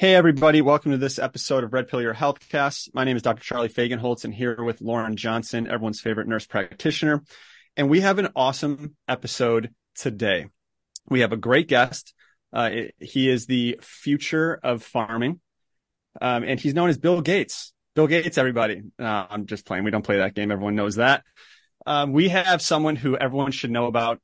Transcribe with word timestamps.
Hey, 0.00 0.14
everybody. 0.14 0.62
Welcome 0.62 0.92
to 0.92 0.96
this 0.96 1.18
episode 1.18 1.62
of 1.62 1.74
Red 1.74 1.88
Pill 1.88 2.00
Your 2.00 2.14
Healthcast. 2.14 2.94
My 2.94 3.04
name 3.04 3.16
is 3.18 3.22
Dr. 3.22 3.42
Charlie 3.42 3.68
Fagenholtz 3.68 4.24
and 4.24 4.32
here 4.32 4.64
with 4.64 4.80
Lauren 4.80 5.14
Johnson, 5.14 5.66
everyone's 5.66 6.00
favorite 6.00 6.26
nurse 6.26 6.46
practitioner. 6.46 7.22
And 7.76 7.90
we 7.90 8.00
have 8.00 8.18
an 8.18 8.28
awesome 8.34 8.96
episode 9.06 9.74
today. 9.94 10.46
We 11.10 11.20
have 11.20 11.34
a 11.34 11.36
great 11.36 11.68
guest. 11.68 12.14
Uh, 12.50 12.70
he 12.98 13.28
is 13.28 13.44
the 13.44 13.78
future 13.82 14.58
of 14.62 14.82
farming. 14.82 15.38
Um, 16.18 16.44
and 16.44 16.58
he's 16.58 16.72
known 16.72 16.88
as 16.88 16.96
Bill 16.96 17.20
Gates. 17.20 17.74
Bill 17.94 18.06
Gates, 18.06 18.38
everybody. 18.38 18.80
Uh, 18.98 19.26
I'm 19.28 19.44
just 19.44 19.66
playing. 19.66 19.84
We 19.84 19.90
don't 19.90 20.00
play 20.00 20.16
that 20.16 20.34
game. 20.34 20.50
Everyone 20.50 20.76
knows 20.76 20.96
that. 20.96 21.24
Um, 21.84 22.14
we 22.14 22.30
have 22.30 22.62
someone 22.62 22.96
who 22.96 23.18
everyone 23.18 23.52
should 23.52 23.70
know 23.70 23.84
about, 23.84 24.18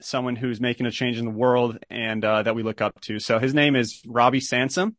someone 0.00 0.34
who's 0.34 0.60
making 0.60 0.86
a 0.86 0.90
change 0.90 1.18
in 1.18 1.24
the 1.24 1.30
world 1.30 1.78
and 1.88 2.24
uh, 2.24 2.42
that 2.42 2.56
we 2.56 2.64
look 2.64 2.80
up 2.80 3.00
to. 3.02 3.20
So 3.20 3.38
his 3.38 3.54
name 3.54 3.76
is 3.76 4.02
Robby 4.08 4.40
Sansom 4.40 4.96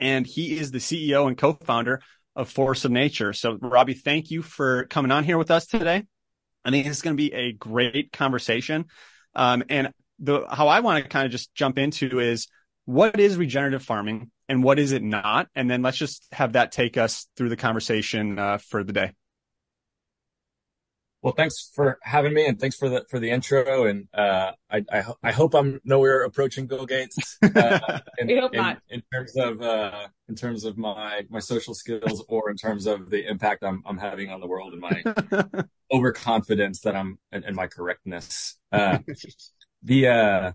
and 0.00 0.26
he 0.26 0.58
is 0.58 0.70
the 0.70 0.78
CEO 0.78 1.26
and 1.26 1.36
co-founder 1.36 2.00
of 2.34 2.50
Force 2.50 2.84
of 2.84 2.90
Nature. 2.90 3.32
So, 3.32 3.58
Robby, 3.60 3.94
thank 3.94 4.30
you 4.30 4.42
for 4.42 4.84
coming 4.86 5.10
on 5.10 5.24
here 5.24 5.38
with 5.38 5.50
us 5.50 5.66
today. 5.66 6.04
I 6.64 6.70
think 6.70 6.86
it's 6.86 7.02
going 7.02 7.16
to 7.16 7.22
be 7.22 7.32
a 7.32 7.52
great 7.52 8.12
conversation. 8.12 8.86
Um, 9.34 9.64
and 9.68 9.92
the 10.18 10.46
how 10.50 10.68
I 10.68 10.80
want 10.80 11.02
to 11.02 11.08
kind 11.08 11.26
of 11.26 11.32
just 11.32 11.54
jump 11.54 11.78
into 11.78 12.20
is 12.20 12.48
what 12.84 13.18
is 13.18 13.36
regenerative 13.36 13.82
farming 13.82 14.30
and 14.48 14.62
what 14.62 14.78
is 14.78 14.92
it 14.92 15.02
not, 15.02 15.48
and 15.54 15.70
then 15.70 15.82
let's 15.82 15.98
just 15.98 16.26
have 16.32 16.52
that 16.52 16.72
take 16.72 16.96
us 16.96 17.26
through 17.36 17.48
the 17.48 17.56
conversation 17.56 18.38
uh, 18.38 18.58
for 18.58 18.84
the 18.84 18.92
day. 18.92 19.12
Well, 21.26 21.34
thanks 21.34 21.72
for 21.74 21.98
having 22.02 22.34
me, 22.34 22.46
and 22.46 22.56
thanks 22.56 22.76
for 22.76 22.88
the 22.88 23.04
for 23.10 23.18
the 23.18 23.30
intro. 23.30 23.86
And 23.86 24.06
uh, 24.14 24.52
I, 24.70 24.84
I, 24.92 25.04
I 25.24 25.32
hope 25.32 25.56
I'm 25.56 25.80
nowhere 25.82 26.22
approaching 26.22 26.68
Bill 26.68 26.86
Gates. 26.86 27.36
Uh, 27.42 27.80
in, 28.18 28.28
we 28.28 28.38
hope 28.38 28.54
in, 28.54 28.62
not. 28.62 28.78
In 28.90 29.02
terms 29.12 29.36
of 29.36 29.60
uh, 29.60 30.06
in 30.28 30.36
terms 30.36 30.62
of 30.62 30.78
my 30.78 31.22
my 31.28 31.40
social 31.40 31.74
skills, 31.74 32.24
or 32.28 32.48
in 32.48 32.56
terms 32.56 32.86
of 32.86 33.10
the 33.10 33.28
impact 33.28 33.64
I'm 33.64 33.82
I'm 33.84 33.98
having 33.98 34.30
on 34.30 34.38
the 34.38 34.46
world, 34.46 34.72
and 34.72 34.80
my 34.80 35.64
overconfidence 35.92 36.82
that 36.82 36.94
I'm 36.94 37.18
and, 37.32 37.44
and 37.44 37.56
my 37.56 37.66
correctness. 37.66 38.56
Uh, 38.70 38.98
the 39.82 40.06
uh, 40.06 40.52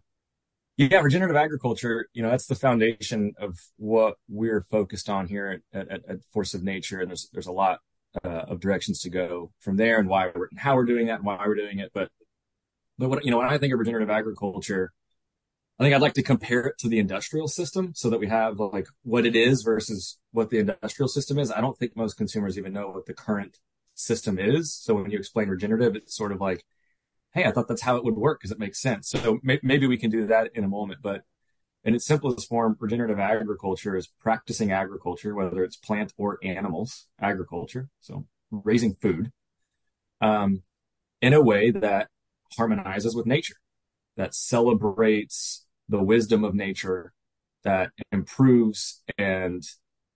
yeah, 0.77 1.01
regenerative 1.01 1.35
agriculture. 1.35 2.07
You 2.13 2.23
know, 2.23 2.29
that's 2.29 2.47
the 2.47 2.55
foundation 2.55 3.33
of 3.37 3.59
what 3.75 4.15
we're 4.29 4.65
focused 4.71 5.09
on 5.09 5.27
here 5.27 5.63
at, 5.73 5.91
at, 5.91 6.01
at 6.07 6.17
Force 6.31 6.53
of 6.53 6.63
Nature, 6.63 7.01
and 7.01 7.09
there's 7.09 7.27
there's 7.33 7.47
a 7.47 7.51
lot 7.51 7.81
uh, 8.23 8.27
of 8.27 8.59
directions 8.59 9.01
to 9.01 9.09
go 9.09 9.51
from 9.59 9.77
there 9.77 9.99
and 9.99 10.07
why 10.07 10.31
we're, 10.35 10.49
how 10.57 10.75
we're 10.75 10.85
doing 10.85 11.07
that 11.07 11.15
and 11.15 11.25
why 11.25 11.37
we're 11.45 11.55
doing 11.55 11.79
it. 11.79 11.91
But, 11.93 12.09
but 12.97 13.09
what, 13.09 13.25
you 13.25 13.31
know, 13.31 13.37
when 13.37 13.47
I 13.47 13.57
think 13.57 13.73
of 13.73 13.79
regenerative 13.79 14.09
agriculture, 14.09 14.93
I 15.79 15.83
think 15.83 15.95
I'd 15.95 16.01
like 16.01 16.13
to 16.13 16.23
compare 16.23 16.61
it 16.67 16.77
to 16.79 16.87
the 16.87 16.99
industrial 16.99 17.47
system 17.47 17.93
so 17.95 18.09
that 18.09 18.19
we 18.19 18.27
have 18.27 18.59
like 18.59 18.87
what 19.03 19.25
it 19.25 19.35
is 19.35 19.63
versus 19.63 20.19
what 20.31 20.49
the 20.49 20.59
industrial 20.59 21.07
system 21.07 21.39
is. 21.39 21.51
I 21.51 21.61
don't 21.61 21.77
think 21.77 21.95
most 21.95 22.17
consumers 22.17 22.57
even 22.57 22.73
know 22.73 22.89
what 22.89 23.07
the 23.07 23.13
current 23.13 23.59
system 23.95 24.37
is. 24.37 24.73
So 24.73 24.93
when 24.93 25.09
you 25.09 25.17
explain 25.17 25.49
regenerative, 25.49 25.95
it's 25.95 26.15
sort 26.15 26.31
of 26.31 26.39
like, 26.39 26.63
Hey, 27.33 27.45
I 27.45 27.51
thought 27.51 27.67
that's 27.67 27.81
how 27.81 27.95
it 27.95 28.03
would 28.03 28.15
work 28.15 28.39
because 28.39 28.51
it 28.51 28.59
makes 28.59 28.81
sense. 28.81 29.09
So 29.09 29.39
may- 29.41 29.59
maybe 29.63 29.87
we 29.87 29.97
can 29.97 30.11
do 30.11 30.27
that 30.27 30.51
in 30.53 30.63
a 30.63 30.67
moment, 30.67 30.99
but 31.01 31.23
in 31.83 31.95
its 31.95 32.05
simplest 32.05 32.47
form, 32.47 32.77
regenerative 32.79 33.19
agriculture 33.19 33.95
is 33.95 34.07
practicing 34.07 34.71
agriculture, 34.71 35.33
whether 35.33 35.63
it's 35.63 35.75
plant 35.75 36.13
or 36.17 36.37
animals 36.43 37.07
agriculture, 37.19 37.89
so 37.99 38.25
raising 38.51 38.93
food, 38.95 39.31
um, 40.21 40.61
in 41.21 41.33
a 41.33 41.41
way 41.41 41.71
that 41.71 42.09
harmonizes 42.57 43.15
with 43.15 43.25
nature, 43.25 43.55
that 44.15 44.35
celebrates 44.35 45.65
the 45.89 46.03
wisdom 46.03 46.43
of 46.43 46.53
nature, 46.53 47.13
that 47.63 47.91
improves 48.11 49.01
and 49.17 49.63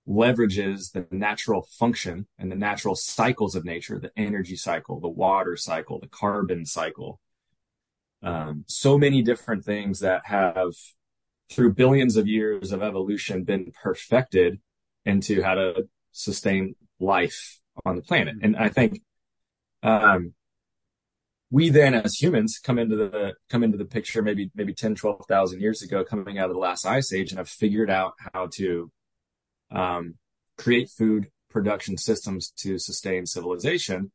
leverages 0.07 0.91
the 0.91 1.07
natural 1.09 1.63
function 1.63 2.27
and 2.37 2.51
the 2.51 2.55
natural 2.55 2.95
cycles 2.95 3.55
of 3.55 3.65
nature, 3.65 3.99
the 3.99 4.11
energy 4.15 4.55
cycle, 4.55 4.99
the 4.99 5.07
water 5.07 5.55
cycle, 5.57 5.99
the 5.99 6.07
carbon 6.07 6.65
cycle. 6.65 7.19
Um, 8.21 8.65
so 8.67 8.97
many 8.97 9.23
different 9.23 9.65
things 9.65 9.99
that 9.99 10.21
have 10.25 10.73
through 11.49 11.73
billions 11.73 12.17
of 12.17 12.27
years 12.27 12.71
of 12.71 12.81
evolution 12.81 13.43
been 13.43 13.71
perfected 13.83 14.59
into 15.05 15.43
how 15.43 15.55
to 15.55 15.87
sustain 16.11 16.75
life 16.99 17.59
on 17.85 17.95
the 17.95 18.01
planet. 18.01 18.35
And 18.41 18.55
I 18.55 18.69
think, 18.69 19.01
um, 19.83 20.33
we 21.51 21.69
then 21.69 21.93
as 21.93 22.19
humans 22.19 22.59
come 22.61 22.79
into 22.79 22.95
the, 22.95 23.33
come 23.49 23.63
into 23.63 23.77
the 23.77 23.85
picture 23.85 24.21
maybe, 24.21 24.49
maybe 24.55 24.73
10, 24.73 24.95
12,000 24.95 25.61
years 25.61 25.83
ago, 25.83 26.03
coming 26.03 26.39
out 26.39 26.49
of 26.49 26.55
the 26.55 26.59
last 26.59 26.85
ice 26.85 27.13
age 27.13 27.31
and 27.31 27.37
have 27.37 27.49
figured 27.49 27.89
out 27.89 28.13
how 28.33 28.47
to, 28.55 28.91
um, 29.71 30.15
create 30.57 30.89
food 30.89 31.27
production 31.49 31.97
systems 31.97 32.51
to 32.57 32.79
sustain 32.79 33.25
civilization. 33.25 34.11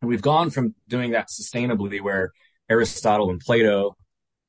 And 0.00 0.08
we've 0.08 0.22
gone 0.22 0.50
from 0.50 0.74
doing 0.88 1.10
that 1.12 1.28
sustainably 1.28 2.00
where 2.00 2.32
Aristotle 2.68 3.30
and 3.30 3.40
Plato 3.40 3.96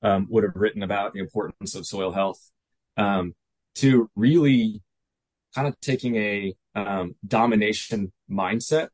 um, 0.03 0.27
would 0.29 0.43
have 0.43 0.55
written 0.55 0.83
about 0.83 1.13
the 1.13 1.19
importance 1.19 1.75
of 1.75 1.85
soil 1.85 2.11
health, 2.11 2.51
um, 2.97 3.33
to 3.75 4.09
really 4.15 4.81
kind 5.55 5.67
of 5.67 5.79
taking 5.79 6.15
a 6.15 6.53
um, 6.75 7.15
domination 7.25 8.11
mindset 8.29 8.89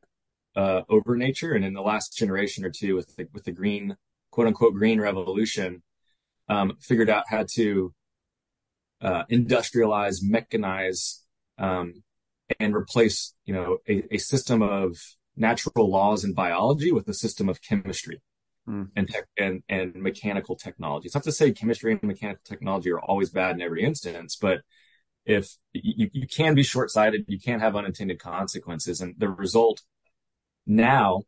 uh, 0.56 0.82
over 0.88 1.16
nature. 1.16 1.52
And 1.52 1.64
in 1.64 1.74
the 1.74 1.82
last 1.82 2.16
generation 2.16 2.64
or 2.64 2.70
two, 2.70 2.94
with 2.94 3.14
the, 3.16 3.26
with 3.32 3.44
the 3.44 3.52
green, 3.52 3.96
quote 4.30 4.46
unquote, 4.46 4.74
green 4.74 5.00
revolution, 5.00 5.82
um, 6.48 6.76
figured 6.80 7.10
out 7.10 7.24
how 7.28 7.44
to 7.54 7.92
uh, 9.00 9.24
industrialize, 9.30 10.22
mechanize, 10.22 11.20
um, 11.58 12.02
and 12.58 12.74
replace, 12.74 13.34
you 13.44 13.54
know, 13.54 13.78
a, 13.88 14.14
a 14.14 14.18
system 14.18 14.62
of 14.62 14.96
natural 15.36 15.90
laws 15.90 16.24
and 16.24 16.34
biology 16.34 16.92
with 16.92 17.08
a 17.08 17.14
system 17.14 17.48
of 17.48 17.62
chemistry 17.62 18.20
mm. 18.68 18.88
and 18.96 19.08
tech 19.08 19.24
and, 19.36 19.62
and 19.68 19.94
mechanical 19.96 20.56
technology. 20.56 21.06
It's 21.06 21.14
not 21.14 21.24
to 21.24 21.32
say 21.32 21.52
chemistry 21.52 21.92
and 21.92 22.02
mechanical 22.02 22.42
technology 22.44 22.90
are 22.90 23.00
always 23.00 23.30
bad 23.30 23.54
in 23.56 23.62
every 23.62 23.82
instance, 23.82 24.36
but 24.40 24.60
if 25.24 25.56
you, 25.72 26.10
you 26.12 26.26
can 26.26 26.54
be 26.54 26.62
short 26.62 26.90
sighted, 26.90 27.24
you 27.28 27.38
can 27.38 27.60
have 27.60 27.76
unintended 27.76 28.18
consequences. 28.18 29.00
And 29.00 29.14
the 29.18 29.28
result 29.28 29.82
now 30.66 31.22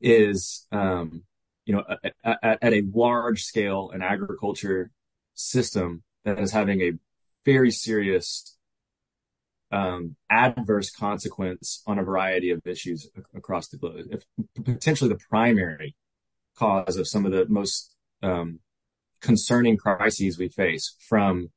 is, 0.00 0.66
um, 0.72 1.24
you 1.64 1.74
know, 1.74 1.84
at, 2.24 2.58
at, 2.62 2.72
a 2.72 2.82
large 2.92 3.42
scale, 3.42 3.90
an 3.92 4.02
agriculture 4.02 4.90
system 5.34 6.02
that 6.24 6.38
is 6.38 6.52
having 6.52 6.80
a 6.80 6.92
very 7.44 7.70
serious 7.70 8.56
um, 9.72 10.16
adverse 10.30 10.90
consequence 10.90 11.82
on 11.86 11.98
a 11.98 12.04
variety 12.04 12.50
of 12.50 12.60
issues 12.64 13.08
across 13.34 13.68
the 13.68 13.78
globe. 13.78 14.06
If 14.10 14.22
potentially 14.64 15.08
the 15.08 15.20
primary 15.30 15.96
cause 16.56 16.96
of 16.96 17.08
some 17.08 17.26
of 17.26 17.32
the 17.32 17.46
most 17.48 17.94
um, 18.22 18.60
concerning 19.20 19.76
crises 19.76 20.38
we 20.38 20.48
face 20.48 20.94
from 21.08 21.50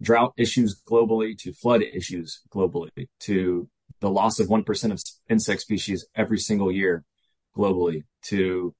drought 0.00 0.32
issues 0.36 0.80
globally 0.88 1.36
to 1.38 1.52
flood 1.52 1.82
issues 1.82 2.40
globally 2.50 3.08
to 3.20 3.68
the 4.00 4.10
loss 4.10 4.38
of 4.38 4.48
1% 4.48 4.92
of 4.92 5.02
insect 5.28 5.60
species 5.60 6.06
every 6.14 6.38
single 6.38 6.70
year 6.70 7.04
globally 7.56 8.04
to 8.22 8.74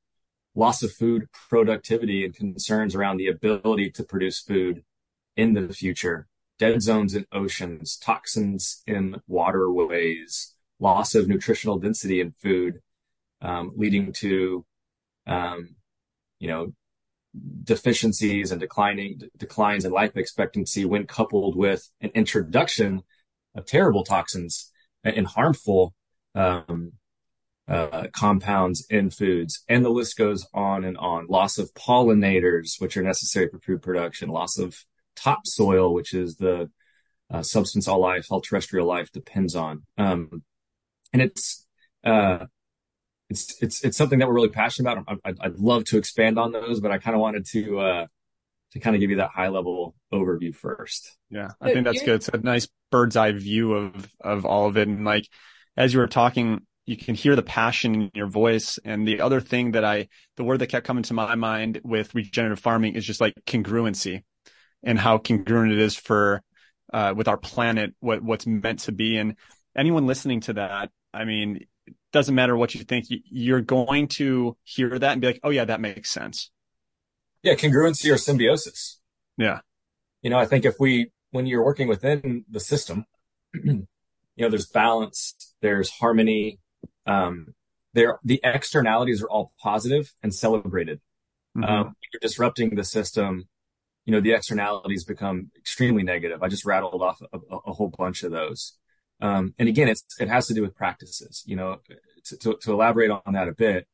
loss 0.54 0.82
of 0.82 0.92
food 0.92 1.26
productivity 1.48 2.24
and 2.24 2.34
concerns 2.34 2.94
around 2.94 3.16
the 3.16 3.28
ability 3.28 3.90
to 3.90 4.02
produce 4.04 4.40
food 4.40 4.82
in 5.36 5.54
the 5.54 5.72
future, 5.72 6.26
dead 6.58 6.82
zones 6.82 7.14
in 7.14 7.24
oceans, 7.32 7.96
toxins 7.96 8.82
in 8.86 9.20
waterways, 9.28 10.54
loss 10.80 11.14
of 11.14 11.28
nutritional 11.28 11.78
density 11.78 12.20
in 12.20 12.32
food, 12.32 12.80
um, 13.40 13.70
leading 13.76 14.12
to 14.12 14.64
you 15.28 16.48
know, 16.48 16.72
deficiencies 17.64 18.50
and 18.50 18.60
declining 18.60 19.20
declines 19.36 19.84
in 19.84 19.92
life 19.92 20.16
expectancy 20.16 20.84
when 20.84 21.06
coupled 21.06 21.56
with 21.56 21.88
an 22.00 22.10
introduction 22.14 23.02
of 23.54 23.66
terrible 23.66 24.04
toxins 24.04 24.72
and 25.04 25.26
harmful 25.26 25.94
um, 26.34 26.92
uh, 27.68 28.06
compounds 28.12 28.86
in 28.88 29.10
foods, 29.10 29.62
and 29.68 29.84
the 29.84 29.90
list 29.90 30.16
goes 30.16 30.46
on 30.54 30.84
and 30.84 30.96
on. 30.96 31.26
Loss 31.28 31.58
of 31.58 31.72
pollinators, 31.74 32.80
which 32.80 32.96
are 32.96 33.02
necessary 33.02 33.48
for 33.48 33.58
food 33.58 33.82
production, 33.82 34.30
loss 34.30 34.58
of 34.58 34.74
topsoil, 35.16 35.92
which 35.92 36.14
is 36.14 36.36
the 36.36 36.70
uh, 37.30 37.42
substance 37.42 37.86
all 37.86 38.00
life, 38.00 38.26
all 38.30 38.40
terrestrial 38.40 38.86
life 38.86 39.12
depends 39.12 39.54
on. 39.54 39.82
Um, 39.98 40.42
and 41.12 41.20
it's 41.20 41.66
uh, 42.04 42.46
it's 43.30 43.62
it's 43.62 43.84
it's 43.84 43.96
something 43.96 44.18
that 44.18 44.28
we're 44.28 44.34
really 44.34 44.48
passionate 44.48 44.92
about. 44.92 45.18
I'd, 45.24 45.36
I'd 45.40 45.58
love 45.58 45.84
to 45.84 45.98
expand 45.98 46.38
on 46.38 46.52
those, 46.52 46.80
but 46.80 46.90
I 46.90 46.98
kind 46.98 47.14
of 47.14 47.20
wanted 47.20 47.46
to 47.46 47.78
uh, 47.78 48.06
to 48.72 48.80
kind 48.80 48.96
of 48.96 49.00
give 49.00 49.10
you 49.10 49.16
that 49.16 49.30
high 49.30 49.48
level 49.48 49.94
overview 50.12 50.54
first. 50.54 51.16
Yeah, 51.30 51.48
I 51.60 51.72
think 51.72 51.84
that's 51.84 52.02
good. 52.02 52.16
It's 52.16 52.28
a 52.28 52.38
nice 52.38 52.68
bird's 52.90 53.16
eye 53.16 53.32
view 53.32 53.74
of 53.74 54.10
of 54.20 54.44
all 54.44 54.66
of 54.66 54.76
it, 54.76 54.88
and 54.88 55.04
like 55.04 55.28
as 55.76 55.92
you 55.92 56.00
were 56.00 56.06
talking, 56.06 56.62
you 56.86 56.96
can 56.96 57.14
hear 57.14 57.36
the 57.36 57.42
passion 57.42 57.94
in 57.94 58.10
your 58.14 58.26
voice. 58.26 58.78
And 58.84 59.06
the 59.06 59.20
other 59.20 59.40
thing 59.40 59.72
that 59.72 59.84
I, 59.84 60.08
the 60.36 60.44
word 60.44 60.60
that 60.60 60.68
kept 60.68 60.86
coming 60.86 61.04
to 61.04 61.14
my 61.14 61.34
mind 61.34 61.80
with 61.84 62.14
regenerative 62.14 62.60
farming 62.60 62.94
is 62.94 63.04
just 63.04 63.20
like 63.20 63.34
congruency, 63.46 64.24
and 64.82 64.98
how 64.98 65.18
congruent 65.18 65.72
it 65.72 65.78
is 65.78 65.94
for 65.94 66.42
uh, 66.92 67.12
with 67.14 67.28
our 67.28 67.36
planet, 67.36 67.94
what 68.00 68.22
what's 68.22 68.46
meant 68.46 68.80
to 68.80 68.92
be. 68.92 69.18
And 69.18 69.36
anyone 69.76 70.06
listening 70.06 70.40
to 70.42 70.54
that, 70.54 70.90
I 71.12 71.24
mean, 71.24 71.56
it 71.56 71.68
doesn't 72.12 72.34
matter 72.34 72.56
what 72.56 72.74
you 72.74 72.84
think, 72.84 73.06
you're 73.08 73.60
going 73.60 74.08
to 74.08 74.56
hear 74.64 74.98
that 74.98 75.12
and 75.12 75.20
be 75.20 75.26
like, 75.26 75.40
oh 75.42 75.50
yeah, 75.50 75.64
that 75.64 75.80
makes 75.80 76.10
sense. 76.10 76.50
Yeah, 77.42 77.54
congruency 77.54 78.12
or 78.12 78.18
symbiosis. 78.18 79.00
Yeah. 79.36 79.60
You 80.22 80.30
know, 80.30 80.38
I 80.38 80.46
think 80.46 80.64
if 80.64 80.76
we 80.80 81.12
when 81.30 81.46
you're 81.46 81.64
working 81.64 81.88
within 81.88 82.44
the 82.50 82.60
system, 82.60 83.04
you 83.54 83.86
know, 84.36 84.48
there's 84.48 84.66
balance, 84.66 85.54
there's 85.60 85.90
harmony, 85.90 86.58
um, 87.06 87.54
there 87.94 88.18
the 88.24 88.40
externalities 88.42 89.22
are 89.22 89.28
all 89.28 89.52
positive 89.60 90.12
and 90.22 90.34
celebrated. 90.34 91.00
Mm-hmm. 91.56 91.64
Um, 91.64 91.96
you're 92.12 92.20
disrupting 92.20 92.74
the 92.74 92.84
system, 92.84 93.48
you 94.04 94.12
know, 94.12 94.20
the 94.20 94.32
externalities 94.32 95.04
become 95.04 95.50
extremely 95.56 96.02
negative. 96.02 96.42
I 96.42 96.48
just 96.48 96.64
rattled 96.64 97.02
off 97.02 97.20
a, 97.20 97.36
a, 97.36 97.58
a 97.66 97.72
whole 97.72 97.92
bunch 97.96 98.22
of 98.22 98.32
those. 98.32 98.76
Um, 99.20 99.54
and 99.58 99.68
again, 99.68 99.88
it's, 99.88 100.04
it 100.20 100.28
has 100.28 100.46
to 100.46 100.54
do 100.54 100.62
with 100.62 100.74
practices, 100.74 101.42
you 101.46 101.56
know, 101.56 101.80
to, 102.24 102.36
to, 102.36 102.58
to 102.60 102.72
elaborate 102.72 103.10
on 103.10 103.32
that 103.32 103.48
a 103.48 103.52
bit, 103.52 103.86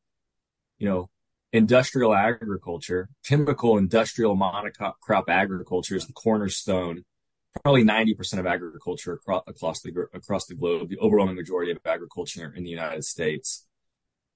you 0.79 0.89
know, 0.89 1.09
industrial 1.53 2.15
agriculture, 2.15 3.09
chemical 3.25 3.79
industrial 3.79 4.37
monocrop 4.37 5.29
agriculture 5.29 5.97
is 5.97 6.07
the 6.07 6.13
cornerstone, 6.13 7.05
probably 7.63 7.85
90% 7.85 8.39
of 8.39 8.47
agriculture 8.47 9.13
across, 9.13 9.45
across 9.47 9.81
the, 9.81 9.93
across 10.13 10.47
the 10.47 10.55
globe, 10.55 10.89
the 10.89 10.99
overwhelming 10.99 11.37
majority 11.37 11.71
of 11.71 11.79
agriculture 11.87 12.53
in 12.55 12.65
the 12.65 12.71
United 12.71 13.05
States. 13.05 13.67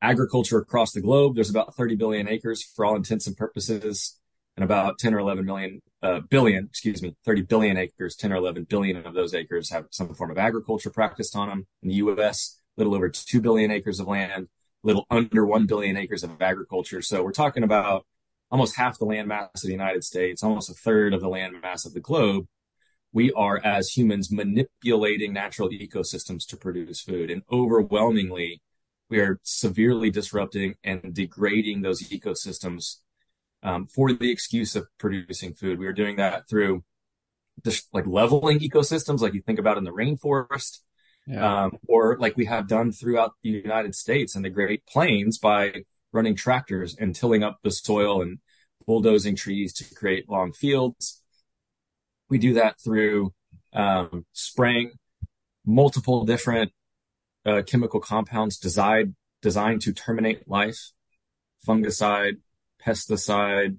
Agriculture 0.00 0.58
across 0.58 0.92
the 0.92 1.00
globe, 1.00 1.34
there's 1.34 1.50
about 1.50 1.74
30 1.74 1.96
billion 1.96 2.28
acres 2.28 2.62
for 2.62 2.84
all 2.84 2.94
intents 2.94 3.26
and 3.26 3.36
purposes 3.36 4.16
and 4.58 4.64
about 4.64 4.98
10 4.98 5.14
or 5.14 5.20
11 5.20 5.44
million, 5.44 5.80
uh, 6.02 6.18
billion, 6.30 6.64
excuse 6.64 7.00
me, 7.00 7.14
30 7.24 7.42
billion 7.42 7.76
acres, 7.76 8.16
10 8.16 8.32
or 8.32 8.36
11 8.36 8.64
billion 8.64 8.96
of 9.06 9.14
those 9.14 9.32
acres 9.32 9.70
have 9.70 9.84
some 9.90 10.12
form 10.14 10.32
of 10.32 10.36
agriculture 10.36 10.90
practiced 10.90 11.36
on 11.36 11.48
them. 11.48 11.66
In 11.80 11.90
the 11.90 11.94
U.S., 11.94 12.60
a 12.76 12.80
little 12.80 12.96
over 12.96 13.08
2 13.08 13.40
billion 13.40 13.70
acres 13.70 14.00
of 14.00 14.08
land, 14.08 14.48
a 14.82 14.86
little 14.86 15.06
under 15.10 15.46
1 15.46 15.66
billion 15.66 15.96
acres 15.96 16.24
of 16.24 16.42
agriculture. 16.42 17.00
So 17.02 17.22
we're 17.22 17.30
talking 17.30 17.62
about 17.62 18.04
almost 18.50 18.74
half 18.74 18.98
the 18.98 19.04
land 19.04 19.28
mass 19.28 19.48
of 19.54 19.62
the 19.62 19.70
United 19.70 20.02
States, 20.02 20.42
almost 20.42 20.70
a 20.70 20.74
third 20.74 21.14
of 21.14 21.20
the 21.20 21.28
land 21.28 21.54
mass 21.62 21.86
of 21.86 21.94
the 21.94 22.00
globe. 22.00 22.46
We 23.12 23.30
are, 23.34 23.60
as 23.64 23.90
humans, 23.90 24.32
manipulating 24.32 25.32
natural 25.32 25.68
ecosystems 25.68 26.44
to 26.48 26.56
produce 26.56 27.00
food. 27.00 27.30
And 27.30 27.42
overwhelmingly, 27.48 28.60
we 29.08 29.20
are 29.20 29.38
severely 29.44 30.10
disrupting 30.10 30.74
and 30.82 31.14
degrading 31.14 31.82
those 31.82 32.02
ecosystems 32.02 32.96
um, 33.62 33.86
for 33.86 34.12
the 34.12 34.30
excuse 34.30 34.76
of 34.76 34.86
producing 34.98 35.54
food. 35.54 35.78
We 35.78 35.86
are 35.86 35.92
doing 35.92 36.16
that 36.16 36.48
through 36.48 36.84
just 37.64 37.88
like 37.92 38.06
leveling 38.06 38.60
ecosystems, 38.60 39.20
like 39.20 39.34
you 39.34 39.42
think 39.42 39.58
about 39.58 39.78
in 39.78 39.84
the 39.84 39.92
rainforest, 39.92 40.78
yeah. 41.26 41.64
um, 41.64 41.78
or 41.86 42.16
like 42.18 42.36
we 42.36 42.44
have 42.46 42.68
done 42.68 42.92
throughout 42.92 43.32
the 43.42 43.50
United 43.50 43.94
States 43.94 44.34
and 44.34 44.44
the 44.44 44.50
Great 44.50 44.86
Plains 44.86 45.38
by 45.38 45.84
running 46.12 46.36
tractors 46.36 46.96
and 46.98 47.14
tilling 47.14 47.42
up 47.42 47.58
the 47.62 47.70
soil 47.70 48.22
and 48.22 48.38
bulldozing 48.86 49.36
trees 49.36 49.72
to 49.74 49.94
create 49.94 50.28
long 50.28 50.52
fields. 50.52 51.22
We 52.30 52.38
do 52.38 52.54
that 52.54 52.80
through 52.82 53.32
um, 53.72 54.24
spraying 54.32 54.92
multiple 55.66 56.24
different 56.24 56.72
uh, 57.44 57.62
chemical 57.66 58.00
compounds 58.00 58.58
designed 58.58 59.14
designed 59.40 59.80
to 59.82 59.92
terminate 59.92 60.48
life, 60.48 60.90
fungicide, 61.66 62.38
pesticide, 62.84 63.78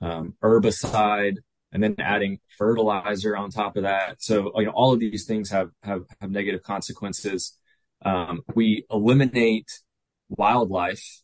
um, 0.00 0.34
herbicide, 0.42 1.36
and 1.72 1.82
then 1.82 1.96
adding 1.98 2.38
fertilizer 2.56 3.36
on 3.36 3.50
top 3.50 3.76
of 3.76 3.82
that. 3.82 4.22
So, 4.22 4.52
you 4.58 4.66
know, 4.66 4.72
all 4.72 4.92
of 4.92 5.00
these 5.00 5.26
things 5.26 5.50
have, 5.50 5.70
have, 5.82 6.02
have 6.20 6.30
negative 6.30 6.62
consequences. 6.62 7.58
Um, 8.04 8.42
we 8.54 8.86
eliminate 8.90 9.80
wildlife. 10.28 11.22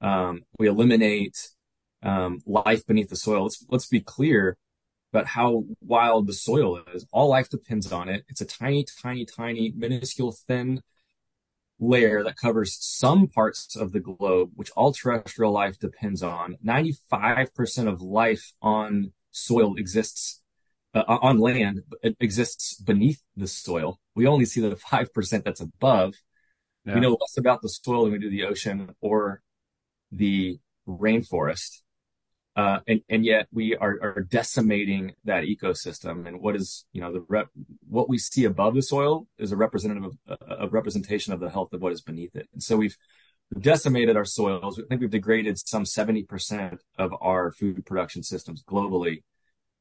Um, 0.00 0.42
we 0.58 0.68
eliminate, 0.68 1.50
um, 2.02 2.40
life 2.46 2.86
beneath 2.86 3.08
the 3.08 3.16
soil. 3.16 3.44
Let's, 3.44 3.64
let's 3.68 3.86
be 3.88 4.00
clear 4.00 4.56
about 5.12 5.26
how 5.26 5.64
wild 5.80 6.26
the 6.26 6.34
soil 6.34 6.80
is. 6.94 7.06
All 7.12 7.28
life 7.28 7.48
depends 7.48 7.92
on 7.92 8.08
it. 8.08 8.24
It's 8.28 8.40
a 8.40 8.44
tiny, 8.44 8.84
tiny, 9.02 9.24
tiny, 9.24 9.72
minuscule, 9.76 10.32
thin 10.46 10.82
layer 11.78 12.22
that 12.24 12.36
covers 12.36 12.76
some 12.80 13.26
parts 13.26 13.76
of 13.76 13.92
the 13.92 14.00
globe, 14.00 14.50
which 14.54 14.70
all 14.70 14.92
terrestrial 14.92 15.52
life 15.52 15.78
depends 15.78 16.22
on. 16.22 16.56
95% 16.64 17.88
of 17.88 18.00
life 18.00 18.52
on 18.62 19.12
soil 19.30 19.76
exists 19.76 20.40
uh, 20.96 21.18
on 21.20 21.38
land, 21.38 21.82
it 22.02 22.16
exists 22.20 22.74
beneath 22.80 23.20
the 23.36 23.46
soil. 23.46 24.00
We 24.14 24.26
only 24.26 24.46
see 24.46 24.62
the 24.62 24.76
5% 24.76 25.44
that's 25.44 25.60
above. 25.60 26.14
Yeah. 26.84 26.94
We 26.94 27.00
know 27.00 27.18
less 27.20 27.36
about 27.36 27.60
the 27.60 27.68
soil 27.68 28.04
than 28.04 28.12
we 28.12 28.18
do 28.18 28.30
the 28.30 28.44
ocean 28.44 28.94
or 29.00 29.42
the 30.10 30.58
rainforest. 30.88 31.82
Uh, 32.56 32.80
and, 32.88 33.02
and 33.10 33.24
yet 33.24 33.46
we 33.52 33.76
are, 33.76 33.98
are 34.00 34.26
decimating 34.30 35.12
that 35.24 35.44
ecosystem. 35.44 36.26
And 36.26 36.40
what 36.40 36.56
is, 36.56 36.86
you 36.92 37.02
know, 37.02 37.12
the 37.12 37.22
rep, 37.28 37.48
what 37.86 38.08
we 38.08 38.16
see 38.16 38.44
above 38.44 38.74
the 38.74 38.80
soil 38.80 39.26
is 39.36 39.52
a 39.52 39.56
representative 39.56 40.12
of 40.26 40.38
a 40.48 40.66
representation 40.68 41.34
of 41.34 41.40
the 41.40 41.50
health 41.50 41.74
of 41.74 41.82
what 41.82 41.92
is 41.92 42.00
beneath 42.00 42.34
it. 42.34 42.48
And 42.54 42.62
so 42.62 42.78
we've 42.78 42.96
decimated 43.60 44.16
our 44.16 44.24
soils. 44.24 44.80
I 44.80 44.84
think 44.88 45.02
we've 45.02 45.10
degraded 45.10 45.58
some 45.58 45.84
70% 45.84 46.78
of 46.98 47.14
our 47.20 47.52
food 47.52 47.84
production 47.84 48.22
systems 48.22 48.64
globally. 48.64 49.22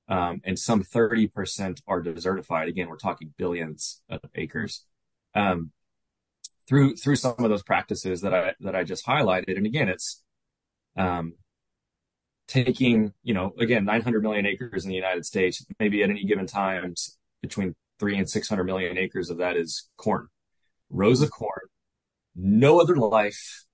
Um, 0.10 0.42
and 0.44 0.60
some 0.60 0.84
30% 0.84 1.82
are 1.88 2.04
desertified. 2.04 2.68
Again, 2.68 2.90
we're 2.90 2.98
talking 2.98 3.34
billions 3.38 4.02
of 4.10 4.20
acres. 4.36 4.84
Um, 5.34 5.72
through, 6.68 6.98
through 6.98 7.16
some 7.16 7.36
of 7.38 7.50
those 7.50 7.64
practices 7.64 8.22
that 8.22 8.34
I, 8.34 8.54
that 8.60 8.76
I 8.76 8.84
just 8.84 9.06
highlighted. 9.06 9.56
And 9.56 9.66
again, 9.66 9.88
it's, 9.88 10.22
um, 10.98 11.34
taking, 12.48 13.14
you 13.24 13.34
know, 13.34 13.54
again, 13.60 13.86
900 13.86 14.22
million 14.22 14.46
acres 14.46 14.84
in 14.84 14.90
the 14.90 14.96
United 14.96 15.26
States, 15.26 15.66
maybe 15.80 16.04
at 16.04 16.10
any 16.10 16.24
given 16.26 16.46
time 16.46 16.94
between 17.42 17.76
three 18.00 18.18
and 18.18 18.30
600 18.30 18.64
million 18.64 18.98
acres 18.98 19.30
of 19.30 19.38
that 19.38 19.56
is 19.56 19.90
corn, 19.98 20.28
rows 20.90 21.22
of 21.22 21.32
corn, 21.32 21.62
no 22.36 22.80
other 22.80 22.96
life, 22.96 23.66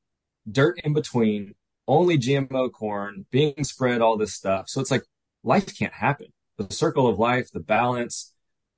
dirt 0.50 0.80
in 0.84 0.94
between, 0.94 1.56
only 1.88 2.18
GMO 2.18 2.72
corn 2.72 3.26
being 3.32 3.64
spread, 3.64 4.02
all 4.02 4.18
this 4.18 4.34
stuff. 4.34 4.70
So 4.70 4.80
it's 4.80 4.92
like 4.92 5.04
life 5.44 5.78
can't 5.78 5.94
happen. 5.94 6.28
The 6.58 6.74
circle 6.74 7.08
of 7.08 7.20
life, 7.20 7.50
the 7.52 7.60
balance, 7.60 8.34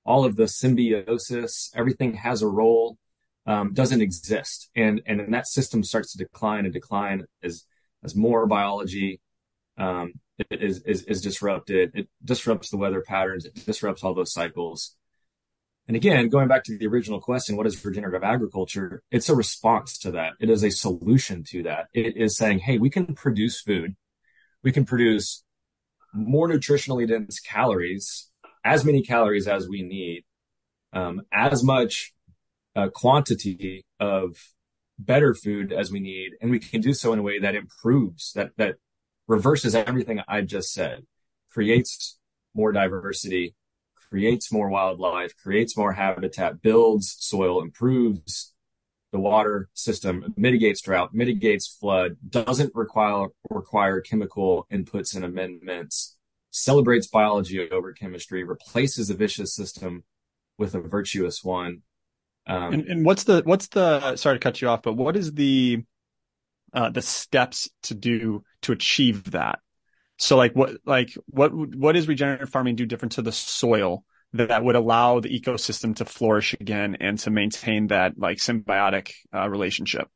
all 0.05 0.25
of 0.25 0.35
the 0.35 0.47
symbiosis, 0.47 1.71
everything 1.75 2.15
has 2.15 2.41
a 2.41 2.47
role, 2.47 2.97
um, 3.45 3.73
doesn't 3.73 4.01
exist. 4.01 4.69
And, 4.75 5.01
and 5.05 5.19
then 5.19 5.31
that 5.31 5.47
system 5.47 5.83
starts 5.83 6.13
to 6.13 6.17
decline 6.17 6.65
and 6.65 6.73
decline 6.73 7.25
as, 7.43 7.65
as 8.03 8.15
more 8.15 8.47
biology 8.47 9.19
um, 9.77 10.13
is, 10.49 10.81
is, 10.83 11.03
is 11.03 11.21
disrupted. 11.21 11.91
It 11.93 12.09
disrupts 12.23 12.69
the 12.69 12.77
weather 12.77 13.01
patterns. 13.01 13.45
It 13.45 13.65
disrupts 13.65 14.03
all 14.03 14.13
those 14.13 14.33
cycles. 14.33 14.95
And 15.87 15.97
again, 15.97 16.29
going 16.29 16.47
back 16.47 16.63
to 16.65 16.77
the 16.77 16.87
original 16.87 17.19
question, 17.19 17.57
what 17.57 17.67
is 17.67 17.83
regenerative 17.83 18.23
agriculture? 18.23 19.03
It's 19.11 19.27
a 19.27 19.35
response 19.35 19.97
to 19.99 20.11
that. 20.11 20.33
It 20.39 20.49
is 20.49 20.63
a 20.63 20.71
solution 20.71 21.43
to 21.49 21.63
that. 21.63 21.87
It 21.93 22.15
is 22.15 22.37
saying, 22.37 22.59
Hey, 22.59 22.77
we 22.77 22.89
can 22.89 23.13
produce 23.15 23.59
food. 23.59 23.95
We 24.63 24.71
can 24.71 24.85
produce 24.85 25.43
more 26.13 26.47
nutritionally 26.47 27.07
dense 27.07 27.39
calories, 27.39 28.29
as 28.63 28.85
many 28.85 29.01
calories 29.01 29.47
as 29.47 29.67
we 29.67 29.81
need, 29.81 30.23
um, 30.93 31.23
as 31.33 31.63
much 31.63 32.13
uh, 32.75 32.87
quantity 32.87 33.83
of 33.99 34.37
better 34.97 35.33
food 35.33 35.73
as 35.73 35.91
we 35.91 35.99
need. 35.99 36.31
And 36.39 36.49
we 36.49 36.59
can 36.59 36.79
do 36.79 36.93
so 36.93 37.11
in 37.11 37.19
a 37.19 37.23
way 37.23 37.39
that 37.39 37.55
improves 37.55 38.31
that, 38.33 38.51
that 38.55 38.75
reverses 39.27 39.75
everything 39.75 40.21
I 40.27 40.41
just 40.41 40.73
said, 40.73 41.05
creates 41.51 42.17
more 42.53 42.71
diversity, 42.71 43.55
creates 44.09 44.51
more 44.51 44.69
wildlife, 44.69 45.35
creates 45.35 45.77
more 45.77 45.93
habitat, 45.93 46.61
builds 46.61 47.15
soil, 47.19 47.61
improves 47.61 48.53
the 49.11 49.19
water 49.19 49.69
system, 49.73 50.33
mitigates 50.35 50.81
drought, 50.81 51.13
mitigates 51.13 51.67
flood, 51.67 52.17
doesn't 52.27 52.71
require 52.75 53.27
require 53.49 54.01
chemical 54.01 54.67
inputs 54.71 55.15
and 55.15 55.23
amendments, 55.23 56.17
celebrates 56.49 57.07
biology 57.07 57.69
over 57.69 57.93
chemistry, 57.93 58.43
replaces 58.43 59.09
a 59.09 59.13
vicious 59.13 59.55
system 59.55 60.03
with 60.57 60.73
a 60.75 60.79
virtuous 60.79 61.43
one. 61.43 61.83
Um, 62.47 62.73
and, 62.73 62.87
and 62.87 63.05
what's 63.05 63.23
the 63.23 63.43
what's 63.45 63.67
the 63.67 64.15
sorry 64.15 64.35
to 64.35 64.39
cut 64.39 64.61
you 64.61 64.67
off, 64.67 64.81
but 64.81 64.93
what 64.93 65.15
is 65.15 65.33
the 65.33 65.83
uh, 66.73 66.89
the 66.89 67.01
steps 67.01 67.69
to 67.83 67.93
do 67.93 68.43
to 68.63 68.71
achieve 68.71 69.31
that. 69.31 69.59
So 70.17 70.37
like 70.37 70.53
what 70.53 70.77
like 70.85 71.13
what 71.25 71.53
what 71.53 71.95
is 71.95 72.07
regenerative 72.07 72.49
farming 72.49 72.75
do 72.75 72.85
different 72.85 73.13
to 73.13 73.21
the 73.21 73.31
soil 73.31 74.03
that 74.33 74.63
would 74.63 74.75
allow 74.75 75.19
the 75.19 75.29
ecosystem 75.29 75.95
to 75.97 76.05
flourish 76.05 76.53
again 76.59 76.97
and 76.99 77.19
to 77.19 77.29
maintain 77.29 77.87
that 77.87 78.17
like 78.17 78.37
symbiotic 78.37 79.11
uh, 79.33 79.49
relationship? 79.49 80.07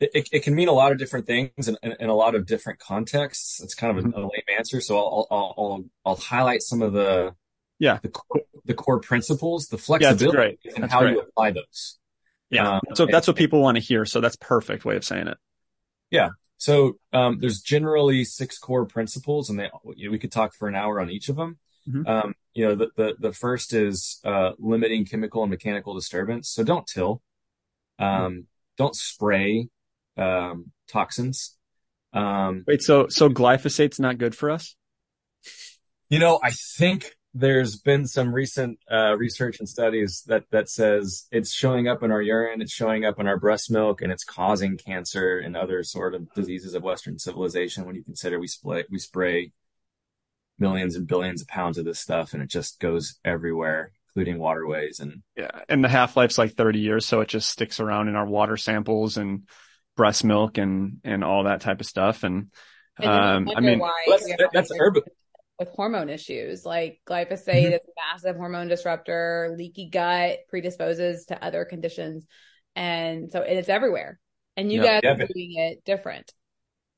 It, 0.00 0.28
it, 0.32 0.42
can 0.42 0.54
mean 0.54 0.68
a 0.68 0.72
lot 0.72 0.92
of 0.92 0.98
different 0.98 1.26
things 1.26 1.68
in, 1.68 1.76
in, 1.82 1.94
in 2.00 2.08
a 2.08 2.14
lot 2.14 2.34
of 2.34 2.46
different 2.46 2.78
contexts. 2.78 3.62
It's 3.62 3.74
kind 3.74 3.98
of 3.98 4.02
a, 4.02 4.08
mm-hmm. 4.08 4.18
a 4.18 4.22
lame 4.22 4.56
answer, 4.56 4.80
so 4.80 4.96
I'll, 4.96 5.26
I'll, 5.30 5.54
I'll 5.58 5.84
I'll 6.06 6.16
highlight 6.16 6.62
some 6.62 6.80
of 6.80 6.94
the 6.94 7.34
Yeah. 7.78 7.98
the 8.02 8.08
core, 8.08 8.40
the 8.64 8.72
core 8.72 9.00
principles, 9.00 9.68
the 9.68 9.76
flexibility, 9.76 10.34
great. 10.34 10.58
and 10.74 10.84
That's 10.84 10.92
how 10.92 11.00
great. 11.00 11.16
you 11.16 11.20
apply 11.20 11.50
those. 11.50 11.98
Yeah. 12.48 12.76
Um, 12.76 12.80
so 12.94 13.04
that's 13.04 13.26
what 13.26 13.36
people 13.36 13.60
want 13.60 13.76
to 13.76 13.82
hear. 13.82 14.06
So 14.06 14.22
that's 14.22 14.36
perfect 14.36 14.86
way 14.86 14.96
of 14.96 15.04
saying 15.04 15.28
it. 15.28 15.36
So 16.60 16.98
um, 17.14 17.38
there's 17.40 17.62
generally 17.62 18.22
six 18.22 18.58
core 18.58 18.84
principles, 18.84 19.48
and 19.48 19.58
they 19.58 19.70
you 19.96 20.06
know, 20.06 20.12
we 20.12 20.18
could 20.18 20.30
talk 20.30 20.54
for 20.54 20.68
an 20.68 20.74
hour 20.74 21.00
on 21.00 21.10
each 21.10 21.30
of 21.30 21.36
them. 21.36 21.58
Mhm. 21.88 22.06
Um, 22.06 22.34
you 22.52 22.68
know, 22.68 22.74
the, 22.74 22.88
the 22.96 23.14
the 23.18 23.32
first 23.32 23.72
is 23.72 24.20
uh, 24.24 24.52
limiting 24.58 25.06
chemical 25.06 25.42
and 25.42 25.50
mechanical 25.50 25.94
disturbance. 25.94 26.50
So 26.50 26.62
don't 26.62 26.86
till, 26.86 27.22
um, 27.98 28.46
don't 28.76 28.94
spray 28.94 29.68
um, 30.18 30.70
toxins. 30.86 31.56
Um, 32.12 32.64
Wait, 32.66 32.82
so 32.82 33.08
so 33.08 33.30
glyphosate's 33.30 33.98
not 33.98 34.18
good 34.18 34.34
for 34.34 34.50
us? 34.50 34.76
you 36.10 36.18
know, 36.18 36.40
I 36.42 36.50
think 36.50 37.16
there's 37.32 37.76
been 37.76 38.06
some 38.06 38.34
recent 38.34 38.78
uh, 38.90 39.16
research 39.16 39.60
and 39.60 39.68
studies 39.68 40.24
that 40.26 40.44
that 40.50 40.68
says 40.68 41.26
it's 41.30 41.52
showing 41.52 41.86
up 41.86 42.02
in 42.02 42.10
our 42.10 42.22
urine, 42.22 42.60
it's 42.60 42.72
showing 42.72 43.04
up 43.04 43.20
in 43.20 43.28
our 43.28 43.38
breast 43.38 43.70
milk, 43.70 44.02
and 44.02 44.10
it's 44.10 44.24
causing 44.24 44.76
cancer 44.76 45.38
and 45.38 45.56
other 45.56 45.82
sort 45.84 46.14
of 46.14 46.32
diseases 46.34 46.74
of 46.74 46.82
Western 46.82 47.18
civilization. 47.18 47.86
When 47.86 47.94
you 47.94 48.02
consider 48.02 48.40
we 48.40 48.48
spray 48.48 48.84
we 48.90 48.98
spray 48.98 49.52
millions 50.58 50.96
and 50.96 51.06
billions 51.06 51.40
of 51.40 51.48
pounds 51.48 51.78
of 51.78 51.84
this 51.84 52.00
stuff, 52.00 52.34
and 52.34 52.42
it 52.42 52.50
just 52.50 52.80
goes 52.80 53.20
everywhere, 53.24 53.92
including 54.08 54.40
waterways. 54.40 54.98
And 54.98 55.22
Yeah. 55.36 55.50
And 55.68 55.84
the 55.84 55.88
half 55.88 56.16
life's 56.16 56.36
like 56.36 56.54
30 56.54 56.80
years, 56.80 57.06
so 57.06 57.20
it 57.20 57.28
just 57.28 57.48
sticks 57.48 57.78
around 57.78 58.08
in 58.08 58.16
our 58.16 58.26
water 58.26 58.56
samples 58.56 59.16
and 59.16 59.48
breast 59.96 60.24
milk 60.24 60.58
and 60.58 60.98
and 61.04 61.22
all 61.22 61.44
that 61.44 61.60
type 61.60 61.80
of 61.80 61.86
stuff. 61.86 62.24
And 62.24 62.50
And 62.98 63.08
um, 63.08 63.48
I 63.56 63.60
mean, 63.60 63.80
that's 64.08 64.26
you're 64.26 64.36
that, 64.38 64.50
that's 64.52 64.72
having 64.72 64.82
urban. 64.82 65.02
With 65.60 65.68
hormone 65.68 66.08
issues 66.08 66.64
like 66.64 67.00
glyphosate 67.06 67.66
Mhm. 67.70 67.74
is 67.74 67.80
a 67.86 68.12
massive 68.12 68.36
hormone 68.36 68.66
disruptor 68.66 69.54
leaky 69.56 69.88
gut 69.90 70.38
predisposes 70.48 71.26
to 71.26 71.44
other 71.44 71.64
conditions 71.66 72.26
and 72.74 73.30
so 73.30 73.42
it's 73.42 73.68
everywhere 73.68 74.18
and 74.56 74.72
you 74.72 74.80
Yeah. 74.80 75.00
guys 75.00 75.00
Yeah, 75.04 75.10
are 75.12 75.28
doing 75.28 75.54
it 75.58 75.84
different 75.84 76.32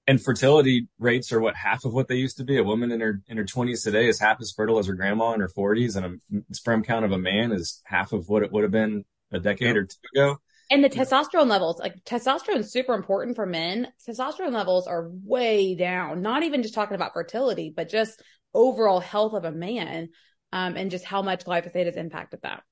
And 0.08 0.20
fertility 0.20 0.88
rates 0.98 1.32
are 1.32 1.40
what 1.40 1.54
half 1.54 1.84
of 1.84 1.92
what 1.94 2.08
they 2.08 2.16
used 2.16 2.36
to 2.38 2.44
be. 2.44 2.56
A 2.58 2.64
woman 2.64 2.90
in 2.90 3.00
her 3.00 3.20
in 3.28 3.36
her 3.36 3.44
twenties 3.44 3.84
today 3.84 4.08
is 4.08 4.18
half 4.18 4.40
as 4.40 4.50
fertile 4.50 4.80
as 4.80 4.88
her 4.88 4.94
grandma 4.94 5.32
in 5.32 5.38
her 5.40 5.48
forties, 5.48 5.94
and 5.94 6.20
a 6.50 6.54
sperm 6.54 6.82
count 6.82 7.04
of 7.04 7.12
a 7.12 7.18
man 7.18 7.52
is 7.52 7.80
half 7.84 8.12
of 8.12 8.28
what 8.28 8.42
it 8.42 8.50
would 8.50 8.64
have 8.64 8.72
been 8.72 9.04
a 9.30 9.38
decade 9.38 9.76
or 9.76 9.84
two 9.84 9.96
ago. 10.14 10.36
and 10.70 10.82
the 10.82 10.90
testosterone 10.90 11.46
levels 11.48 11.78
like 11.78 12.02
testosterone 12.04 12.56
is 12.58 12.72
super 12.72 12.94
important 12.94 13.36
for 13.36 13.46
men 13.46 13.92
testosterone 14.06 14.52
levels 14.52 14.88
are 14.88 15.08
way 15.24 15.76
down 15.76 16.20
not 16.20 16.42
even 16.42 16.62
just 16.62 16.74
talking 16.74 16.96
about 16.96 17.12
fertility 17.12 17.72
but 17.74 17.88
just 17.88 18.20
overall 18.54 19.00
health 19.00 19.34
of 19.34 19.44
a 19.44 19.52
man 19.52 20.08
um, 20.52 20.76
and 20.76 20.90
just 20.90 21.04
how 21.04 21.22
much 21.22 21.44
glyphosate 21.44 21.86
has 21.86 21.96
impacted 21.96 22.40
that 22.42 22.62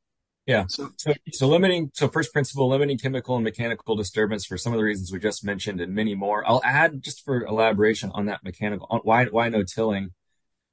Yeah. 0.46 0.64
So, 0.68 0.90
so 1.32 1.46
limiting, 1.46 1.90
so 1.94 2.08
first 2.08 2.32
principle, 2.32 2.68
limiting 2.68 2.98
chemical 2.98 3.36
and 3.36 3.44
mechanical 3.44 3.94
disturbance 3.94 4.44
for 4.44 4.58
some 4.58 4.72
of 4.72 4.78
the 4.78 4.84
reasons 4.84 5.12
we 5.12 5.18
just 5.18 5.44
mentioned 5.44 5.80
and 5.80 5.94
many 5.94 6.14
more. 6.14 6.48
I'll 6.48 6.62
add 6.64 7.02
just 7.02 7.24
for 7.24 7.44
elaboration 7.44 8.10
on 8.14 8.26
that 8.26 8.42
mechanical, 8.42 8.86
on 8.90 9.00
why, 9.04 9.26
why 9.26 9.48
no 9.48 9.62
tilling. 9.62 10.10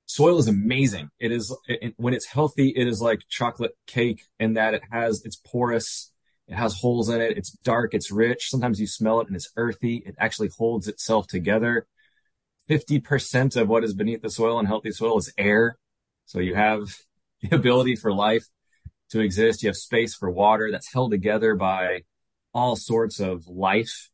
Soil 0.06 0.40
is 0.40 0.48
amazing. 0.48 1.10
It 1.20 1.32
is, 1.32 1.56
it, 1.68 1.94
when 1.98 2.14
it's 2.14 2.26
healthy, 2.26 2.70
it 2.70 2.88
is 2.88 3.02
like 3.02 3.20
chocolate 3.30 3.74
cake 3.86 4.24
in 4.40 4.54
that 4.54 4.74
it 4.74 4.84
has, 4.90 5.24
it's 5.26 5.36
porous. 5.36 6.12
It 6.48 6.56
has 6.56 6.80
holes 6.80 7.10
in 7.10 7.20
it. 7.20 7.38
It's 7.38 7.52
dark. 7.52 7.94
It's 7.94 8.10
rich. 8.10 8.50
Sometimes 8.50 8.80
you 8.80 8.88
smell 8.88 9.20
it 9.20 9.28
and 9.28 9.36
it's 9.36 9.52
earthy. 9.58 10.02
It 10.06 10.16
actually 10.18 10.50
holds 10.58 10.88
itself 10.88 11.28
together. 11.28 11.86
50% 12.70 13.60
of 13.60 13.68
what 13.68 13.84
is 13.84 13.94
beneath 13.94 14.22
the 14.22 14.30
soil 14.30 14.60
in 14.60 14.66
healthy 14.66 14.92
soil 14.92 15.18
is 15.18 15.34
air. 15.38 15.78
So 16.26 16.40
you 16.40 16.56
have 16.56 16.96
the 17.42 17.56
ability 17.56 17.96
for 17.96 18.14
life 18.14 18.46
to 19.12 19.20
exist. 19.20 19.64
You 19.64 19.70
have 19.70 19.78
space 19.78 20.16
for 20.16 20.30
water 20.30 20.70
that's 20.72 20.92
held 20.92 21.12
together 21.12 21.56
by 21.56 22.02
all 22.54 22.76
sorts 22.76 23.20
of 23.20 23.48
life. 23.48 24.10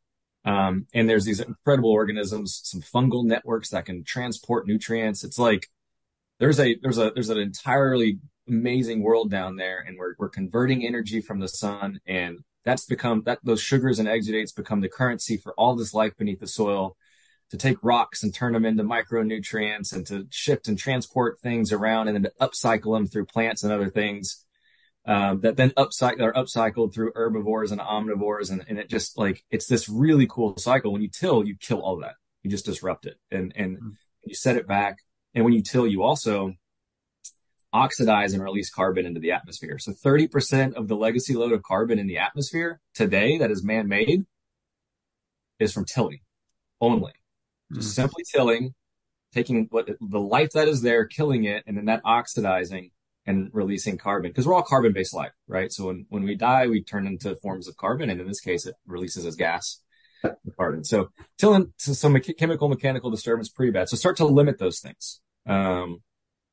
Um, 0.45 0.87
and 0.93 1.09
there's 1.09 1.25
these 1.25 1.39
incredible 1.39 1.91
organisms, 1.91 2.59
some 2.63 2.81
fungal 2.81 3.23
networks 3.23 3.69
that 3.69 3.85
can 3.85 4.03
transport 4.03 4.67
nutrients. 4.67 5.23
It's 5.23 5.39
like 5.39 5.67
there's 6.39 6.59
a, 6.59 6.75
there's 6.81 6.97
a, 6.97 7.11
there's 7.11 7.29
an 7.29 7.37
entirely 7.37 8.19
amazing 8.47 9.01
world 9.01 9.31
down 9.31 9.55
there 9.55 9.79
and 9.87 9.97
we're, 9.97 10.15
we're 10.19 10.29
converting 10.29 10.85
energy 10.85 11.21
from 11.21 11.39
the 11.39 11.47
sun 11.47 12.01
and 12.05 12.39
that's 12.65 12.85
become 12.85 13.23
that 13.25 13.39
those 13.43 13.61
sugars 13.61 13.99
and 13.99 14.07
exudates 14.07 14.55
become 14.55 14.81
the 14.81 14.89
currency 14.89 15.37
for 15.37 15.53
all 15.53 15.75
this 15.75 15.93
life 15.93 16.15
beneath 16.17 16.41
the 16.41 16.47
soil 16.47 16.97
to 17.53 17.57
take 17.59 17.77
rocks 17.83 18.23
and 18.23 18.33
turn 18.33 18.53
them 18.53 18.65
into 18.65 18.83
micronutrients 18.83 19.93
and 19.93 20.07
to 20.07 20.25
shift 20.31 20.67
and 20.67 20.75
transport 20.75 21.39
things 21.39 21.71
around 21.71 22.07
and 22.07 22.15
then 22.15 22.23
to 22.23 22.31
upcycle 22.41 22.97
them 22.97 23.05
through 23.05 23.27
plants 23.27 23.63
and 23.63 23.71
other 23.71 23.91
things 23.91 24.43
um, 25.05 25.41
that 25.41 25.55
then 25.55 25.69
upcycle 25.77 26.21
are 26.23 26.33
upcycled 26.33 26.95
through 26.95 27.11
herbivores 27.13 27.71
and 27.71 27.79
omnivores. 27.79 28.49
And, 28.49 28.65
and 28.67 28.79
it 28.79 28.89
just 28.89 29.19
like 29.19 29.43
it's 29.51 29.67
this 29.67 29.87
really 29.87 30.25
cool 30.27 30.57
cycle. 30.57 30.91
When 30.91 31.03
you 31.03 31.09
till 31.09 31.45
you 31.45 31.55
kill 31.55 31.79
all 31.79 31.97
that. 31.97 32.15
You 32.41 32.49
just 32.49 32.65
disrupt 32.65 33.05
it. 33.05 33.17
And 33.29 33.53
and 33.55 33.77
Mm. 33.77 33.91
you 34.23 34.33
set 34.33 34.57
it 34.57 34.67
back. 34.67 34.97
And 35.35 35.45
when 35.45 35.53
you 35.53 35.61
till 35.61 35.85
you 35.85 36.01
also 36.01 36.53
oxidize 37.71 38.33
and 38.33 38.41
release 38.41 38.71
carbon 38.71 39.05
into 39.05 39.19
the 39.19 39.31
atmosphere. 39.31 39.77
So 39.77 39.91
30% 39.91 40.73
of 40.73 40.87
the 40.87 40.95
legacy 40.95 41.35
load 41.35 41.51
of 41.51 41.61
carbon 41.61 41.99
in 41.99 42.07
the 42.07 42.17
atmosphere 42.17 42.79
today 42.95 43.37
that 43.37 43.51
is 43.51 43.63
man-made 43.63 44.25
is 45.59 45.71
from 45.71 45.85
tilling 45.85 46.21
only 46.81 47.13
just 47.73 47.89
Mm. 47.89 47.95
simply 47.95 48.23
tilling 48.33 48.73
taking 49.33 49.65
what 49.71 49.89
the 49.99 50.19
life 50.19 50.51
that 50.51 50.67
is 50.67 50.81
there 50.83 51.05
killing 51.05 51.43
it 51.45 51.63
and 51.65 51.75
then 51.75 51.85
that 51.85 52.01
oxidizing 52.05 52.91
and 53.25 53.49
releasing 53.51 53.97
carbon. 53.97 54.29
Because 54.29 54.45
we're 54.45 54.53
all 54.53 54.61
carbon 54.61 54.93
based 54.93 55.13
life 55.13 55.31
right? 55.47 55.71
So 55.71 55.87
when, 55.87 56.05
when 56.09 56.23
we 56.23 56.35
die 56.35 56.67
we 56.67 56.83
turn 56.83 57.07
into 57.07 57.35
forms 57.37 57.67
of 57.67 57.75
carbon 57.77 58.09
and 58.09 58.21
in 58.21 58.27
this 58.27 58.41
case 58.41 58.65
it 58.65 58.75
releases 58.85 59.25
as 59.25 59.35
gas 59.35 59.81
carbon. 60.57 60.83
So 60.83 61.09
tilling 61.37 61.73
so 61.77 61.93
some 61.93 62.13
mecha- 62.13 62.37
chemical 62.37 62.69
mechanical 62.69 63.09
disturbance 63.09 63.49
pretty 63.49 63.71
bad. 63.71 63.89
So 63.89 63.97
start 63.97 64.17
to 64.17 64.25
limit 64.25 64.59
those 64.59 64.79
things 64.79 65.19
um, 65.47 66.01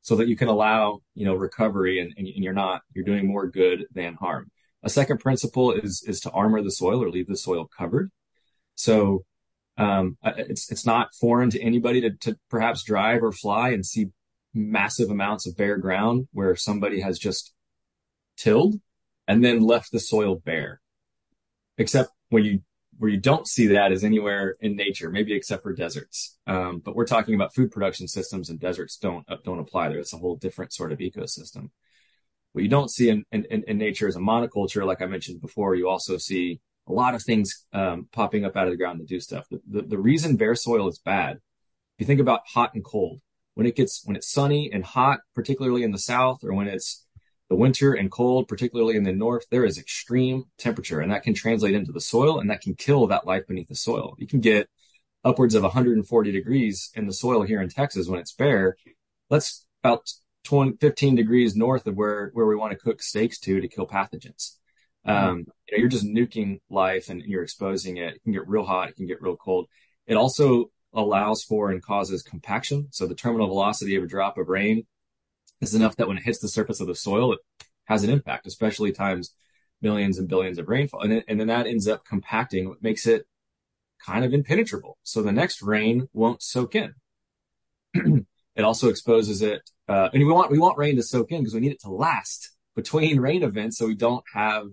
so 0.03 0.17
that 0.17 0.29
you 0.29 0.37
can 0.37 0.49
allow 0.49 1.00
you 1.15 1.27
know 1.27 1.35
recovery 1.35 2.00
and, 2.00 2.12
and 2.17 2.27
you're 2.27 2.55
not 2.55 2.83
you're 2.95 3.05
doing 3.05 3.27
more 3.27 3.47
good 3.47 3.85
than 3.95 4.15
harm. 4.15 4.50
A 4.83 4.89
second 4.89 5.19
principle 5.21 5.73
is 5.73 6.03
is 6.07 6.21
to 6.21 6.31
armor 6.31 6.62
the 6.62 6.71
soil 6.71 7.03
or 7.05 7.11
leave 7.11 7.27
the 7.29 7.37
soil 7.37 7.69
covered. 7.79 8.11
So 8.75 9.25
um, 9.79 10.17
it's 10.23 10.71
it's 10.71 10.87
not 10.87 11.15
foreign 11.15 11.50
to 11.50 11.61
anybody 11.61 12.00
to, 12.03 12.11
to 12.11 12.39
perhaps 12.50 12.83
drive 12.83 13.23
or 13.23 13.33
fly 13.33 13.71
and 13.71 13.85
see 13.85 14.11
massive 14.53 15.11
amounts 15.11 15.47
of 15.47 15.57
bare 15.57 15.79
ground 15.79 16.29
where 16.33 16.57
somebody 16.57 17.00
has 17.00 17.19
just 17.19 17.53
tilled 18.37 18.81
and 19.29 19.45
then 19.45 19.61
left 19.61 19.93
the 19.93 20.00
soil 20.00 20.37
bare. 20.37 20.81
Except 21.79 22.11
when 22.29 22.45
you 22.45 22.61
where 22.99 23.11
you 23.11 23.17
don't 23.17 23.49
see 23.49 23.69
that 23.69 23.93
is 23.93 24.05
anywhere 24.05 24.57
in 24.61 24.77
nature, 24.77 25.09
maybe 25.11 25.33
except 25.33 25.62
for 25.62 25.73
deserts. 25.73 26.37
Um, 26.47 26.83
but 26.85 26.95
we're 26.95 27.07
talking 27.07 27.35
about 27.35 27.55
food 27.55 27.71
production 27.71 28.07
systems, 28.09 28.50
and 28.50 28.61
deserts 28.61 28.99
don't 28.99 29.27
don't 29.45 29.61
apply 29.61 29.89
there. 29.89 29.99
It's 29.99 30.12
a 30.12 30.19
whole 30.19 30.37
different 30.37 30.73
sort 30.73 30.93
of 30.93 30.99
ecosystem. 30.99 31.71
What 32.53 32.62
you 32.62 32.69
don't 32.69 32.91
see 32.91 33.09
in, 33.09 33.25
in, 33.31 33.45
in 33.45 33.79
nature 33.79 34.09
is 34.09 34.17
a 34.17 34.21
monoculture, 34.21 34.85
like 34.85 35.00
I 35.00 35.07
mentioned 35.07 35.41
before. 35.41 35.77
You 35.77 35.89
also 35.89 36.17
see 36.17 36.61
a 36.89 36.93
lot 36.93 37.15
of 37.15 37.23
things 37.23 37.67
um, 37.73 38.09
popping 38.13 38.45
up 38.45 38.57
out 38.57 38.67
of 38.67 38.73
the 38.73 38.77
ground 38.77 39.01
to 39.01 39.05
do 39.05 39.21
stuff. 39.21 39.47
The, 39.51 39.61
the, 39.69 39.83
the 39.83 39.99
reason 39.99 40.37
bare 40.37 40.55
soil 40.55 40.89
is 40.89 40.99
bad, 40.99 41.37
if 41.37 42.01
you 42.01 42.07
think 42.07 42.21
about 42.21 42.41
hot 42.47 42.75
and 42.75 42.85
cold, 42.85 43.21
when 43.55 43.67
it 43.67 43.77
gets 43.77 44.03
when 44.05 44.17
it's 44.17 44.31
sunny 44.31 44.71
and 44.73 44.85
hot, 44.85 45.21
particularly 45.35 45.83
in 45.83 45.93
the 45.93 45.99
south, 45.99 46.43
or 46.43 46.55
when 46.55 46.67
it's 46.67 47.07
the 47.49 47.57
winter 47.57 47.93
and 47.93 48.11
cold, 48.11 48.49
particularly 48.49 48.97
in 48.97 49.03
the 49.03 49.13
north, 49.13 49.45
there 49.51 49.65
is 49.65 49.77
extreme 49.77 50.45
temperature, 50.57 51.01
and 51.01 51.13
that 51.13 51.25
can 51.25 51.35
translate 51.35 51.75
into 51.75 51.93
the 51.93 52.01
soil, 52.01 52.39
and 52.39 52.49
that 52.49 52.63
can 52.63 52.75
kill 52.75 53.07
that 53.09 53.27
life 53.27 53.47
beneath 53.47 53.69
the 53.69 53.75
soil. 53.75 54.15
You 54.19 54.27
can 54.27 54.41
get 54.41 54.69
upwards 55.25 55.55
of 55.55 55.63
140 55.63 56.33
degrees 56.33 56.91
in 56.95 57.07
the 57.07 57.13
soil 57.13 57.43
here 57.43 57.61
in 57.61 57.69
Texas 57.69 58.09
when 58.09 58.21
it's 58.21 58.33
bare. 58.33 58.77
That's 59.29 59.67
about 59.83 60.11
20, 60.45 60.79
15 60.81 61.15
degrees 61.17 61.55
north 61.55 61.87
of 61.87 61.97
where 61.97 62.31
where 62.33 62.47
we 62.47 62.57
want 62.57 62.73
to 62.73 62.79
cook 62.79 63.03
steaks 63.03 63.39
to 63.41 63.61
to 63.61 63.69
kill 63.69 63.87
pathogens. 63.87 64.57
Um, 65.04 65.38
you 65.69 65.76
know, 65.76 65.78
you're 65.78 65.88
just 65.88 66.04
nuking 66.04 66.61
life 66.69 67.09
and 67.09 67.23
you're 67.23 67.42
exposing 67.42 67.97
it. 67.97 68.14
It 68.14 68.23
can 68.23 68.33
get 68.33 68.49
real 68.49 68.64
hot. 68.64 68.90
It 68.90 68.97
can 68.97 69.07
get 69.07 69.23
real 69.23 69.37
cold. 69.37 69.66
It 70.07 70.14
also 70.16 70.71
allows 70.92 71.42
for 71.45 71.71
and 71.71 71.83
causes 71.83 72.23
compaction. 72.23 72.88
So 72.90 73.07
the 73.07 73.14
terminal 73.14 73.49
velocity 73.49 73.97
of 73.97 74.04
a 74.04 74.09
drop 74.09 74.38
of 74.38 74.49
rain 74.49 74.87
is 75.61 75.75
enough 75.75 75.97
that 75.97 76.09
when 76.09 76.16
it 76.19 76.25
hits 76.25 76.40
the 76.40 76.49
surface 76.49 76.80
of 76.80 76.87
the 76.87 76.95
soil, 76.95 77.33
it 77.33 77.40
has 77.85 78.04
an 78.04 78.11
impact, 78.11 78.47
especially 78.47 78.92
times 78.92 79.35
millions 79.83 80.19
and 80.19 80.28
billions 80.28 80.59
of 80.59 80.69
rainfall. 80.69 81.02
And, 81.02 81.12
then- 81.12 81.25
and 81.28 81.40
then 81.40 81.47
that 81.49 81.66
ends 81.66 81.88
up 81.88 82.04
compacting, 82.04 82.69
what 82.69 82.83
makes 82.83 83.07
it 83.07 83.26
kind 84.04 84.25
of 84.25 84.33
impenetrable. 84.33 84.99
So 85.02 85.23
the 85.23 85.33
next 85.33 85.62
rain 85.62 86.09
won't 86.12 86.42
soak 86.42 86.75
in. 86.75 86.95
it 87.95 88.64
also 88.64 88.88
exposes 88.88 89.42
it. 89.42 89.62
Uh, 89.88 90.09
and 90.12 90.23
we 90.25 90.33
want, 90.33 90.50
we 90.50 90.59
want 90.59 90.78
rain 90.78 90.97
to 90.97 91.02
soak 91.02 91.33
in 91.33 91.40
because 91.40 91.54
we 91.54 91.61
need 91.61 91.73
it 91.73 91.80
to 91.83 91.90
last 91.90 92.50
between 92.76 93.21
rain 93.21 93.42
events. 93.42 93.78
So 93.78 93.87
we 93.87 93.95
don't 93.95 94.25
have 94.35 94.66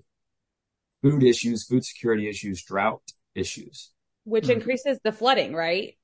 food 1.02 1.24
issues, 1.24 1.66
food 1.66 1.86
security 1.86 2.28
issues, 2.30 2.64
drought 2.64 3.14
issues, 3.36 3.92
which 4.24 4.46
Mhm. 4.46 4.56
increases 4.56 5.00
the 5.04 5.12
flooding, 5.12 5.54
right? 5.54 5.98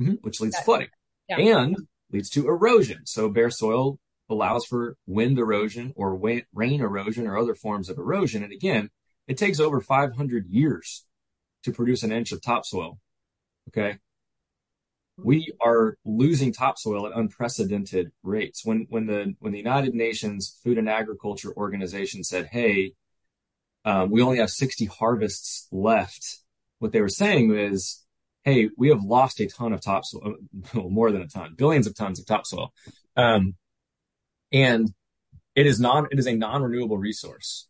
Mhm, 0.00 0.18
which 0.22 0.40
leads 0.40 0.56
to 0.56 0.62
flooding 0.62 0.88
Yeah. 1.28 1.38
and 1.38 1.76
leads 2.10 2.28
to 2.30 2.48
erosion. 2.48 3.06
So 3.06 3.28
bare 3.28 3.50
soil 3.50 3.98
allows 4.28 4.64
for 4.66 4.96
wind 5.06 5.38
erosion 5.38 5.92
or 5.96 6.16
rain 6.16 6.80
erosion 6.80 7.26
or 7.26 7.36
other 7.36 7.54
forms 7.54 7.88
of 7.88 7.98
erosion. 7.98 8.42
And 8.42 8.52
again, 8.52 8.90
it 9.26 9.36
takes 9.38 9.60
over 9.60 9.80
500 9.80 10.46
years 10.48 11.06
to 11.62 11.72
produce 11.72 12.02
an 12.02 12.12
inch 12.12 12.32
of 12.32 12.40
topsoil. 12.42 12.98
Okay. 13.68 13.98
We 15.18 15.52
are 15.60 15.96
losing 16.04 16.52
topsoil 16.52 17.06
at 17.06 17.16
unprecedented 17.16 18.12
rates. 18.22 18.64
When, 18.64 18.86
when 18.88 19.06
the, 19.06 19.36
when 19.38 19.52
the 19.52 19.58
United 19.58 19.94
Nations 19.94 20.58
Food 20.64 20.78
and 20.78 20.88
Agriculture 20.88 21.54
Organization 21.54 22.24
said, 22.24 22.46
Hey, 22.46 22.94
we 23.84 24.22
only 24.22 24.38
have 24.38 24.50
60 24.50 24.86
harvests 24.86 25.68
left. 25.70 26.38
What 26.78 26.92
they 26.92 27.00
were 27.00 27.08
saying 27.08 27.54
is, 27.56 28.02
Hey, 28.44 28.70
we 28.76 28.88
have 28.88 29.04
lost 29.04 29.40
a 29.40 29.46
ton 29.46 29.72
of 29.72 29.80
topsoil, 29.80 30.34
more 30.74 31.12
than 31.12 31.22
a 31.22 31.28
ton, 31.28 31.54
billions 31.56 31.86
of 31.86 31.94
tons 31.94 32.18
of 32.18 32.26
topsoil. 32.26 32.72
Um, 33.16 33.54
and 34.52 34.92
it 35.54 35.66
is 35.66 35.78
non, 35.78 36.08
it 36.10 36.18
is 36.18 36.26
a 36.26 36.34
non-renewable 36.34 36.98
resource. 36.98 37.68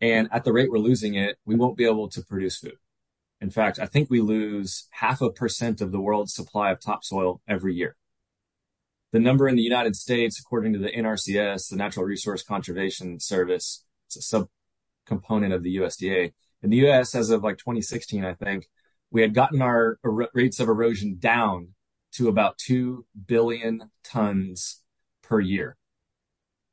And 0.00 0.28
at 0.32 0.44
the 0.44 0.52
rate 0.52 0.70
we're 0.70 0.78
losing 0.78 1.14
it, 1.14 1.38
we 1.44 1.56
won't 1.56 1.76
be 1.76 1.84
able 1.84 2.08
to 2.10 2.22
produce 2.22 2.58
food. 2.58 2.76
In 3.40 3.50
fact, 3.50 3.80
I 3.80 3.86
think 3.86 4.08
we 4.08 4.20
lose 4.20 4.86
half 4.90 5.20
a 5.20 5.30
percent 5.30 5.80
of 5.80 5.90
the 5.90 6.00
world's 6.00 6.34
supply 6.34 6.70
of 6.70 6.80
topsoil 6.80 7.40
every 7.48 7.74
year. 7.74 7.96
The 9.12 9.18
number 9.18 9.48
in 9.48 9.56
the 9.56 9.62
United 9.62 9.96
States, 9.96 10.38
according 10.38 10.72
to 10.74 10.78
the 10.78 10.90
NRCS, 10.90 11.68
the 11.68 11.76
Natural 11.76 12.06
Resource 12.06 12.42
Conservation 12.42 13.18
Service, 13.18 13.84
it's 14.06 14.16
a 14.16 14.22
subcomponent 15.08 15.54
of 15.54 15.62
the 15.62 15.76
USDA. 15.76 16.32
In 16.62 16.70
the 16.70 16.88
US, 16.88 17.14
as 17.14 17.30
of 17.30 17.42
like 17.42 17.58
2016, 17.58 18.24
I 18.24 18.34
think, 18.34 18.68
we 19.10 19.22
had 19.22 19.34
gotten 19.34 19.60
our 19.60 19.98
er- 20.04 20.28
rates 20.34 20.60
of 20.60 20.68
erosion 20.68 21.16
down 21.18 21.74
to 22.12 22.28
about 22.28 22.58
2 22.58 23.04
billion 23.26 23.90
tons 24.04 24.82
per 25.22 25.40
year. 25.40 25.76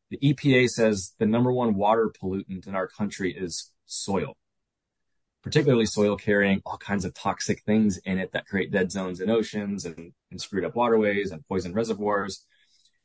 The 0.10 0.18
EPA 0.18 0.70
says 0.70 1.14
the 1.20 1.26
number 1.26 1.52
one 1.52 1.76
water 1.76 2.12
pollutant 2.22 2.68
in 2.68 2.76
our 2.76 2.88
country 2.88 3.36
is 3.38 3.72
soil, 3.86 4.38
particularly 5.44 5.86
soil 5.86 6.18
carrying 6.18 6.62
all 6.66 6.78
kinds 6.78 7.06
of 7.06 7.14
toxic 7.14 7.62
things 7.64 7.98
in 8.00 8.18
it 8.18 8.32
that 8.34 8.48
create 8.48 8.72
dead 8.72 8.92
zones 8.92 9.20
in 9.20 9.30
oceans 9.30 9.86
and, 9.86 10.14
and 10.32 10.42
screwed 10.42 10.66
up 10.66 10.76
waterways 10.76 11.32
and 11.32 11.48
poison 11.48 11.74
reservoirs. 11.74 12.46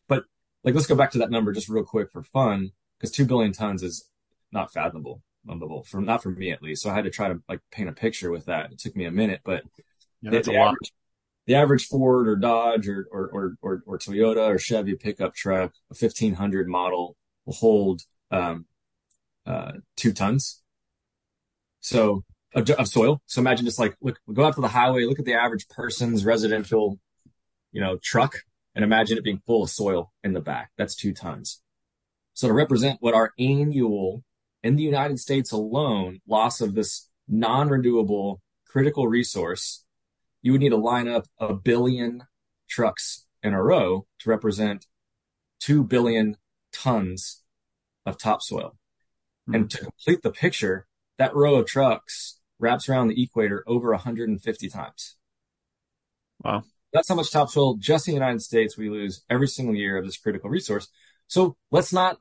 But 0.09 0.25
like, 0.63 0.75
let's 0.75 0.87
go 0.87 0.97
back 0.97 1.11
to 1.13 1.19
that 1.19 1.31
number 1.31 1.53
just 1.53 1.69
real 1.69 1.85
quick 1.85 2.11
for 2.11 2.23
fun, 2.23 2.71
because 2.99 3.11
2 3.11 3.27
billion 3.27 3.53
tons 3.53 3.83
is 3.83 4.09
not 4.55 4.73
fathomable, 4.73 5.21
fathomable 5.47 5.85
for 5.85 6.01
not 6.01 6.23
for 6.23 6.31
me 6.31 6.53
at 6.53 6.63
least. 6.63 6.83
So 6.83 6.91
I 6.91 6.95
had 6.95 7.05
to 7.05 7.11
try 7.11 7.29
to 7.29 7.43
like 7.49 7.61
paint 7.71 7.89
a 7.89 7.93
picture 7.93 8.31
with 8.31 8.47
that. 8.47 8.73
It 8.73 8.79
took 8.79 8.97
me 8.97 9.05
a 9.05 9.11
minute, 9.11 9.41
but 9.45 9.65
yeah, 10.23 10.31
that's 10.31 10.49
the, 10.49 10.55
a 10.55 10.59
lot. 10.59 10.69
Average, 10.69 10.93
the 11.47 11.55
average 11.57 11.87
Ford 11.87 12.29
or 12.29 12.37
Dodge 12.37 12.89
or, 12.89 13.07
or, 13.11 13.29
or, 13.29 13.57
or, 13.61 13.83
or 13.87 13.99
Toyota 13.99 14.49
or 14.49 14.59
Chevy 14.59 14.95
pickup 14.95 15.35
truck, 15.35 15.73
a 15.91 15.95
1500 15.95 16.69
model 16.69 17.17
will 17.45 17.55
hold, 17.55 18.03
um, 18.31 18.65
uh, 19.45 19.73
two 19.97 20.13
tons. 20.13 20.63
So 21.81 22.25
of, 22.55 22.71
of, 22.71 22.89
soil. 22.89 23.21
So 23.27 23.41
imagine 23.41 23.67
just 23.67 23.79
like, 23.79 23.95
look, 24.01 24.19
go 24.33 24.45
out 24.45 24.55
to 24.55 24.63
the 24.63 24.69
highway, 24.69 25.05
look 25.05 25.19
at 25.19 25.27
the 25.27 25.35
average 25.35 25.69
person's 25.69 26.25
residential, 26.25 26.99
you 27.73 27.83
know, 27.83 27.99
truck 28.03 28.37
and 28.75 28.85
imagine 28.85 29.19
it 29.19 29.25
being 29.25 29.43
full 29.47 29.65
of 29.65 29.71
soil 29.71 30.13
in 30.23 30.33
the 30.33 30.41
back. 30.41 30.71
That's 30.79 30.95
two 30.95 31.13
tons. 31.13 31.61
So 32.33 32.49
to 32.49 32.55
represent 32.55 32.99
what 33.01 33.15
our 33.15 33.33
annual 33.39 34.25
in 34.65 34.75
the 34.75 34.83
United 34.83 35.21
States 35.21 35.53
alone 35.53 36.21
loss 36.27 36.61
of 36.61 36.75
this 36.75 37.09
non-renewable 37.29 38.43
critical 38.67 39.07
resource 39.07 39.85
you 40.45 40.53
would 40.53 40.61
need 40.61 40.71
to 40.71 40.77
line 40.77 41.09
up 41.09 41.27
a 41.39 41.55
billion 41.55 42.23
trucks 42.69 43.27
in 43.43 43.55
a 43.55 43.63
row 43.63 44.07
to 44.19 44.29
represent 44.29 44.87
2 45.61 45.83
billion 45.85 46.37
tons 46.71 47.43
of 48.05 48.19
topsoil. 48.19 48.77
Mm-hmm. 49.49 49.55
And 49.55 49.71
to 49.71 49.79
complete 49.79 50.23
the 50.23 50.31
picture, 50.31 50.87
that 51.17 51.35
row 51.35 51.55
of 51.55 51.67
trucks 51.67 52.41
wraps 52.59 52.91
around 52.91 53.09
the 53.09 53.23
equator 53.23 53.65
over 53.67 53.91
150 53.93 54.69
times. 54.69 55.17
Wow. 56.45 56.65
That's 56.93 57.09
how 57.09 57.15
much 57.15 57.31
topsoil 57.31 57.77
just 57.79 58.07
in 58.07 58.13
the 58.13 58.21
United 58.21 58.43
States 58.43 58.77
we 58.77 58.91
lose 58.91 59.25
every 59.31 59.49
single 59.49 59.75
year 59.75 59.97
of 59.97 60.05
this 60.05 60.19
critical 60.19 60.51
resource. 60.51 60.89
So 61.27 61.57
let's 61.71 61.93
not 61.93 62.19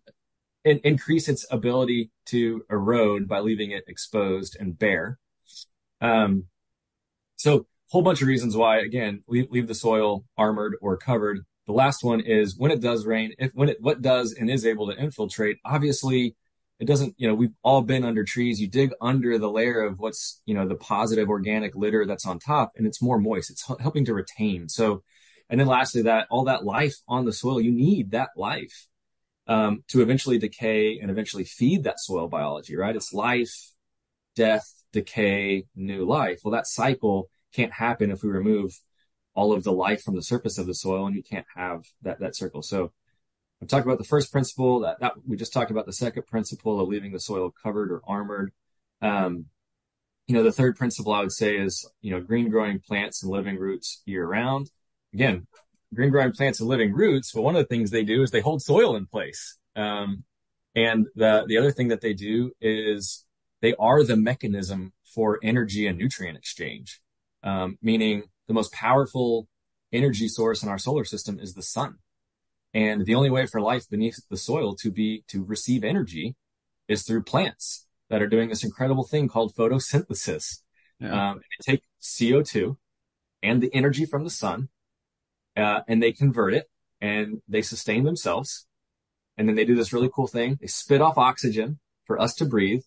in- 0.63 0.82
increase 0.84 1.28
its 1.28 1.45
ability 1.52 2.12
to 2.28 2.63
erode 2.69 3.28
by 3.28 3.39
leaving 3.39 3.71
it 3.71 3.84
exposed 3.88 4.58
and 4.60 4.78
bare. 4.78 5.19
Um, 6.02 6.45
so 7.36 7.67
whole 7.93 8.02
bunch 8.02 8.23
of 8.23 8.28
reasons 8.28 8.58
why, 8.58 8.80
again, 8.80 9.23
leave, 9.28 9.52
leave 9.52 9.67
the 9.67 9.76
soil 9.76 10.26
armored 10.36 10.76
or 10.82 10.97
covered. 10.97 11.45
The 11.67 11.73
last 11.73 12.04
one 12.04 12.21
is 12.21 12.58
when 12.58 12.71
it 12.71 12.82
does 12.82 13.06
rain, 13.06 13.34
if 13.38 13.52
when 13.54 13.69
it, 13.69 13.78
what 13.80 14.02
does 14.02 14.34
and 14.34 14.49
is 14.49 14.65
able 14.65 14.88
to 14.88 14.97
infiltrate, 14.97 15.58
obviously 15.63 16.36
it 16.80 16.86
doesn't, 16.86 17.13
you 17.17 17.28
know, 17.28 17.36
we've 17.36 17.54
all 17.63 17.84
been 17.84 18.04
under 18.04 18.23
trees. 18.23 18.60
You 18.60 18.67
dig 18.67 18.91
under 18.99 19.38
the 19.38 19.49
layer 19.49 19.82
of 19.82 19.99
what's, 19.99 20.41
you 20.45 20.56
know, 20.56 20.67
the 20.67 20.76
positive 20.76 21.30
organic 21.30 21.76
litter 21.76 22.06
that's 22.06 22.26
on 22.26 22.39
top 22.39 22.71
and 22.76 22.88
it's 22.88 23.02
more 23.02 23.19
moist. 23.19 23.52
It's 23.52 23.65
helping 23.80 24.06
to 24.06 24.13
retain. 24.13 24.69
So, 24.69 25.04
and 25.47 25.60
then 25.60 25.67
lastly, 25.67 26.02
that 26.02 26.26
all 26.32 26.45
that 26.45 26.65
life 26.65 26.95
on 27.08 27.26
the 27.26 27.32
soil, 27.32 27.62
you 27.62 27.71
need 27.71 28.12
that 28.12 28.30
life, 28.36 28.88
um, 29.47 29.84
to 29.89 30.01
eventually 30.01 30.38
decay 30.38 30.99
and 30.99 31.12
eventually 31.12 31.43
feed 31.43 31.84
that 31.84 31.99
soil 31.99 32.27
biology, 32.27 32.75
right? 32.75 32.95
It's 32.95 33.13
life, 33.13 33.71
death, 34.36 34.65
decay, 34.91 35.65
new 35.75 36.06
life. 36.06 36.39
Well, 36.43 36.53
that 36.53 36.67
cycle 36.67 37.29
can't 37.53 37.73
happen 37.73 38.12
if 38.12 38.23
we 38.23 38.29
remove 38.29 38.79
all 39.36 39.51
of 39.51 39.63
the 39.63 39.71
life 39.71 40.01
from 40.01 40.15
the 40.15 40.23
surface 40.23 40.58
of 40.58 40.67
the 40.67 40.75
soil 40.75 41.08
and 41.08 41.15
you 41.15 41.23
can't 41.23 41.45
have 41.56 41.86
that, 42.03 42.19
that 42.19 42.36
circle. 42.36 42.62
So 42.62 42.91
I've 43.62 43.67
talked 43.67 43.86
about 43.86 43.97
the 43.97 44.03
first 44.03 44.32
principle 44.32 44.82
that, 44.82 44.99
that 44.99 45.13
we 45.27 45.38
just 45.38 45.53
talked 45.53 45.71
about 45.71 45.86
the 45.86 45.93
second 45.93 46.27
principle 46.27 46.79
of 46.79 46.88
leaving 46.88 47.12
the 47.12 47.19
soil 47.19 47.53
covered 47.63 47.91
or 47.91 48.01
armored. 48.08 48.51
Um, 49.01 49.45
you 50.27 50.36
know, 50.36 50.43
the 50.43 50.51
third 50.51 50.77
principle 50.77 51.13
I 51.13 51.21
would 51.21 51.32
say 51.32 51.58
is, 51.58 51.89
you 52.01 52.12
know, 52.12 52.21
green 52.21 52.49
growing 52.49 52.79
plants 52.79 53.23
and 53.23 53.32
living 53.32 53.58
roots 53.58 54.01
year 54.06 54.25
round. 54.25 54.69
Again, 55.13 55.47
green 55.93 56.10
growing 56.10 56.32
plants 56.32 56.60
and 56.60 56.69
living 56.69 56.93
roots. 56.93 57.34
Well, 57.34 57.43
one 57.43 57.56
of 57.56 57.62
the 57.62 57.67
things 57.67 57.91
they 57.91 58.03
do 58.03 58.21
is 58.21 58.32
they 58.32 58.41
hold 58.41 58.62
soil 58.62 58.95
in 58.95 59.06
place. 59.06 59.58
Um, 59.75 60.23
and 60.75 61.08
the, 61.15 61.45
the 61.47 61.58
other 61.58 61.71
thing 61.71 61.89
that 61.89 62.01
they 62.01 62.13
do 62.13 62.51
is 62.60 63.25
they 63.62 63.75
are 63.75 64.03
the 64.03 64.17
mechanism 64.17 64.93
for 65.06 65.39
energy 65.43 65.88
and 65.88 65.97
nutrient 65.97 66.38
exchange 66.38 66.99
um, 67.43 67.77
meaning 67.82 68.23
the 68.47 68.53
most 68.53 68.71
powerful 68.71 69.47
energy 69.91 70.27
source 70.27 70.63
in 70.63 70.69
our 70.69 70.79
solar 70.79 71.06
system 71.06 71.39
is 71.39 71.53
the 71.53 71.62
sun. 71.62 71.97
And 72.73 73.06
the 73.06 73.15
only 73.15 73.29
way 73.29 73.45
for 73.45 73.62
life 73.62 73.88
beneath 73.89 74.19
the 74.29 74.38
soil 74.38 74.75
to 74.77 74.91
be, 74.91 75.23
to 75.27 75.43
receive 75.43 75.84
energy 75.84 76.36
is 76.88 77.03
through 77.03 77.23
plants 77.23 77.86
that 78.10 78.21
are 78.21 78.27
doing 78.27 78.49
this 78.49 78.63
incredible 78.63 79.03
thing 79.03 79.27
called 79.27 79.53
photosynthesis. 79.56 80.60
Yeah. 80.99 81.32
Um, 81.32 81.41
they 81.65 81.73
take 81.73 81.84
CO2 82.01 82.77
and 83.43 83.62
the 83.62 83.73
energy 83.73 84.06
from 84.06 84.23
the 84.23 84.29
sun, 84.29 84.69
uh, 85.55 85.81
and 85.87 86.01
they 86.01 86.11
convert 86.11 86.53
it 86.53 86.69
and 87.01 87.41
they 87.47 87.61
sustain 87.61 88.03
themselves. 88.03 88.65
And 89.37 89.47
then 89.47 89.55
they 89.55 89.65
do 89.65 89.75
this 89.75 89.93
really 89.93 90.09
cool 90.13 90.27
thing. 90.27 90.57
They 90.61 90.67
spit 90.67 91.01
off 91.01 91.17
oxygen 91.17 91.79
for 92.05 92.19
us 92.19 92.33
to 92.35 92.45
breathe, 92.45 92.83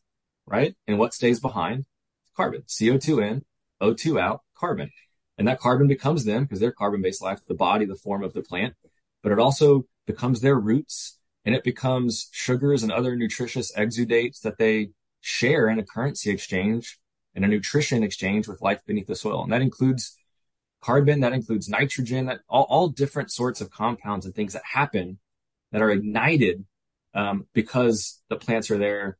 right? 0.46 0.74
And 0.86 0.98
what 0.98 1.14
stays 1.14 1.40
behind? 1.40 1.86
Carbon, 2.36 2.62
CO2 2.62 3.22
in, 3.22 3.44
O2 3.82 4.20
out, 4.20 4.42
carbon. 4.56 4.90
And 5.38 5.46
that 5.48 5.60
carbon 5.60 5.86
becomes 5.86 6.24
them 6.24 6.44
because 6.44 6.60
they're 6.60 6.72
carbon 6.72 7.02
based 7.02 7.22
life, 7.22 7.40
the 7.46 7.54
body, 7.54 7.84
the 7.84 7.96
form 7.96 8.22
of 8.22 8.32
the 8.32 8.42
plant, 8.42 8.74
but 9.22 9.32
it 9.32 9.38
also 9.38 9.86
becomes 10.06 10.40
their 10.40 10.58
roots 10.58 11.18
and 11.44 11.54
it 11.54 11.64
becomes 11.64 12.28
sugars 12.32 12.82
and 12.82 12.92
other 12.92 13.16
nutritious 13.16 13.72
exudates 13.76 14.40
that 14.40 14.58
they 14.58 14.90
share 15.20 15.68
in 15.68 15.78
a 15.78 15.84
currency 15.84 16.30
exchange 16.30 16.98
and 17.34 17.44
a 17.44 17.48
nutrition 17.48 18.02
exchange 18.02 18.48
with 18.48 18.62
life 18.62 18.80
beneath 18.86 19.06
the 19.06 19.16
soil. 19.16 19.42
And 19.42 19.52
that 19.52 19.62
includes 19.62 20.16
carbon, 20.86 21.20
that 21.20 21.32
includes 21.32 21.68
nitrogen, 21.68 22.26
that 22.26 22.40
all, 22.48 22.66
all 22.68 22.88
different 22.88 23.30
sorts 23.30 23.60
of 23.60 23.70
compounds 23.70 24.24
and 24.24 24.34
things 24.34 24.52
that 24.52 24.62
happen 24.64 25.18
that 25.72 25.82
are 25.82 25.90
ignited 25.90 26.64
um, 27.14 27.46
because 27.52 28.22
the 28.28 28.36
plants 28.36 28.70
are 28.70 28.78
there, 28.78 29.18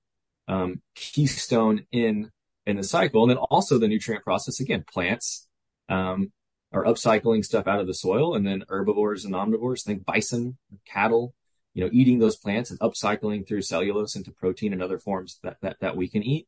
um, 0.48 0.80
keystone 0.94 1.86
in 1.90 2.30
in 2.66 2.76
the 2.76 2.84
cycle. 2.84 3.22
And 3.22 3.30
then 3.30 3.38
also 3.38 3.78
the 3.78 3.88
nutrient 3.88 4.24
process, 4.24 4.60
again, 4.60 4.84
plants, 4.92 5.48
um, 5.88 6.32
are 6.72 6.84
upcycling 6.84 7.44
stuff 7.44 7.66
out 7.66 7.80
of 7.80 7.86
the 7.86 7.94
soil 7.94 8.34
and 8.34 8.46
then 8.46 8.64
herbivores 8.68 9.24
and 9.24 9.34
omnivores, 9.34 9.84
think 9.84 10.04
bison, 10.04 10.58
cattle, 10.84 11.34
you 11.74 11.84
know, 11.84 11.90
eating 11.92 12.18
those 12.18 12.36
plants 12.36 12.70
and 12.70 12.80
upcycling 12.80 13.46
through 13.46 13.62
cellulose 13.62 14.16
into 14.16 14.32
protein 14.32 14.72
and 14.72 14.82
other 14.82 14.98
forms 14.98 15.38
that, 15.42 15.56
that, 15.62 15.76
that 15.80 15.96
we 15.96 16.08
can 16.08 16.22
eat. 16.22 16.46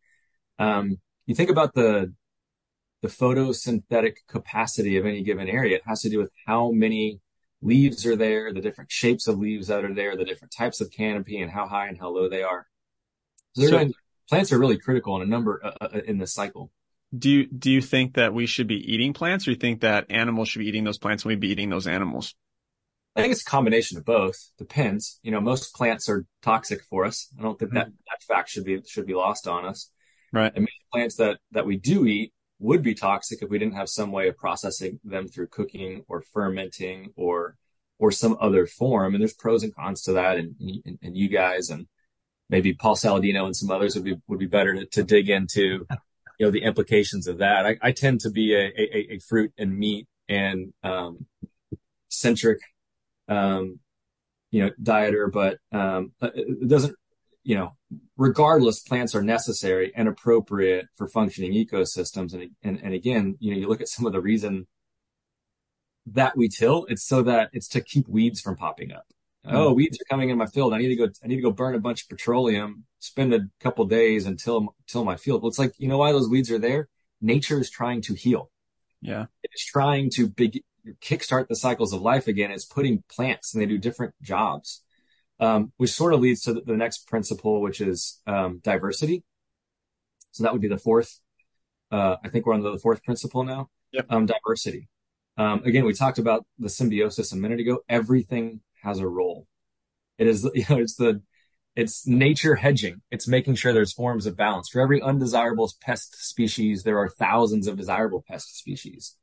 Um, 0.58 0.98
you 1.26 1.34
think 1.34 1.50
about 1.50 1.74
the, 1.74 2.12
the 3.02 3.08
photosynthetic 3.08 4.16
capacity 4.28 4.96
of 4.96 5.06
any 5.06 5.22
given 5.22 5.48
area. 5.48 5.76
It 5.76 5.82
has 5.86 6.02
to 6.02 6.10
do 6.10 6.18
with 6.18 6.30
how 6.46 6.70
many 6.70 7.20
leaves 7.62 8.06
are 8.06 8.16
there, 8.16 8.52
the 8.52 8.60
different 8.60 8.90
shapes 8.90 9.26
of 9.28 9.38
leaves 9.38 9.68
that 9.68 9.84
are 9.84 9.94
there, 9.94 10.16
the 10.16 10.24
different 10.24 10.52
types 10.56 10.80
of 10.80 10.90
canopy 10.90 11.40
and 11.40 11.50
how 11.50 11.66
high 11.66 11.88
and 11.88 11.98
how 11.98 12.08
low 12.08 12.28
they 12.28 12.42
are. 12.42 12.66
So 13.54 13.62
so, 13.62 13.70
doing 13.70 13.94
plants 14.28 14.52
are 14.52 14.58
really 14.58 14.78
critical 14.78 15.16
in 15.16 15.22
a 15.22 15.26
number 15.26 15.60
uh, 15.64 15.72
uh, 15.80 16.00
in 16.06 16.18
this 16.18 16.32
cycle. 16.32 16.70
Do 17.16 17.30
you 17.30 17.46
do 17.46 17.70
you 17.70 17.80
think 17.80 18.14
that 18.14 18.34
we 18.34 18.46
should 18.46 18.66
be 18.66 18.92
eating 18.92 19.14
plants, 19.14 19.48
or 19.48 19.52
you 19.52 19.56
think 19.56 19.80
that 19.80 20.06
animals 20.10 20.48
should 20.48 20.60
be 20.60 20.68
eating 20.68 20.84
those 20.84 20.98
plants 20.98 21.24
and 21.24 21.30
we 21.30 21.36
be 21.36 21.48
eating 21.48 21.70
those 21.70 21.86
animals? 21.86 22.34
I 23.16 23.22
think 23.22 23.32
it's 23.32 23.42
a 23.42 23.50
combination 23.50 23.98
of 23.98 24.04
both. 24.04 24.50
Depends. 24.58 25.18
You 25.22 25.32
know, 25.32 25.40
most 25.40 25.74
plants 25.74 26.08
are 26.08 26.24
toxic 26.42 26.82
for 26.84 27.04
us. 27.04 27.28
I 27.38 27.42
don't 27.42 27.58
think 27.58 27.70
mm-hmm. 27.70 27.78
that 27.78 27.86
that 27.86 28.22
fact 28.22 28.50
should 28.50 28.64
be 28.64 28.80
should 28.86 29.06
be 29.06 29.14
lost 29.14 29.48
on 29.48 29.64
us. 29.64 29.90
Right. 30.32 30.52
And 30.54 30.68
plants 30.92 31.16
that 31.16 31.38
that 31.52 31.66
we 31.66 31.78
do 31.78 32.06
eat 32.06 32.32
would 32.58 32.82
be 32.82 32.94
toxic 32.94 33.42
if 33.42 33.48
we 33.48 33.58
didn't 33.58 33.76
have 33.76 33.88
some 33.88 34.10
way 34.10 34.28
of 34.28 34.36
processing 34.36 35.00
them 35.04 35.28
through 35.28 35.46
cooking 35.48 36.04
or 36.08 36.22
fermenting 36.32 37.12
or 37.16 37.56
or 37.98 38.10
some 38.12 38.36
other 38.40 38.66
form. 38.66 39.14
And 39.14 39.22
there's 39.22 39.34
pros 39.34 39.62
and 39.62 39.74
cons 39.74 40.02
to 40.02 40.12
that. 40.14 40.36
And 40.36 40.54
and, 40.84 40.98
and 41.02 41.16
you 41.16 41.28
guys 41.28 41.70
and 41.70 41.86
maybe 42.48 42.74
Paul 42.74 42.96
Saladino 42.96 43.44
and 43.44 43.56
some 43.56 43.70
others 43.70 43.94
would 43.94 44.04
be 44.04 44.16
would 44.26 44.38
be 44.38 44.46
better 44.46 44.74
to, 44.74 44.86
to 44.86 45.02
dig 45.04 45.28
into, 45.28 45.86
you 46.38 46.46
know, 46.46 46.50
the 46.50 46.62
implications 46.62 47.26
of 47.26 47.38
that. 47.38 47.66
I, 47.66 47.76
I 47.82 47.92
tend 47.92 48.20
to 48.20 48.30
be 48.30 48.54
a, 48.54 48.66
a, 48.66 49.14
a 49.14 49.18
fruit 49.28 49.52
and 49.58 49.76
meat 49.76 50.06
and 50.28 50.72
um, 50.82 51.26
centric 52.08 52.58
um, 53.28 53.80
you 54.50 54.64
know, 54.64 54.70
dieter, 54.82 55.30
but 55.30 55.58
um, 55.72 56.12
it 56.22 56.68
doesn't, 56.68 56.96
you 57.48 57.54
know, 57.54 57.72
regardless, 58.18 58.80
plants 58.80 59.14
are 59.14 59.22
necessary 59.22 59.90
and 59.96 60.06
appropriate 60.06 60.84
for 60.96 61.08
functioning 61.08 61.54
ecosystems. 61.54 62.34
And, 62.34 62.50
and, 62.62 62.78
and 62.82 62.92
again, 62.92 63.38
you 63.40 63.50
know, 63.50 63.58
you 63.58 63.68
look 63.68 63.80
at 63.80 63.88
some 63.88 64.04
of 64.04 64.12
the 64.12 64.20
reason 64.20 64.66
that 66.04 66.36
we 66.36 66.50
till, 66.50 66.84
it's 66.90 67.06
so 67.06 67.22
that 67.22 67.48
it's 67.54 67.68
to 67.68 67.80
keep 67.80 68.06
weeds 68.06 68.42
from 68.42 68.54
popping 68.54 68.92
up. 68.92 69.06
Mm-hmm. 69.46 69.56
Oh, 69.56 69.72
weeds 69.72 69.96
are 69.96 70.10
coming 70.10 70.28
in 70.28 70.36
my 70.36 70.44
field. 70.44 70.74
I 70.74 70.78
need 70.78 70.88
to 70.88 70.96
go, 70.96 71.08
I 71.24 71.26
need 71.26 71.36
to 71.36 71.42
go 71.42 71.50
burn 71.50 71.74
a 71.74 71.80
bunch 71.80 72.02
of 72.02 72.10
petroleum, 72.10 72.84
spend 72.98 73.32
a 73.32 73.48
couple 73.60 73.86
days 73.86 74.26
until, 74.26 74.74
till 74.86 75.06
my 75.06 75.16
field. 75.16 75.40
Well, 75.40 75.48
it's 75.48 75.58
like, 75.58 75.72
you 75.78 75.88
know 75.88 75.96
why 75.96 76.12
those 76.12 76.28
weeds 76.28 76.50
are 76.50 76.58
there? 76.58 76.90
Nature 77.22 77.58
is 77.58 77.70
trying 77.70 78.02
to 78.02 78.14
heal. 78.14 78.50
Yeah. 79.00 79.24
It's 79.42 79.64
trying 79.64 80.10
to 80.16 80.28
big, 80.28 80.60
kickstart 81.00 81.48
the 81.48 81.56
cycles 81.56 81.94
of 81.94 82.02
life 82.02 82.26
again 82.28 82.50
It's 82.50 82.66
putting 82.66 83.04
plants 83.10 83.54
and 83.54 83.62
they 83.62 83.66
do 83.66 83.78
different 83.78 84.12
jobs, 84.20 84.82
um, 85.40 85.72
which 85.76 85.90
sort 85.90 86.14
of 86.14 86.20
leads 86.20 86.42
to 86.42 86.54
the, 86.54 86.60
the 86.60 86.76
next 86.76 87.06
principle, 87.06 87.60
which 87.60 87.80
is 87.80 88.20
um, 88.26 88.60
diversity. 88.62 89.24
So 90.32 90.42
that 90.44 90.52
would 90.52 90.62
be 90.62 90.68
the 90.68 90.78
fourth. 90.78 91.20
Uh, 91.90 92.16
I 92.22 92.28
think 92.28 92.46
we're 92.46 92.54
on 92.54 92.62
the 92.62 92.78
fourth 92.78 93.02
principle 93.02 93.44
now. 93.44 93.70
Yep. 93.92 94.06
Um, 94.10 94.26
diversity. 94.26 94.88
Um, 95.36 95.62
again, 95.64 95.84
we 95.84 95.94
talked 95.94 96.18
about 96.18 96.44
the 96.58 96.68
symbiosis 96.68 97.32
a 97.32 97.36
minute 97.36 97.60
ago. 97.60 97.80
Everything 97.88 98.60
has 98.82 98.98
a 98.98 99.08
role. 99.08 99.46
It 100.18 100.26
is, 100.26 100.48
you 100.54 100.64
know, 100.68 100.78
it's 100.78 100.96
the, 100.96 101.22
it's 101.76 102.06
nature 102.06 102.56
hedging. 102.56 103.02
It's 103.10 103.28
making 103.28 103.54
sure 103.54 103.72
there's 103.72 103.92
forms 103.92 104.26
of 104.26 104.36
balance. 104.36 104.68
For 104.68 104.80
every 104.80 105.00
undesirable 105.00 105.70
pest 105.80 106.28
species, 106.28 106.82
there 106.82 106.98
are 106.98 107.08
thousands 107.08 107.68
of 107.68 107.76
desirable 107.76 108.24
pest 108.26 108.58
species. 108.58 109.14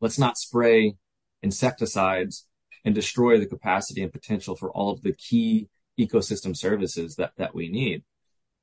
Let's 0.00 0.18
not 0.18 0.36
spray 0.36 0.94
insecticides 1.42 2.46
and 2.84 2.94
destroy 2.94 3.38
the 3.38 3.46
capacity 3.46 4.02
and 4.02 4.12
potential 4.12 4.56
for 4.56 4.70
all 4.70 4.90
of 4.90 5.02
the 5.02 5.12
key 5.12 5.68
ecosystem 5.98 6.56
services 6.56 7.16
that, 7.16 7.32
that 7.36 7.54
we 7.54 7.68
need. 7.68 8.02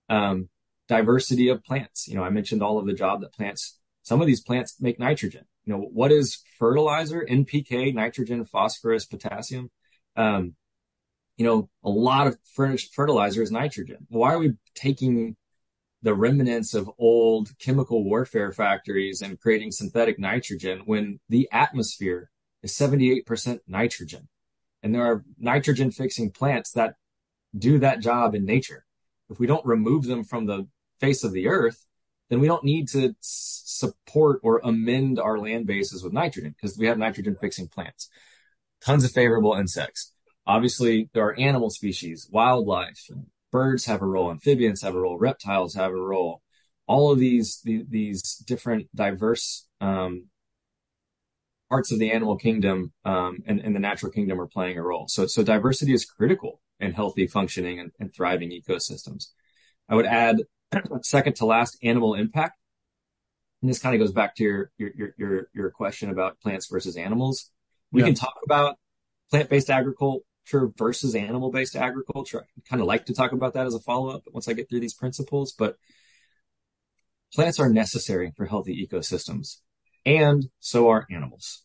Um, 0.09 0.49
diversity 0.87 1.49
of 1.49 1.63
plants. 1.63 2.07
You 2.07 2.15
know, 2.15 2.23
I 2.23 2.29
mentioned 2.29 2.63
all 2.63 2.79
of 2.79 2.85
the 2.85 2.93
job 2.93 3.21
that 3.21 3.33
plants, 3.33 3.79
some 4.03 4.21
of 4.21 4.27
these 4.27 4.41
plants 4.41 4.75
make 4.79 4.99
nitrogen. 4.99 5.45
You 5.65 5.73
know, 5.73 5.81
what 5.81 6.11
is 6.11 6.43
fertilizer? 6.57 7.25
NPK, 7.29 7.93
nitrogen, 7.93 8.43
phosphorus, 8.43 9.05
potassium. 9.05 9.69
Um, 10.15 10.55
you 11.37 11.45
know, 11.45 11.69
a 11.83 11.89
lot 11.89 12.27
of 12.27 12.37
fertilizer 12.53 13.41
is 13.41 13.51
nitrogen. 13.51 14.07
Why 14.09 14.33
are 14.33 14.39
we 14.39 14.53
taking 14.75 15.37
the 16.01 16.13
remnants 16.13 16.73
of 16.73 16.89
old 16.97 17.49
chemical 17.59 18.03
warfare 18.03 18.51
factories 18.51 19.21
and 19.21 19.39
creating 19.39 19.71
synthetic 19.71 20.17
nitrogen 20.17 20.81
when 20.85 21.19
the 21.29 21.47
atmosphere 21.51 22.29
is 22.63 22.73
78% 22.73 23.59
nitrogen. 23.67 24.27
And 24.81 24.93
there 24.93 25.05
are 25.05 25.23
nitrogen 25.37 25.91
fixing 25.91 26.31
plants 26.31 26.71
that 26.71 26.95
do 27.57 27.79
that 27.79 27.99
job 27.99 28.35
in 28.35 28.45
nature. 28.45 28.85
If 29.29 29.39
we 29.39 29.47
don't 29.47 29.65
remove 29.65 30.05
them 30.05 30.23
from 30.23 30.45
the 30.45 30.67
face 30.99 31.23
of 31.23 31.33
the 31.33 31.47
earth, 31.47 31.85
then 32.29 32.39
we 32.39 32.47
don't 32.47 32.63
need 32.63 32.87
to 32.89 33.15
support 33.21 34.39
or 34.43 34.61
amend 34.63 35.19
our 35.19 35.39
land 35.39 35.65
bases 35.65 36.03
with 36.03 36.13
nitrogen 36.13 36.55
because 36.55 36.77
we 36.77 36.87
have 36.87 36.97
nitrogen 36.97 37.35
fixing 37.39 37.67
plants. 37.67 38.09
Tons 38.81 39.03
of 39.03 39.11
favorable 39.11 39.53
insects. 39.53 40.13
Obviously, 40.45 41.09
there 41.13 41.25
are 41.25 41.39
animal 41.39 41.69
species, 41.69 42.27
wildlife, 42.31 43.09
birds 43.51 43.85
have 43.85 44.01
a 44.01 44.05
role, 44.05 44.31
amphibians 44.31 44.81
have 44.81 44.95
a 44.95 44.99
role, 44.99 45.17
reptiles 45.17 45.75
have 45.75 45.91
a 45.91 45.95
role. 45.95 46.41
All 46.87 47.11
of 47.11 47.19
these, 47.19 47.61
these, 47.63 47.85
these 47.89 48.35
different 48.47 48.87
diverse 48.95 49.67
um, 49.81 50.27
parts 51.69 51.91
of 51.91 51.99
the 51.99 52.11
animal 52.11 52.35
kingdom 52.35 52.91
um, 53.05 53.43
and, 53.45 53.59
and, 53.59 53.75
the 53.75 53.79
natural 53.79 54.11
kingdom 54.11 54.41
are 54.41 54.47
playing 54.47 54.77
a 54.77 54.81
role. 54.81 55.05
So, 55.07 55.27
so 55.27 55.43
diversity 55.43 55.93
is 55.93 56.03
critical 56.03 56.61
in 56.79 56.93
healthy, 56.93 57.27
functioning, 57.27 57.79
and, 57.79 57.91
and 57.99 58.13
thriving 58.13 58.49
ecosystems. 58.49 59.27
I 59.87 59.95
would 59.95 60.07
add 60.07 60.37
second 61.03 61.35
to 61.37 61.45
last 61.45 61.77
animal 61.83 62.15
impact. 62.15 62.59
And 63.61 63.69
this 63.69 63.79
kind 63.79 63.93
of 63.93 63.99
goes 63.99 64.13
back 64.13 64.35
to 64.35 64.43
your, 64.43 64.71
your, 64.77 65.13
your, 65.17 65.47
your 65.53 65.71
question 65.71 66.09
about 66.09 66.39
plants 66.39 66.67
versus 66.67 66.95
animals. 66.97 67.51
We 67.91 68.01
yeah. 68.01 68.07
can 68.07 68.15
talk 68.15 68.35
about 68.43 68.77
plant-based 69.29 69.69
agriculture 69.69 70.23
versus 70.77 71.13
animal-based 71.13 71.75
agriculture. 71.75 72.47
I 72.57 72.61
kind 72.67 72.81
of 72.81 72.87
like 72.87 73.05
to 73.07 73.13
talk 73.13 73.31
about 73.31 73.53
that 73.53 73.67
as 73.67 73.75
a 73.75 73.79
follow-up 73.79 74.23
once 74.31 74.47
I 74.47 74.53
get 74.53 74.69
through 74.69 74.79
these 74.79 74.93
principles, 74.93 75.53
but 75.57 75.75
plants 77.33 77.59
are 77.59 77.69
necessary 77.69 78.31
for 78.35 78.45
healthy 78.45 78.87
ecosystems 78.87 79.57
and 80.09 80.49
so 80.59 80.89
are 80.89 81.05
animals. 81.11 81.63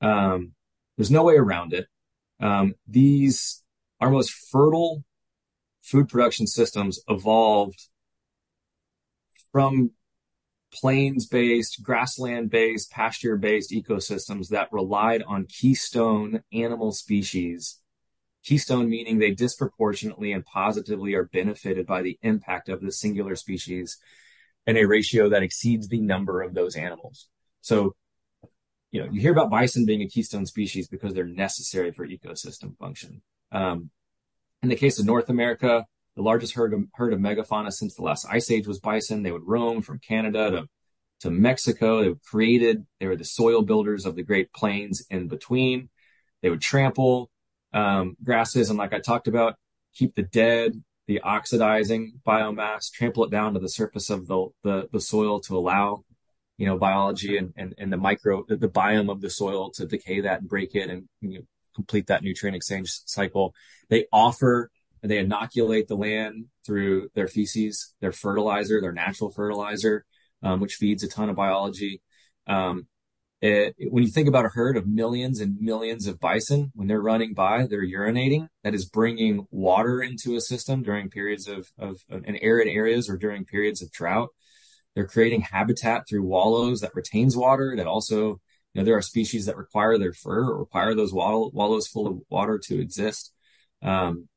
Um, 0.00 0.52
there's 0.96 1.10
no 1.10 1.24
way 1.24 1.34
around 1.34 1.74
it. 1.74 1.86
Um, 2.40 2.74
these, 2.88 3.62
our 4.00 4.10
most 4.10 4.32
fertile 4.32 5.04
food 5.82 6.08
production 6.08 6.46
systems 6.46 7.00
evolved 7.06 7.88
from 9.52 9.90
plains 10.72 11.26
based, 11.26 11.82
grassland 11.82 12.50
based, 12.50 12.90
pasture 12.90 13.36
based 13.36 13.72
ecosystems 13.72 14.48
that 14.48 14.72
relied 14.72 15.22
on 15.24 15.44
keystone 15.44 16.42
animal 16.50 16.92
species. 16.92 17.78
Keystone 18.42 18.88
meaning 18.88 19.18
they 19.18 19.32
disproportionately 19.32 20.32
and 20.32 20.46
positively 20.46 21.12
are 21.12 21.24
benefited 21.26 21.86
by 21.86 22.00
the 22.00 22.18
impact 22.22 22.70
of 22.70 22.80
the 22.80 22.90
singular 22.90 23.36
species 23.36 23.98
in 24.66 24.78
a 24.78 24.84
ratio 24.84 25.28
that 25.28 25.42
exceeds 25.42 25.88
the 25.88 26.00
number 26.00 26.40
of 26.40 26.54
those 26.54 26.74
animals. 26.74 27.28
So, 27.62 27.94
you 28.90 29.00
know, 29.00 29.08
you 29.10 29.20
hear 29.20 29.32
about 29.32 29.50
bison 29.50 29.86
being 29.86 30.02
a 30.02 30.08
keystone 30.08 30.46
species 30.46 30.88
because 30.88 31.14
they're 31.14 31.24
necessary 31.24 31.92
for 31.92 32.06
ecosystem 32.06 32.76
function. 32.76 33.22
Um, 33.50 33.90
in 34.62 34.68
the 34.68 34.76
case 34.76 34.98
of 34.98 35.06
North 35.06 35.30
America, 35.30 35.86
the 36.16 36.22
largest 36.22 36.54
herd 36.54 36.74
of, 36.74 36.84
herd 36.94 37.12
of 37.12 37.20
megafauna 37.20 37.72
since 37.72 37.94
the 37.94 38.02
last 38.02 38.26
ice 38.30 38.50
age 38.50 38.66
was 38.66 38.80
bison. 38.80 39.22
They 39.22 39.32
would 39.32 39.46
roam 39.46 39.80
from 39.80 39.98
Canada 39.98 40.50
to, 40.50 40.68
to 41.20 41.30
Mexico. 41.30 42.02
They 42.02 42.14
created. 42.24 42.84
They 43.00 43.06
were 43.06 43.16
the 43.16 43.24
soil 43.24 43.62
builders 43.62 44.04
of 44.04 44.14
the 44.14 44.22
Great 44.22 44.52
Plains 44.52 45.06
in 45.08 45.28
between. 45.28 45.88
They 46.42 46.50
would 46.50 46.60
trample 46.60 47.30
um, 47.72 48.16
grasses 48.22 48.68
and, 48.68 48.78
like 48.78 48.92
I 48.92 48.98
talked 48.98 49.28
about, 49.28 49.54
keep 49.94 50.14
the 50.14 50.22
dead, 50.22 50.82
the 51.06 51.20
oxidizing 51.20 52.20
biomass, 52.26 52.90
trample 52.92 53.24
it 53.24 53.30
down 53.30 53.54
to 53.54 53.60
the 53.60 53.68
surface 53.68 54.10
of 54.10 54.26
the, 54.26 54.48
the, 54.62 54.88
the 54.92 55.00
soil 55.00 55.40
to 55.40 55.56
allow 55.56 56.04
you 56.58 56.66
know, 56.66 56.78
biology 56.78 57.36
and, 57.38 57.52
and, 57.56 57.74
and 57.78 57.92
the 57.92 57.96
micro, 57.96 58.44
the, 58.46 58.56
the 58.56 58.68
biome 58.68 59.10
of 59.10 59.20
the 59.20 59.30
soil 59.30 59.70
to 59.72 59.86
decay 59.86 60.20
that 60.20 60.40
and 60.40 60.48
break 60.48 60.74
it 60.74 60.90
and 60.90 61.08
you 61.20 61.38
know, 61.38 61.44
complete 61.74 62.06
that 62.06 62.22
nutrient 62.22 62.56
exchange 62.56 62.90
cycle. 63.06 63.54
They 63.88 64.06
offer, 64.12 64.70
and 65.02 65.10
they 65.10 65.18
inoculate 65.18 65.88
the 65.88 65.96
land 65.96 66.46
through 66.64 67.08
their 67.14 67.26
feces, 67.26 67.94
their 68.00 68.12
fertilizer, 68.12 68.80
their 68.80 68.92
natural 68.92 69.30
fertilizer, 69.30 70.04
um, 70.42 70.60
which 70.60 70.74
feeds 70.74 71.02
a 71.02 71.08
ton 71.08 71.28
of 71.28 71.36
biology. 71.36 72.00
Um, 72.46 72.86
it, 73.40 73.74
when 73.90 74.04
you 74.04 74.10
think 74.10 74.28
about 74.28 74.44
a 74.44 74.50
herd 74.50 74.76
of 74.76 74.86
millions 74.86 75.40
and 75.40 75.60
millions 75.60 76.06
of 76.06 76.20
bison, 76.20 76.70
when 76.76 76.86
they're 76.86 77.00
running 77.00 77.34
by, 77.34 77.66
they're 77.66 77.84
urinating. 77.84 78.46
That 78.62 78.74
is 78.74 78.84
bringing 78.84 79.48
water 79.50 80.00
into 80.00 80.36
a 80.36 80.40
system 80.40 80.84
during 80.84 81.10
periods 81.10 81.48
of, 81.48 81.72
of, 81.76 82.02
of 82.08 82.24
in 82.24 82.36
arid 82.36 82.68
areas 82.68 83.10
or 83.10 83.16
during 83.16 83.44
periods 83.44 83.82
of 83.82 83.90
drought. 83.90 84.28
They're 84.94 85.06
creating 85.06 85.42
habitat 85.42 86.08
through 86.08 86.24
wallows 86.24 86.80
that 86.80 86.94
retains 86.94 87.36
water. 87.36 87.74
That 87.76 87.86
also, 87.86 88.40
you 88.74 88.80
know, 88.80 88.84
there 88.84 88.96
are 88.96 89.02
species 89.02 89.46
that 89.46 89.56
require 89.56 89.98
their 89.98 90.12
fur 90.12 90.50
or 90.50 90.58
require 90.58 90.94
those 90.94 91.12
wallow, 91.12 91.50
wallows 91.52 91.86
full 91.86 92.06
of 92.06 92.18
water 92.28 92.58
to 92.64 92.80
exist. 92.80 93.32
Um, 93.82 94.28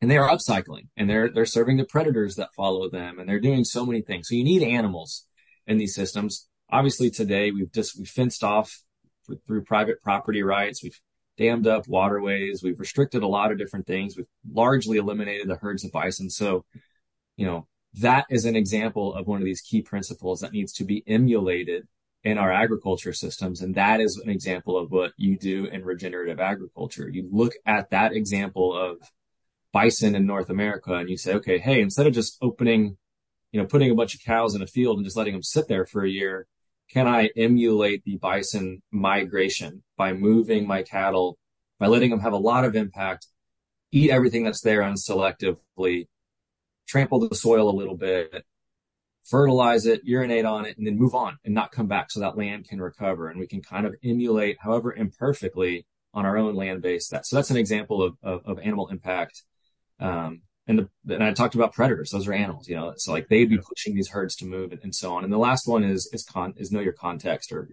and 0.00 0.10
they 0.10 0.18
are 0.18 0.28
upcycling 0.28 0.88
and 0.96 1.08
they're, 1.08 1.30
they're 1.30 1.46
serving 1.46 1.78
the 1.78 1.84
predators 1.84 2.36
that 2.36 2.54
follow 2.54 2.90
them 2.90 3.18
and 3.18 3.28
they're 3.28 3.40
doing 3.40 3.64
so 3.64 3.86
many 3.86 4.02
things. 4.02 4.28
So 4.28 4.34
you 4.34 4.44
need 4.44 4.62
animals 4.62 5.26
in 5.66 5.78
these 5.78 5.94
systems. 5.94 6.48
Obviously 6.70 7.10
today 7.10 7.50
we've 7.50 7.72
just, 7.72 7.98
we 7.98 8.04
fenced 8.04 8.44
off 8.44 8.82
through 9.46 9.64
private 9.64 10.02
property 10.02 10.42
rights. 10.42 10.82
We've 10.82 11.00
dammed 11.38 11.66
up 11.66 11.88
waterways. 11.88 12.62
We've 12.62 12.78
restricted 12.78 13.22
a 13.22 13.28
lot 13.28 13.52
of 13.52 13.58
different 13.58 13.86
things. 13.86 14.16
We've 14.16 14.26
largely 14.52 14.98
eliminated 14.98 15.48
the 15.48 15.56
herds 15.56 15.84
of 15.84 15.92
bison. 15.92 16.30
So, 16.30 16.64
you 17.36 17.46
know, 17.46 17.66
that 17.96 18.26
is 18.30 18.44
an 18.44 18.56
example 18.56 19.14
of 19.14 19.26
one 19.26 19.40
of 19.40 19.44
these 19.44 19.60
key 19.60 19.82
principles 19.82 20.40
that 20.40 20.52
needs 20.52 20.72
to 20.74 20.84
be 20.84 21.02
emulated 21.06 21.86
in 22.24 22.38
our 22.38 22.52
agriculture 22.52 23.12
systems. 23.12 23.62
And 23.62 23.74
that 23.76 24.00
is 24.00 24.16
an 24.18 24.28
example 24.28 24.76
of 24.76 24.90
what 24.90 25.12
you 25.16 25.38
do 25.38 25.66
in 25.66 25.84
regenerative 25.84 26.40
agriculture. 26.40 27.08
You 27.08 27.28
look 27.30 27.54
at 27.64 27.90
that 27.90 28.12
example 28.12 28.76
of 28.76 28.98
bison 29.72 30.14
in 30.14 30.26
North 30.26 30.50
America 30.50 30.94
and 30.94 31.08
you 31.08 31.16
say, 31.16 31.34
okay, 31.34 31.58
hey, 31.58 31.80
instead 31.80 32.06
of 32.06 32.12
just 32.12 32.36
opening, 32.42 32.96
you 33.52 33.60
know, 33.60 33.66
putting 33.66 33.90
a 33.90 33.94
bunch 33.94 34.14
of 34.14 34.22
cows 34.22 34.54
in 34.54 34.62
a 34.62 34.66
field 34.66 34.96
and 34.96 35.04
just 35.04 35.16
letting 35.16 35.34
them 35.34 35.42
sit 35.42 35.68
there 35.68 35.86
for 35.86 36.04
a 36.04 36.10
year, 36.10 36.46
can 36.90 37.06
I 37.06 37.30
emulate 37.36 38.04
the 38.04 38.16
bison 38.16 38.82
migration 38.90 39.82
by 39.96 40.12
moving 40.12 40.66
my 40.66 40.82
cattle, 40.82 41.38
by 41.78 41.86
letting 41.86 42.10
them 42.10 42.20
have 42.20 42.32
a 42.32 42.38
lot 42.38 42.64
of 42.64 42.76
impact, 42.76 43.26
eat 43.92 44.10
everything 44.10 44.44
that's 44.44 44.60
there 44.60 44.80
unselectively, 44.80 46.08
trample 46.86 47.28
the 47.28 47.34
soil 47.34 47.68
a 47.68 47.76
little 47.76 47.96
bit, 47.96 48.44
fertilize 49.24 49.86
it, 49.86 50.02
urinate 50.04 50.44
on 50.44 50.66
it, 50.66 50.76
and 50.78 50.86
then 50.86 50.98
move 50.98 51.14
on 51.14 51.38
and 51.44 51.54
not 51.54 51.72
come 51.72 51.86
back 51.86 52.10
so 52.10 52.20
that 52.20 52.36
land 52.36 52.68
can 52.68 52.80
recover. 52.80 53.28
And 53.28 53.40
we 53.40 53.46
can 53.46 53.62
kind 53.62 53.86
of 53.86 53.94
emulate, 54.04 54.56
however 54.60 54.92
imperfectly, 54.92 55.86
on 56.14 56.24
our 56.24 56.38
own 56.38 56.54
land 56.54 56.82
base. 56.82 57.08
That 57.08 57.26
so 57.26 57.36
that's 57.36 57.50
an 57.50 57.56
example 57.56 58.02
of 58.02 58.16
of, 58.22 58.42
of 58.46 58.58
animal 58.58 58.88
impact 58.88 59.42
um, 60.00 60.42
and 60.68 60.88
the, 61.04 61.14
and 61.14 61.22
I 61.22 61.32
talked 61.32 61.54
about 61.54 61.74
predators; 61.74 62.10
those 62.10 62.26
are 62.26 62.32
animals, 62.32 62.68
you 62.68 62.74
know. 62.74 62.94
So 62.96 63.12
like 63.12 63.28
they'd 63.28 63.48
be 63.48 63.58
pushing 63.58 63.94
these 63.94 64.08
herds 64.08 64.34
to 64.36 64.46
move 64.46 64.72
and, 64.72 64.80
and 64.82 64.94
so 64.94 65.14
on. 65.14 65.24
And 65.24 65.32
the 65.32 65.38
last 65.38 65.68
one 65.68 65.84
is 65.84 66.10
is 66.12 66.24
con 66.24 66.54
is 66.56 66.72
know 66.72 66.80
your 66.80 66.92
context, 66.92 67.52
or 67.52 67.68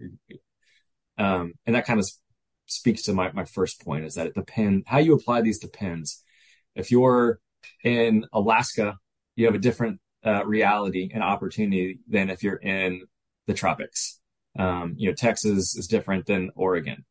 um, 1.18 1.54
and 1.66 1.74
that 1.74 1.86
kind 1.86 1.98
of 1.98 2.08
speaks 2.66 3.02
to 3.02 3.12
my 3.12 3.32
my 3.32 3.44
first 3.44 3.84
point 3.84 4.04
is 4.04 4.14
that 4.14 4.28
it 4.28 4.34
depends 4.34 4.84
how 4.86 4.98
you 4.98 5.14
apply 5.14 5.40
these 5.40 5.58
depends. 5.58 6.22
If 6.76 6.90
you're 6.90 7.40
in 7.82 8.26
Alaska, 8.32 8.96
you 9.36 9.46
have 9.46 9.54
a 9.54 9.58
different 9.58 10.00
uh, 10.24 10.44
reality 10.44 11.10
and 11.12 11.22
opportunity 11.22 11.98
than 12.08 12.30
if 12.30 12.42
you're 12.42 12.56
in 12.56 13.02
the 13.46 13.54
tropics. 13.54 14.20
Um, 14.58 14.94
you 14.96 15.08
know, 15.08 15.14
Texas 15.14 15.76
is 15.76 15.86
different 15.86 16.26
than 16.26 16.50
Oregon. 16.54 17.04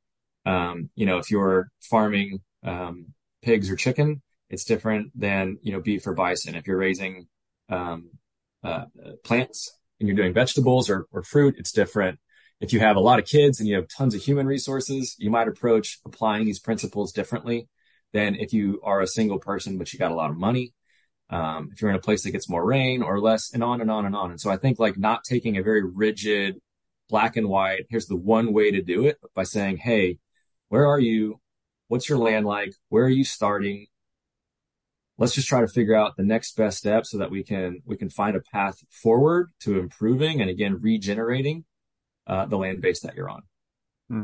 Um, 0.46 0.90
you 0.96 1.06
know, 1.06 1.18
if 1.18 1.30
you're 1.30 1.70
farming 1.82 2.40
um, 2.64 3.08
pigs 3.42 3.70
or 3.70 3.76
chicken, 3.76 4.22
it's 4.50 4.64
different 4.64 5.12
than, 5.20 5.58
you 5.62 5.72
know, 5.72 5.82
beef 5.82 6.06
or 6.08 6.14
bison. 6.14 6.56
If 6.56 6.68
you're 6.68 6.78
raising, 6.78 7.28
um, 7.70 8.12
uh, 8.64 8.86
plants 9.24 9.78
and 10.00 10.08
you're 10.08 10.16
doing 10.16 10.34
vegetables 10.34 10.90
or, 10.90 11.06
or 11.12 11.24
fruit, 11.24 11.56
it's 11.58 11.72
different. 11.72 12.20
If 12.62 12.72
you 12.72 12.80
have 12.80 12.96
a 12.96 13.02
lot 13.02 13.20
of 13.20 13.26
kids 13.26 13.60
and 13.60 13.68
you 13.68 13.76
have 13.76 13.88
tons 13.90 14.16
of 14.16 14.22
human 14.22 14.48
resources, 14.48 15.16
you 15.20 15.30
might 15.30 15.50
approach 15.50 16.00
applying 16.06 16.46
these 16.46 16.60
principles 16.60 17.12
differently 17.12 17.68
than 18.14 18.36
if 18.36 18.54
you 18.54 18.80
are 18.84 19.02
a 19.02 19.08
single 19.08 19.40
person, 19.40 19.78
but 19.78 19.92
you 19.92 20.00
got 20.00 20.12
a 20.12 20.16
lot 20.16 20.30
of 20.30 20.38
money. 20.38 20.74
Um, 21.34 21.70
if 21.72 21.82
you're 21.82 21.90
in 21.90 21.96
a 21.96 22.02
place 22.02 22.24
that 22.24 22.32
gets 22.32 22.48
more 22.48 22.64
rain 22.64 23.02
or 23.02 23.20
less 23.20 23.54
and 23.54 23.64
on 23.64 23.82
and 23.82 23.90
on 23.90 24.06
and 24.06 24.16
on. 24.16 24.30
And 24.30 24.40
so 24.40 24.52
I 24.52 24.58
think 24.58 24.78
like 24.78 24.98
not 24.98 25.24
taking 25.24 25.58
a 25.58 25.64
very 25.64 25.84
rigid 25.84 26.60
black 27.10 27.38
and 27.38 27.50
white, 27.50 27.88
here's 27.90 28.06
the 28.06 28.16
one 28.16 28.54
way 28.54 28.70
to 28.70 28.82
do 28.82 29.08
it 29.08 29.18
by 29.34 29.44
saying, 29.44 29.78
Hey, 29.78 30.20
where 30.70 30.86
are 30.86 31.00
you? 31.00 31.40
What's 31.88 32.08
your 32.08 32.20
land 32.20 32.46
like? 32.46 32.74
Where 32.90 33.06
are 33.06 33.10
you 33.10 33.24
starting? 33.24 33.88
let's 35.18 35.34
just 35.34 35.48
try 35.48 35.62
to 35.62 35.68
figure 35.68 35.96
out 35.96 36.18
the 36.18 36.24
next 36.24 36.56
best 36.56 36.78
step 36.78 37.06
so 37.06 37.18
that 37.18 37.32
we 37.32 37.44
can 37.44 37.82
we 37.86 37.96
can 37.96 38.10
find 38.10 38.36
a 38.36 38.42
path 38.42 38.84
forward 38.90 39.52
to 39.60 39.80
improving 39.80 40.42
and 40.42 40.50
again 40.50 40.80
regenerating 40.82 41.66
uh, 42.28 42.46
the 42.46 42.58
land 42.58 42.82
base 42.82 43.02
that 43.02 43.16
you're 43.16 43.30
on. 43.30 43.44
Hmm. 44.10 44.24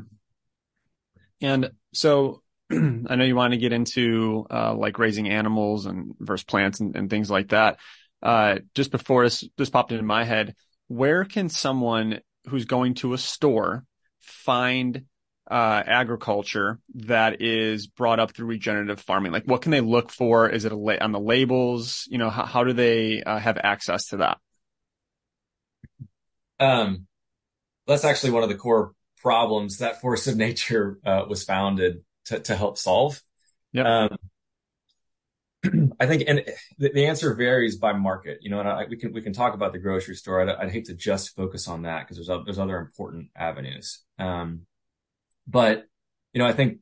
And 1.42 1.72
so 1.94 2.42
I 2.72 3.16
know 3.16 3.24
you 3.24 3.36
want 3.36 3.54
to 3.54 3.60
get 3.60 3.74
into 3.74 4.46
uh, 4.50 4.76
like 4.76 5.00
raising 5.00 5.28
animals 5.30 5.86
and 5.86 6.14
versus 6.20 6.44
plants 6.44 6.80
and, 6.80 6.96
and 6.96 7.10
things 7.10 7.30
like 7.30 7.50
that. 7.50 7.80
Uh, 8.22 8.60
just 8.76 8.92
before 8.92 9.24
this 9.24 9.44
this 9.58 9.70
popped 9.70 9.92
into 9.92 10.04
my 10.04 10.24
head, 10.24 10.56
where 10.88 11.26
can 11.26 11.50
someone 11.50 12.20
who's 12.48 12.66
going 12.66 12.94
to 12.96 13.14
a 13.14 13.18
store 13.18 13.86
find 14.20 15.06
uh, 15.50 15.82
agriculture 15.86 16.80
that 16.94 17.42
is 17.42 17.88
brought 17.88 18.20
up 18.20 18.36
through 18.36 18.48
regenerative 18.48 19.00
farming? 19.00 19.32
Like, 19.32 19.46
what 19.46 19.64
can 19.64 19.72
they 19.72 19.82
look 19.82 20.12
for? 20.12 20.48
Is 20.48 20.66
it 20.66 20.72
la- 20.72 20.98
on 21.02 21.12
the 21.12 21.20
labels? 21.20 22.08
You 22.12 22.20
know, 22.20 22.30
how, 22.30 22.46
how 22.46 22.64
do 22.64 22.74
they 22.74 23.24
uh, 23.24 23.40
have 23.40 23.58
access 23.58 24.08
to 24.08 24.18
that? 24.18 24.38
Um, 26.60 27.08
that's 27.88 28.04
actually 28.04 28.32
one 28.32 28.44
of 28.44 28.50
the 28.50 28.56
core 28.56 28.94
problems 29.18 29.80
that 29.80 30.02
Force 30.02 30.28
of 30.28 30.38
Nature 30.38 31.00
uh, 31.04 31.24
was 31.28 31.44
founded 31.44 32.04
to, 32.30 32.40
to 32.40 32.56
help 32.56 32.78
solve. 32.78 33.22
Yeah. 33.72 34.08
Um, 35.64 35.92
I 36.00 36.06
think, 36.06 36.24
and 36.28 36.44
the, 36.78 36.92
the, 36.94 37.06
answer 37.06 37.34
varies 37.34 37.78
by 37.78 37.92
market. 37.94 38.40
You 38.42 38.50
know, 38.50 38.60
and 38.60 38.70
I, 38.70 38.86
we 38.90 38.98
can 38.98 39.12
we 39.12 39.22
can 39.22 39.34
talk 39.34 39.54
about 39.54 39.74
the 39.74 39.80
grocery 39.80 40.16
store. 40.16 40.42
I'd, 40.42 40.50
I'd 40.50 40.72
hate 40.72 40.86
to 40.86 40.94
just 40.94 41.36
focus 41.36 41.68
on 41.68 41.82
that 41.82 42.08
because 42.08 42.26
there's 42.26 42.46
there's 42.46 42.60
other 42.60 42.78
important 42.78 43.28
avenues. 43.36 44.02
Um, 44.18 44.62
but 45.48 45.86
you 46.34 46.40
know, 46.40 46.48
I 46.48 46.54
think 46.54 46.80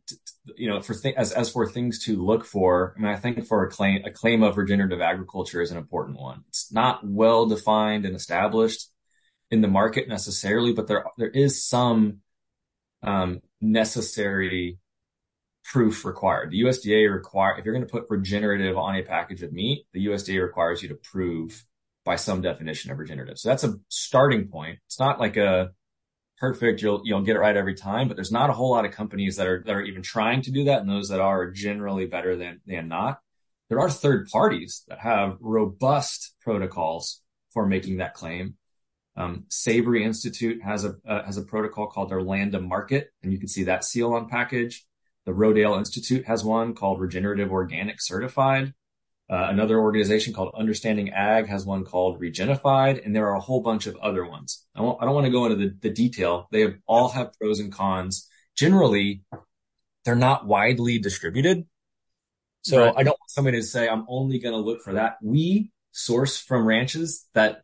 you 0.56 0.70
know 0.70 0.82
for 0.82 0.94
th- 0.94 1.16
as 1.16 1.32
as 1.32 1.52
for 1.52 1.68
things 1.68 2.06
to 2.06 2.24
look 2.24 2.46
for, 2.46 2.94
I 2.96 3.02
mean, 3.02 3.12
I 3.12 3.16
think 3.16 3.48
for 3.48 3.64
a 3.64 3.70
claim 3.70 4.04
a 4.06 4.12
claim 4.12 4.44
of 4.44 4.58
regenerative 4.58 5.02
agriculture 5.02 5.62
is 5.62 5.72
an 5.72 5.78
important 5.78 6.20
one. 6.20 6.44
It's 6.50 6.72
not 6.72 7.00
well 7.04 7.48
defined 7.48 8.06
and 8.06 8.16
established 8.16 8.92
in 9.50 9.62
the 9.62 9.68
market 9.68 10.08
necessarily, 10.08 10.74
but 10.74 10.88
there 10.88 11.04
there 11.18 11.30
is 11.30 11.66
some 11.66 12.20
um, 13.02 13.42
necessary 13.60 14.78
proof 15.68 16.06
required. 16.06 16.50
The 16.50 16.62
USDA 16.62 17.14
require 17.14 17.58
if 17.58 17.66
you're 17.66 17.74
going 17.74 17.86
to 17.86 17.92
put 17.92 18.06
regenerative 18.10 18.78
on 18.78 18.96
a 18.96 19.04
package 19.04 19.44
of 19.44 19.52
meat, 19.52 19.86
the 19.94 20.06
USDA 20.08 20.42
requires 20.42 20.82
you 20.82 20.90
to 20.90 20.96
prove 20.96 21.66
by 22.06 22.16
some 22.16 22.42
definition 22.42 22.90
of 22.90 22.98
regenerative. 22.98 23.38
So 23.38 23.50
that's 23.50 23.66
a 23.66 23.76
starting 23.90 24.48
point. 24.48 24.80
It's 24.86 25.00
not 25.00 25.20
like 25.20 25.36
a 25.36 25.72
perfect. 26.38 26.82
You'll, 26.82 27.02
you'll 27.04 27.22
get 27.22 27.36
it 27.36 27.40
right 27.40 27.58
every 27.58 27.76
time, 27.76 28.08
but 28.08 28.16
there's 28.16 28.32
not 28.32 28.50
a 28.50 28.54
whole 28.54 28.72
lot 28.72 28.86
of 28.86 28.92
companies 28.92 29.36
that 29.36 29.48
are, 29.48 29.62
that 29.66 29.76
are 29.76 29.82
even 29.82 30.02
trying 30.02 30.42
to 30.44 30.52
do 30.52 30.64
that. 30.66 30.80
And 30.80 30.90
those 30.90 31.10
that 31.10 31.20
are, 31.20 31.52
generally 31.52 32.06
better 32.06 32.38
than, 32.38 32.62
than 32.66 32.88
not. 32.88 33.20
There 33.70 33.82
are 33.82 33.90
third 33.90 34.30
parties 34.30 34.84
that 34.88 35.00
have 35.00 35.36
robust 35.42 36.34
protocols 36.40 37.22
for 37.52 37.66
making 37.66 37.98
that 37.98 38.14
claim. 38.14 38.56
Um, 39.18 39.46
Savory 39.50 40.06
Institute 40.06 40.62
has 40.64 40.86
a, 40.86 40.96
uh, 41.06 41.26
has 41.26 41.36
a 41.36 41.42
protocol 41.42 41.88
called 41.88 42.10
their 42.10 42.22
Land 42.22 42.54
to 42.54 42.62
Market, 42.62 43.10
and 43.22 43.34
you 43.34 43.40
can 43.40 43.50
see 43.50 43.64
that 43.64 43.84
seal 43.84 44.14
on 44.14 44.30
package. 44.30 44.86
The 45.28 45.34
Rodale 45.34 45.78
Institute 45.78 46.26
has 46.26 46.46
one 46.46 46.74
called 46.74 47.02
Regenerative 47.02 47.52
Organic 47.52 48.02
Certified. 48.02 48.74
Uh, 49.30 49.48
another 49.50 49.78
organization 49.78 50.34
called 50.34 50.56
Understanding 50.58 51.10
Ag 51.10 51.48
has 51.48 51.66
one 51.66 51.84
called 51.84 52.22
Regenified, 52.22 53.06
and 53.06 53.14
there 53.14 53.28
are 53.28 53.36
a 53.36 53.42
whole 53.42 53.60
bunch 53.60 53.88
of 53.88 53.98
other 53.98 54.26
ones. 54.26 54.66
I, 54.74 54.80
I 54.80 55.04
don't 55.04 55.14
want 55.14 55.26
to 55.26 55.32
go 55.32 55.44
into 55.46 55.58
the, 55.58 55.76
the 55.82 55.90
detail. 55.90 56.48
They 56.54 56.62
have, 56.62 56.76
all 56.88 57.10
have 57.10 57.34
pros 57.34 57.60
and 57.60 57.74
cons. 57.74 58.30
Generally, 58.56 59.24
they're 60.06 60.16
not 60.16 60.48
widely 60.48 60.98
distributed. 60.98 61.66
So 62.62 62.86
right. 62.86 62.94
I 62.96 63.04
don't 63.04 63.20
want 63.20 63.30
somebody 63.30 63.58
to 63.58 63.68
say, 63.68 63.90
I'm 63.90 64.06
only 64.08 64.40
going 64.40 64.54
to 64.54 64.62
look 64.62 64.82
for 64.82 64.94
that. 64.94 65.18
We 65.22 65.72
source 65.92 66.38
from 66.38 66.66
ranches 66.66 67.28
that 67.34 67.64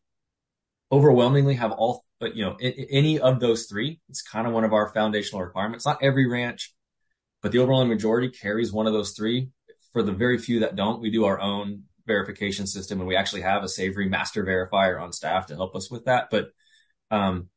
overwhelmingly 0.92 1.54
have 1.54 1.72
all, 1.72 2.04
but 2.20 2.36
you 2.36 2.44
know, 2.44 2.58
any 2.60 3.22
of 3.22 3.40
those 3.40 3.68
three. 3.68 4.02
It's 4.10 4.22
kind 4.22 4.48
of 4.48 4.52
one 4.52 4.66
of 4.66 4.74
our 4.74 4.92
foundational 4.94 5.46
requirements. 5.46 5.86
Not 5.86 6.04
every 6.04 6.30
ranch, 6.30 6.74
but 7.44 7.52
the 7.52 7.60
overwhelming 7.60 7.90
majority 7.90 8.30
carries 8.30 8.72
one 8.72 8.88
of 8.88 8.94
those 8.94 9.12
three 9.12 9.50
for 9.92 10.02
the 10.02 10.14
very 10.14 10.40
few 10.40 10.62
that 10.62 10.76
don't, 10.76 11.02
we 11.02 11.12
do 11.12 11.26
our 11.26 11.40
own 11.40 11.84
verification 12.08 12.66
system 12.66 13.00
and 13.00 13.08
we 13.08 13.18
actually 13.18 13.42
have 13.42 13.64
a 13.64 13.70
Savory 13.70 14.10
master 14.10 14.44
verifier 14.44 15.00
on 15.00 15.12
staff 15.12 15.48
to 15.48 15.56
help 15.56 15.76
us 15.76 15.92
with 15.92 16.06
that. 16.06 16.30
But, 16.32 16.52
um, 17.12 17.50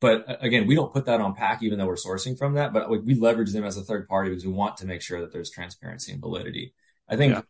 but 0.00 0.26
again, 0.44 0.66
we 0.66 0.74
don't 0.74 0.92
put 0.92 1.06
that 1.06 1.20
on 1.20 1.34
pack, 1.34 1.62
even 1.62 1.78
though 1.78 1.86
we're 1.86 1.94
sourcing 1.94 2.36
from 2.36 2.54
that, 2.54 2.72
but 2.72 2.90
we 2.90 3.14
leverage 3.14 3.52
them 3.52 3.64
as 3.64 3.76
a 3.76 3.82
third 3.82 4.08
party 4.08 4.30
because 4.30 4.44
we 4.44 4.52
want 4.52 4.76
to 4.78 4.86
make 4.86 5.02
sure 5.02 5.20
that 5.20 5.32
there's 5.32 5.50
transparency 5.50 6.12
and 6.12 6.20
validity. 6.20 6.74
I 7.08 7.16
think 7.16 7.34
yeah. 7.34 7.42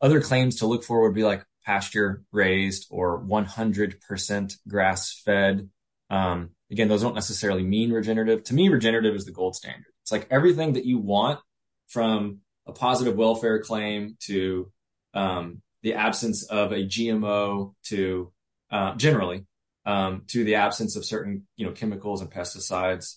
other 0.00 0.20
claims 0.20 0.56
to 0.56 0.66
look 0.66 0.84
for 0.84 1.02
would 1.02 1.14
be 1.14 1.24
like 1.24 1.44
pasture 1.64 2.22
raised 2.32 2.86
or 2.90 3.22
100% 3.24 4.56
grass 4.68 5.22
fed. 5.24 5.70
Um, 6.10 6.50
again, 6.70 6.88
those 6.88 7.02
don't 7.02 7.14
necessarily 7.14 7.62
mean 7.62 7.92
regenerative. 7.92 8.44
To 8.44 8.54
me, 8.54 8.68
regenerative 8.68 9.14
is 9.14 9.24
the 9.24 9.32
gold 9.32 9.54
standard. 9.56 9.92
It's 10.08 10.12
like 10.12 10.28
everything 10.30 10.72
that 10.72 10.86
you 10.86 10.96
want 10.96 11.38
from 11.88 12.38
a 12.66 12.72
positive 12.72 13.14
welfare 13.14 13.60
claim 13.62 14.16
to 14.20 14.72
um, 15.12 15.60
the 15.82 15.94
absence 15.94 16.44
of 16.44 16.72
a 16.72 16.76
GMO 16.76 17.74
to 17.88 18.32
uh, 18.70 18.94
generally 18.94 19.44
um, 19.84 20.22
to 20.28 20.44
the 20.44 20.54
absence 20.54 20.96
of 20.96 21.04
certain 21.04 21.46
you 21.56 21.66
know 21.66 21.72
chemicals 21.72 22.22
and 22.22 22.30
pesticides. 22.30 23.16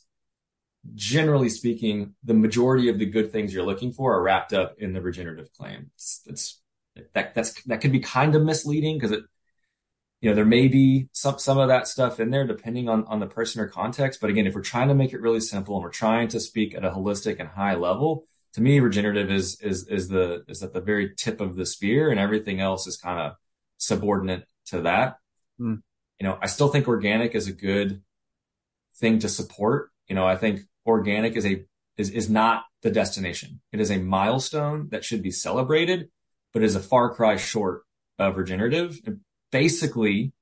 Generally 0.93 1.47
speaking, 1.47 2.13
the 2.25 2.33
majority 2.33 2.89
of 2.89 2.99
the 2.99 3.05
good 3.05 3.31
things 3.31 3.53
you're 3.53 3.63
looking 3.63 3.93
for 3.93 4.13
are 4.13 4.21
wrapped 4.21 4.51
up 4.51 4.75
in 4.77 4.91
the 4.91 5.01
regenerative 5.01 5.49
claim. 5.53 5.91
It's, 5.95 6.21
it's 6.25 6.61
that 7.13 7.33
that's 7.33 7.63
that 7.67 7.79
could 7.79 7.93
be 7.93 8.01
kind 8.01 8.35
of 8.35 8.43
misleading 8.43 8.97
because 8.97 9.11
it 9.11 9.23
you 10.21 10.29
know 10.29 10.35
there 10.35 10.45
may 10.45 10.67
be 10.67 11.09
some 11.11 11.39
some 11.39 11.57
of 11.57 11.67
that 11.69 11.87
stuff 11.87 12.19
in 12.19 12.29
there 12.29 12.45
depending 12.45 12.87
on 12.87 13.05
on 13.05 13.19
the 13.19 13.25
person 13.25 13.59
or 13.59 13.67
context. 13.67 14.21
But 14.21 14.29
again, 14.29 14.45
if 14.45 14.53
we're 14.53 14.61
trying 14.61 14.87
to 14.87 14.95
make 14.95 15.13
it 15.13 15.21
really 15.21 15.39
simple 15.39 15.75
and 15.75 15.83
we're 15.83 15.89
trying 15.89 16.27
to 16.29 16.39
speak 16.39 16.75
at 16.75 16.85
a 16.85 16.91
holistic 16.91 17.39
and 17.39 17.49
high 17.49 17.75
level, 17.75 18.25
to 18.53 18.61
me, 18.61 18.79
regenerative 18.79 19.31
is 19.31 19.59
is 19.61 19.87
is 19.87 20.09
the 20.09 20.43
is 20.47 20.61
at 20.61 20.73
the 20.73 20.81
very 20.81 21.15
tip 21.15 21.41
of 21.41 21.55
the 21.55 21.65
spear, 21.65 22.11
and 22.11 22.19
everything 22.19 22.59
else 22.59 22.85
is 22.85 22.97
kind 22.97 23.19
of 23.19 23.33
subordinate 23.77 24.45
to 24.67 24.81
that. 24.81 25.17
Mm. 25.59 25.81
You 26.19 26.27
know, 26.27 26.37
I 26.39 26.45
still 26.45 26.67
think 26.67 26.87
organic 26.87 27.33
is 27.33 27.47
a 27.47 27.53
good 27.53 28.03
thing 28.97 29.19
to 29.19 29.29
support. 29.29 29.89
You 30.07 30.15
know, 30.15 30.27
I 30.27 30.35
think 30.35 30.61
organic 30.85 31.35
is 31.35 31.45
a 31.47 31.65
is 31.97 32.11
is 32.11 32.29
not 32.29 32.65
the 32.83 32.91
destination. 32.91 33.61
It 33.71 33.79
is 33.79 33.89
a 33.89 33.97
milestone 33.97 34.89
that 34.91 35.03
should 35.03 35.23
be 35.23 35.31
celebrated, 35.31 36.09
but 36.53 36.61
is 36.61 36.75
a 36.75 36.79
far 36.79 37.13
cry 37.13 37.37
short 37.37 37.83
of 38.19 38.37
regenerative. 38.37 38.99
Basically, 39.51 40.33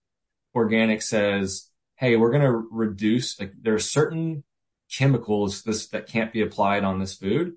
organic 0.55 1.01
says, 1.01 1.69
"Hey, 1.95 2.15
we're 2.15 2.31
going 2.31 2.43
to 2.43 2.67
reduce 2.71 3.39
like 3.39 3.53
there 3.61 3.73
are 3.73 3.79
certain 3.79 4.43
chemicals 4.91 5.63
this 5.63 5.87
that 5.89 6.07
can't 6.07 6.33
be 6.33 6.41
applied 6.41 6.83
on 6.83 6.99
this 6.99 7.15
food, 7.15 7.53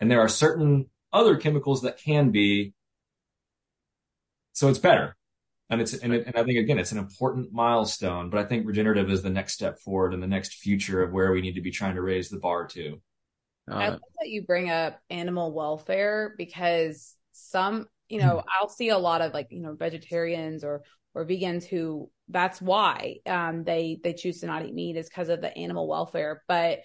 and 0.00 0.10
there 0.10 0.20
are 0.20 0.28
certain 0.28 0.90
other 1.12 1.36
chemicals 1.36 1.82
that 1.82 1.98
can 1.98 2.30
be. 2.30 2.74
So 4.52 4.68
it's 4.68 4.78
better." 4.78 5.16
And 5.68 5.80
it's 5.80 5.94
and, 5.94 6.14
it, 6.14 6.26
and 6.26 6.36
I 6.36 6.44
think 6.44 6.58
again 6.58 6.78
it's 6.78 6.92
an 6.92 6.98
important 6.98 7.52
milestone, 7.52 8.30
but 8.30 8.38
I 8.38 8.44
think 8.44 8.66
regenerative 8.66 9.10
is 9.10 9.22
the 9.22 9.30
next 9.30 9.54
step 9.54 9.80
forward 9.80 10.14
and 10.14 10.22
the 10.22 10.28
next 10.28 10.54
future 10.54 11.02
of 11.02 11.12
where 11.12 11.32
we 11.32 11.40
need 11.40 11.54
to 11.54 11.60
be 11.60 11.72
trying 11.72 11.96
to 11.96 12.02
raise 12.02 12.28
the 12.28 12.38
bar 12.38 12.68
to. 12.68 13.00
I 13.68 13.88
love 13.88 14.00
that 14.20 14.28
you 14.28 14.44
bring 14.44 14.70
up 14.70 15.00
animal 15.10 15.52
welfare 15.52 16.34
because 16.38 17.16
some, 17.32 17.88
you 18.08 18.18
know, 18.18 18.42
I'll 18.60 18.68
see 18.68 18.88
a 18.90 18.98
lot 18.98 19.22
of 19.22 19.32
like, 19.32 19.48
you 19.50 19.60
know, 19.60 19.74
vegetarians 19.74 20.64
or 20.64 20.82
or 21.14 21.24
vegans 21.24 21.64
who 21.64 22.10
that's 22.28 22.60
why 22.60 23.16
um, 23.26 23.64
they 23.64 23.98
they 24.02 24.12
choose 24.12 24.40
to 24.40 24.46
not 24.46 24.64
eat 24.64 24.74
meat 24.74 24.96
is 24.96 25.08
because 25.08 25.28
of 25.28 25.40
the 25.40 25.56
animal 25.56 25.88
welfare. 25.88 26.42
But 26.48 26.80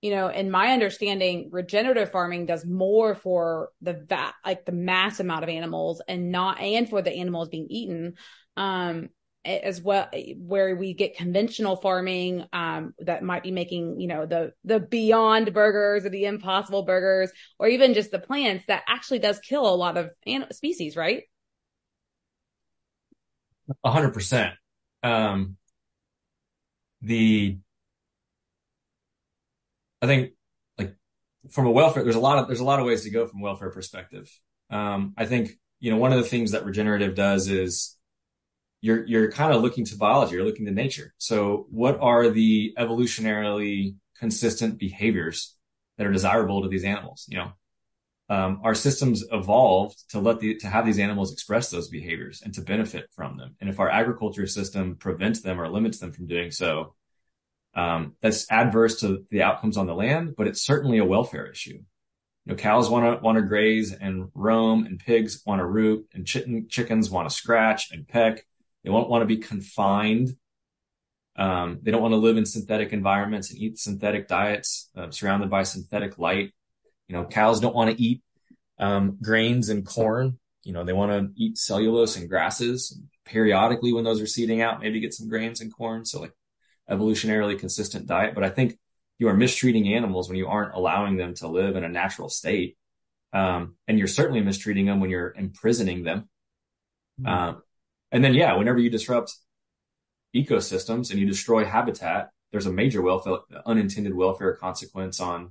you 0.00 0.10
know, 0.10 0.28
in 0.28 0.50
my 0.50 0.72
understanding, 0.72 1.48
regenerative 1.50 2.10
farming 2.10 2.44
does 2.44 2.66
more 2.66 3.14
for 3.14 3.70
the 3.80 4.04
va- 4.06 4.34
like 4.44 4.66
the 4.66 4.72
mass 4.72 5.18
amount 5.18 5.44
of 5.44 5.48
animals 5.48 6.02
and 6.06 6.30
not 6.30 6.60
and 6.60 6.88
for 6.88 7.00
the 7.00 7.12
animals 7.12 7.48
being 7.48 7.66
eaten. 7.70 8.14
Um, 8.56 9.08
as 9.44 9.80
well 9.82 10.08
where 10.38 10.74
we 10.74 10.94
get 10.94 11.16
conventional 11.16 11.76
farming 11.76 12.44
um, 12.52 12.94
that 13.00 13.22
might 13.22 13.42
be 13.42 13.50
making 13.50 14.00
you 14.00 14.06
know 14.06 14.26
the 14.26 14.52
the 14.64 14.80
beyond 14.80 15.52
burgers 15.52 16.04
or 16.04 16.08
the 16.10 16.24
impossible 16.24 16.82
burgers 16.82 17.30
or 17.58 17.68
even 17.68 17.94
just 17.94 18.10
the 18.10 18.18
plants 18.18 18.64
that 18.66 18.82
actually 18.88 19.18
does 19.18 19.38
kill 19.40 19.66
a 19.66 19.74
lot 19.76 19.96
of 19.96 20.10
an- 20.26 20.52
species 20.52 20.96
right? 20.96 21.24
Hundred 23.84 24.12
percent. 24.12 24.54
Um 25.02 25.56
the 27.04 27.58
i 30.00 30.06
think 30.06 30.32
like 30.78 30.96
from 31.50 31.66
a 31.66 31.70
welfare 31.70 32.02
there's 32.02 32.16
a 32.16 32.20
lot 32.20 32.38
of 32.38 32.46
there's 32.46 32.60
a 32.60 32.64
lot 32.64 32.80
of 32.80 32.86
ways 32.86 33.02
to 33.02 33.10
go 33.10 33.26
from 33.26 33.40
welfare 33.40 33.70
perspective. 33.70 34.30
Um 34.70 35.12
i 35.18 35.26
think 35.26 35.50
you 35.80 35.90
know 35.90 35.98
one 35.98 36.12
of 36.12 36.18
the 36.18 36.24
things 36.28 36.52
that 36.52 36.64
regenerative 36.64 37.14
does 37.14 37.48
is 37.48 37.96
you're 38.84 39.06
you're 39.06 39.32
kind 39.32 39.54
of 39.54 39.62
looking 39.62 39.86
to 39.86 39.96
biology, 39.96 40.34
you're 40.34 40.44
looking 40.44 40.66
to 40.66 40.70
nature. 40.70 41.14
So 41.16 41.66
what 41.70 41.98
are 42.00 42.28
the 42.28 42.74
evolutionarily 42.78 43.94
consistent 44.18 44.78
behaviors 44.78 45.56
that 45.96 46.06
are 46.06 46.12
desirable 46.12 46.62
to 46.62 46.68
these 46.68 46.84
animals? 46.84 47.24
You 47.26 47.38
know, 47.38 47.52
um, 48.28 48.60
our 48.62 48.74
systems 48.74 49.24
evolved 49.32 50.10
to 50.10 50.18
let 50.18 50.38
the 50.40 50.56
to 50.56 50.66
have 50.66 50.84
these 50.84 50.98
animals 50.98 51.32
express 51.32 51.70
those 51.70 51.88
behaviors 51.88 52.42
and 52.42 52.52
to 52.54 52.60
benefit 52.60 53.06
from 53.16 53.38
them. 53.38 53.56
And 53.58 53.70
if 53.70 53.80
our 53.80 53.88
agriculture 53.88 54.46
system 54.46 54.96
prevents 54.96 55.40
them 55.40 55.58
or 55.58 55.70
limits 55.70 55.98
them 55.98 56.12
from 56.12 56.26
doing 56.26 56.50
so, 56.50 56.94
um, 57.74 58.16
that's 58.20 58.46
adverse 58.50 59.00
to 59.00 59.24
the 59.30 59.44
outcomes 59.44 59.78
on 59.78 59.86
the 59.86 59.94
land, 59.94 60.34
but 60.36 60.46
it's 60.46 60.60
certainly 60.60 60.98
a 60.98 61.06
welfare 61.06 61.46
issue. 61.46 61.78
You 62.44 62.52
know, 62.52 62.56
cows 62.56 62.90
want 62.90 63.16
to 63.16 63.24
want 63.24 63.36
to 63.36 63.42
graze 63.42 63.94
and 63.94 64.28
roam, 64.34 64.84
and 64.84 64.98
pigs 64.98 65.42
want 65.46 65.60
to 65.60 65.66
root, 65.66 66.06
and 66.12 66.26
chicken, 66.26 66.66
chickens 66.68 67.08
want 67.08 67.30
to 67.30 67.34
scratch 67.34 67.90
and 67.90 68.06
peck 68.06 68.44
they 68.84 68.90
won't 68.90 69.08
want 69.08 69.22
to 69.22 69.26
be 69.26 69.38
confined. 69.38 70.36
Um, 71.36 71.80
they 71.82 71.90
don't 71.90 72.02
want 72.02 72.12
to 72.12 72.18
live 72.18 72.36
in 72.36 72.46
synthetic 72.46 72.92
environments 72.92 73.50
and 73.50 73.58
eat 73.58 73.78
synthetic 73.78 74.28
diets, 74.28 74.90
uh, 74.96 75.10
surrounded 75.10 75.50
by 75.50 75.64
synthetic 75.64 76.18
light. 76.18 76.52
You 77.08 77.16
know, 77.16 77.24
cows 77.24 77.60
don't 77.60 77.74
want 77.74 77.96
to 77.96 78.02
eat 78.02 78.22
um, 78.78 79.18
grains 79.20 79.68
and 79.68 79.84
corn. 79.84 80.38
You 80.62 80.72
know, 80.72 80.84
they 80.84 80.92
want 80.92 81.12
to 81.12 81.32
eat 81.42 81.58
cellulose 81.58 82.16
and 82.16 82.28
grasses. 82.28 83.00
Periodically, 83.24 83.92
when 83.92 84.04
those 84.04 84.20
are 84.20 84.26
seeding 84.26 84.60
out, 84.60 84.80
maybe 84.80 85.00
get 85.00 85.14
some 85.14 85.28
grains 85.28 85.60
and 85.60 85.74
corn. 85.74 86.04
So, 86.04 86.20
like 86.20 86.32
evolutionarily 86.90 87.58
consistent 87.58 88.06
diet. 88.06 88.34
But 88.34 88.44
I 88.44 88.50
think 88.50 88.78
you 89.18 89.28
are 89.28 89.34
mistreating 89.36 89.92
animals 89.94 90.28
when 90.28 90.36
you 90.36 90.48
aren't 90.48 90.74
allowing 90.74 91.16
them 91.16 91.34
to 91.36 91.48
live 91.48 91.76
in 91.76 91.84
a 91.84 91.88
natural 91.88 92.28
state. 92.28 92.76
Um, 93.32 93.76
and 93.88 93.98
you're 93.98 94.06
certainly 94.06 94.40
mistreating 94.40 94.86
them 94.86 95.00
when 95.00 95.10
you're 95.10 95.34
imprisoning 95.36 96.04
them. 96.04 96.28
Mm-hmm. 97.20 97.26
Um, 97.26 97.62
and 98.14 98.22
then, 98.22 98.32
yeah, 98.32 98.54
whenever 98.54 98.78
you 98.78 98.90
disrupt 98.90 99.34
ecosystems 100.36 101.10
and 101.10 101.18
you 101.18 101.26
destroy 101.26 101.64
habitat, 101.64 102.30
there's 102.52 102.66
a 102.66 102.72
major 102.72 103.02
welfare, 103.02 103.38
unintended 103.66 104.14
welfare 104.14 104.54
consequence 104.54 105.18
on, 105.18 105.50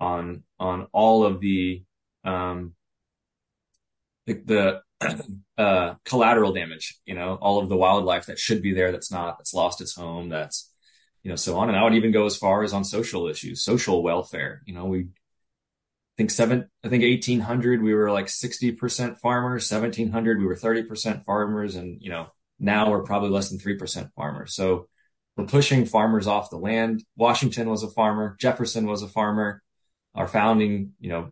on, 0.00 0.42
on 0.58 0.88
all 0.90 1.24
of 1.24 1.40
the, 1.40 1.84
um, 2.24 2.74
the, 4.26 4.82
the 5.00 5.40
uh, 5.62 5.94
collateral 6.04 6.52
damage, 6.52 6.98
you 7.06 7.14
know, 7.14 7.38
all 7.40 7.60
of 7.60 7.68
the 7.68 7.76
wildlife 7.76 8.26
that 8.26 8.40
should 8.40 8.62
be 8.62 8.74
there 8.74 8.90
that's 8.90 9.12
not, 9.12 9.38
that's 9.38 9.54
lost 9.54 9.80
its 9.80 9.94
home, 9.94 10.28
that's, 10.28 10.72
you 11.22 11.30
know, 11.30 11.36
so 11.36 11.56
on. 11.56 11.68
And 11.68 11.78
I 11.78 11.84
would 11.84 11.94
even 11.94 12.10
go 12.10 12.26
as 12.26 12.36
far 12.36 12.64
as 12.64 12.72
on 12.72 12.82
social 12.82 13.28
issues, 13.28 13.62
social 13.62 14.02
welfare. 14.02 14.62
You 14.66 14.74
know, 14.74 14.86
we 14.86 15.06
think 16.16 16.30
seven, 16.30 16.68
I 16.84 16.88
think 16.88 17.02
1800, 17.02 17.82
we 17.82 17.94
were 17.94 18.10
like 18.10 18.26
60% 18.26 19.18
farmers, 19.18 19.70
1700, 19.70 20.38
we 20.38 20.46
were 20.46 20.56
30% 20.56 21.24
farmers. 21.24 21.76
And, 21.76 22.00
you 22.02 22.10
know, 22.10 22.28
now 22.58 22.90
we're 22.90 23.02
probably 23.02 23.30
less 23.30 23.50
than 23.50 23.58
3% 23.58 24.10
farmers. 24.14 24.54
So 24.54 24.88
we're 25.36 25.46
pushing 25.46 25.84
farmers 25.84 26.26
off 26.26 26.50
the 26.50 26.56
land. 26.56 27.04
Washington 27.16 27.68
was 27.68 27.82
a 27.82 27.90
farmer. 27.90 28.36
Jefferson 28.40 28.86
was 28.86 29.02
a 29.02 29.08
farmer. 29.08 29.62
Our 30.14 30.26
founding, 30.26 30.92
you 30.98 31.10
know, 31.10 31.30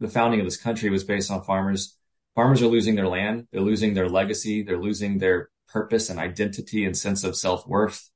the 0.00 0.08
founding 0.08 0.40
of 0.40 0.46
this 0.46 0.56
country 0.56 0.90
was 0.90 1.04
based 1.04 1.30
on 1.30 1.42
farmers. 1.44 1.96
Farmers 2.34 2.60
are 2.62 2.66
losing 2.66 2.96
their 2.96 3.08
land. 3.08 3.46
They're 3.52 3.62
losing 3.62 3.94
their 3.94 4.08
legacy. 4.08 4.62
They're 4.62 4.80
losing 4.80 5.18
their 5.18 5.48
purpose 5.68 6.10
and 6.10 6.18
identity 6.18 6.84
and 6.84 6.96
sense 6.96 7.22
of 7.24 7.36
self 7.36 7.66
worth. 7.66 8.10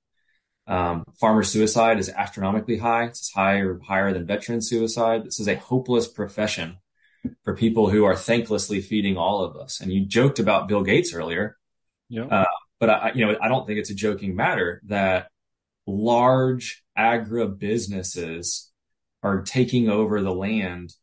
Um, 0.66 1.04
farmer 1.18 1.42
suicide 1.42 1.98
is 1.98 2.08
astronomically 2.08 2.78
high. 2.78 3.06
It's 3.06 3.32
higher, 3.32 3.80
higher 3.84 4.12
than 4.12 4.26
veteran 4.26 4.60
suicide. 4.60 5.24
This 5.24 5.40
is 5.40 5.48
a 5.48 5.56
hopeless 5.56 6.06
profession 6.06 6.78
for 7.44 7.56
people 7.56 7.90
who 7.90 8.04
are 8.04 8.14
thanklessly 8.14 8.82
feeding 8.82 9.16
all 9.16 9.42
of 9.42 9.56
us. 9.56 9.80
And 9.80 9.92
you 9.92 10.06
joked 10.06 10.38
about 10.38 10.68
Bill 10.68 10.82
Gates 10.82 11.12
earlier. 11.12 11.56
Yeah. 12.08 12.24
Uh, 12.24 12.44
but 12.78 12.90
I, 12.90 13.12
you 13.14 13.26
know, 13.26 13.36
I 13.40 13.48
don't 13.48 13.66
think 13.66 13.78
it's 13.78 13.90
a 13.90 13.94
joking 13.94 14.36
matter 14.36 14.80
that 14.86 15.28
large 15.86 16.82
agribusinesses 16.96 18.68
are 19.22 19.42
taking 19.42 19.88
over 19.88 20.22
the 20.22 20.34
land 20.34 20.94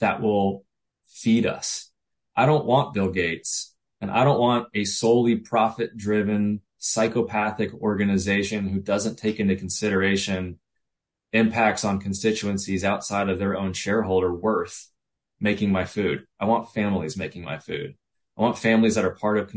that 0.00 0.22
will 0.22 0.64
feed 1.06 1.46
us. 1.46 1.90
I 2.34 2.46
don't 2.46 2.64
want 2.64 2.94
Bill 2.94 3.10
Gates 3.10 3.74
and 4.00 4.10
I 4.10 4.24
don't 4.24 4.40
want 4.40 4.68
a 4.74 4.84
solely 4.84 5.36
profit 5.36 5.96
driven 5.96 6.60
psychopathic 6.84 7.72
organization 7.74 8.66
who 8.66 8.80
doesn't 8.80 9.14
take 9.14 9.38
into 9.38 9.54
consideration 9.54 10.58
impacts 11.32 11.84
on 11.84 12.00
constituencies 12.00 12.82
outside 12.82 13.28
of 13.28 13.38
their 13.38 13.56
own 13.56 13.72
shareholder 13.72 14.34
worth 14.34 14.88
making 15.38 15.70
my 15.70 15.84
food. 15.84 16.26
I 16.40 16.46
want 16.46 16.72
families 16.74 17.16
making 17.16 17.44
my 17.44 17.58
food. 17.58 17.94
I 18.36 18.42
want 18.42 18.58
families 18.58 18.96
that 18.96 19.04
are 19.04 19.14
part 19.14 19.38
of 19.38 19.54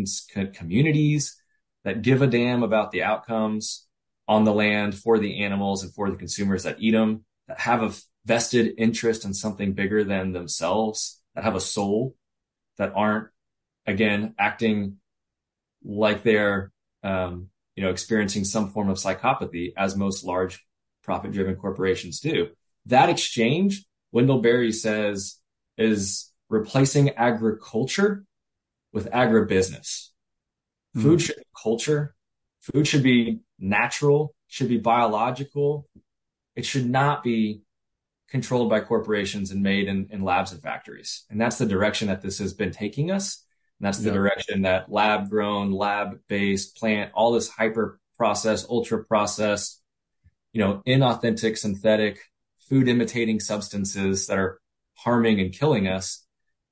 communities 0.54 1.36
that 1.84 2.04
give 2.04 2.22
a 2.22 2.28
damn 2.28 2.62
about 2.62 2.92
the 2.92 3.02
outcomes 3.02 3.88
on 4.28 4.44
the 4.44 4.54
land 4.54 4.94
for 4.94 5.18
the 5.18 5.44
animals 5.44 5.82
and 5.82 5.92
for 5.96 6.12
the 6.12 6.18
consumers 6.18 6.62
that 6.62 6.78
eat 6.80 6.92
them, 6.92 7.26
that 7.48 7.60
have 7.60 7.82
a 7.82 7.92
vested 8.24 8.76
interest 8.78 9.26
in 9.26 9.34
something 9.34 9.74
bigger 9.74 10.04
than 10.04 10.32
themselves, 10.32 11.24
that 11.34 11.44
have 11.44 11.56
a 11.56 11.60
soul, 11.60 12.16
that 12.78 12.94
aren't, 12.96 13.30
again, 13.88 14.36
acting 14.38 14.98
like 15.84 16.22
they're 16.22 16.72
um, 17.06 17.50
you 17.76 17.84
know, 17.84 17.90
experiencing 17.90 18.44
some 18.44 18.70
form 18.70 18.90
of 18.90 18.98
psychopathy, 18.98 19.74
as 19.78 19.96
most 19.96 20.24
large 20.24 20.66
profit-driven 21.04 21.56
corporations 21.56 22.20
do. 22.20 22.48
That 22.88 23.10
exchange, 23.10 23.86
Wendell 24.12 24.42
Berry 24.42 24.72
says, 24.72 25.40
is 25.78 26.32
replacing 26.50 27.10
agriculture 27.12 28.26
with 28.92 29.10
agribusiness. 29.12 30.10
Mm. 30.96 31.02
Food 31.04 31.22
should 31.22 31.38
be 31.38 31.44
culture. 31.62 32.16
Food 32.62 32.88
should 32.88 33.04
be 33.04 33.42
natural, 33.60 34.34
should 34.48 34.70
be 34.70 34.80
biological. 34.80 35.88
It 36.56 36.66
should 36.66 36.90
not 36.90 37.24
be 37.24 37.62
controlled 38.30 38.70
by 38.70 38.80
corporations 38.80 39.52
and 39.52 39.62
made 39.62 39.88
in, 39.88 40.08
in 40.10 40.24
labs 40.24 40.52
and 40.52 40.62
factories. 40.62 41.26
And 41.30 41.40
that's 41.40 41.58
the 41.58 41.68
direction 41.68 42.08
that 42.08 42.22
this 42.22 42.40
has 42.40 42.54
been 42.54 42.72
taking 42.72 43.12
us. 43.12 43.45
And 43.80 43.88
that's 43.88 44.00
the 44.00 44.12
direction 44.12 44.62
that 44.62 44.92
lab 44.92 45.30
grown, 45.30 45.72
lab 45.72 46.20
based 46.28 46.78
plant, 46.78 47.12
all 47.14 47.34
this 47.34 47.50
hyper 47.50 48.00
processed, 48.18 48.68
ultra 48.70 49.04
processed, 49.04 49.82
you 50.54 50.62
know, 50.62 50.82
inauthentic, 50.88 51.58
synthetic 51.58 52.20
food 52.70 52.88
imitating 52.88 53.40
substances 53.40 54.28
that 54.28 54.38
are 54.38 54.60
harming 54.96 55.40
and 55.42 55.54
killing 55.54 55.88
us 55.88 56.26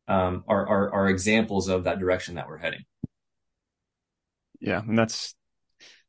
um, 0.08 0.44
are, 0.48 0.68
are, 0.68 0.94
are 0.94 1.10
examples 1.10 1.68
of 1.68 1.84
that 1.84 2.00
direction 2.00 2.36
that 2.36 2.48
we're 2.48 2.58
heading. 2.58 2.84
Yeah, 4.62 4.82
and 4.88 4.98
that's 4.98 5.36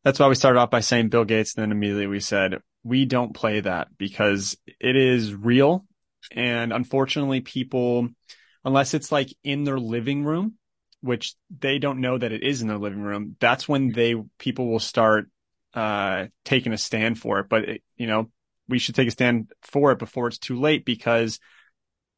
That's 0.05 0.21
why 0.21 0.29
we 0.29 0.35
started 0.35 0.61
off 0.61 0.71
by 0.71 0.81
saying 0.81 1.09
Bill 1.09 1.25
Gates, 1.25 1.55
and 1.57 1.63
then 1.63 1.73
immediately 1.73 2.07
we 2.07 2.21
said 2.21 2.61
we 2.83 3.07
don't 3.07 3.35
play 3.35 3.61
that 3.61 3.89
because 3.99 4.57
it 4.79 4.97
is 4.97 5.35
real. 5.35 5.87
And 6.31 6.73
unfortunately, 6.73 7.41
people, 7.41 8.09
unless 8.65 8.95
it's 8.95 9.11
like 9.11 9.35
in 9.43 9.65
their 9.65 9.79
living 9.79 10.25
room, 10.25 10.55
which 11.05 11.35
they 11.61 11.79
don't 11.79 12.01
know 12.01 12.17
that 12.17 12.33
it 12.33 12.43
is 12.43 12.63
in 12.63 12.69
their 12.69 12.79
living 12.79 13.03
room, 13.03 13.37
that's 13.39 13.69
when 13.69 13.93
they, 13.93 14.15
people 14.39 14.69
will 14.71 14.81
start, 14.81 15.29
uh, 15.75 16.27
taking 16.45 16.73
a 16.73 16.79
stand 16.79 17.19
for 17.19 17.41
it. 17.41 17.49
But, 17.49 17.69
it, 17.69 17.83
you 17.97 18.07
know, 18.07 18.31
we 18.69 18.79
should 18.79 18.95
take 18.95 19.09
a 19.09 19.11
stand 19.11 19.53
for 19.63 19.93
it 19.93 19.99
before 19.99 20.29
it's 20.29 20.39
too 20.39 20.59
late 20.59 20.85
because 20.85 21.39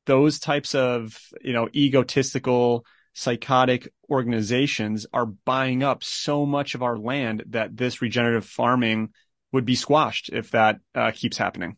those 0.07 0.39
types 0.39 0.75
of, 0.75 1.19
you 1.41 1.53
know, 1.53 1.69
egotistical, 1.75 2.87
psychotic 3.13 3.93
organizations 4.09 5.07
are 5.13 5.27
buying 5.27 5.83
up 5.83 6.05
so 6.05 6.47
much 6.47 6.75
of 6.75 6.83
our 6.83 6.97
land 6.97 7.43
that 7.49 7.77
this 7.77 8.03
regenerative 8.03 8.45
farming 8.45 9.09
would 9.53 9.65
be 9.65 9.75
squashed 9.75 10.29
if 10.33 10.51
that 10.51 10.79
uh, 10.95 11.11
keeps 11.13 11.39
happening. 11.39 11.77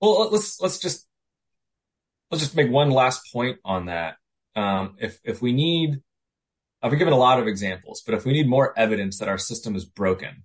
Well, 0.00 0.28
let's 0.30 0.60
let's 0.60 0.78
just 0.78 1.08
let's 2.30 2.44
just 2.44 2.54
make 2.54 2.70
one 2.70 2.90
last 2.90 3.32
point 3.32 3.58
on 3.64 3.86
that. 3.86 4.16
Um, 4.54 4.96
if 4.98 5.18
if 5.24 5.40
we 5.40 5.52
need, 5.52 6.02
I've 6.82 6.96
given 6.98 7.12
a 7.12 7.18
lot 7.18 7.40
of 7.40 7.46
examples, 7.46 8.02
but 8.04 8.14
if 8.14 8.24
we 8.24 8.32
need 8.32 8.48
more 8.48 8.78
evidence 8.78 9.18
that 9.18 9.28
our 9.28 9.38
system 9.38 9.74
is 9.74 9.84
broken, 9.84 10.44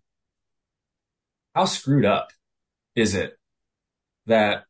how 1.54 1.66
screwed 1.66 2.06
up 2.06 2.32
is 2.96 3.16
it 3.16 3.38
that 4.26 4.64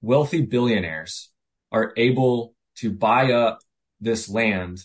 wealthy 0.00 0.42
billionaires 0.42 1.30
are 1.70 1.92
able 1.96 2.54
to 2.76 2.90
buy 2.90 3.32
up 3.32 3.60
this 4.00 4.28
land 4.28 4.84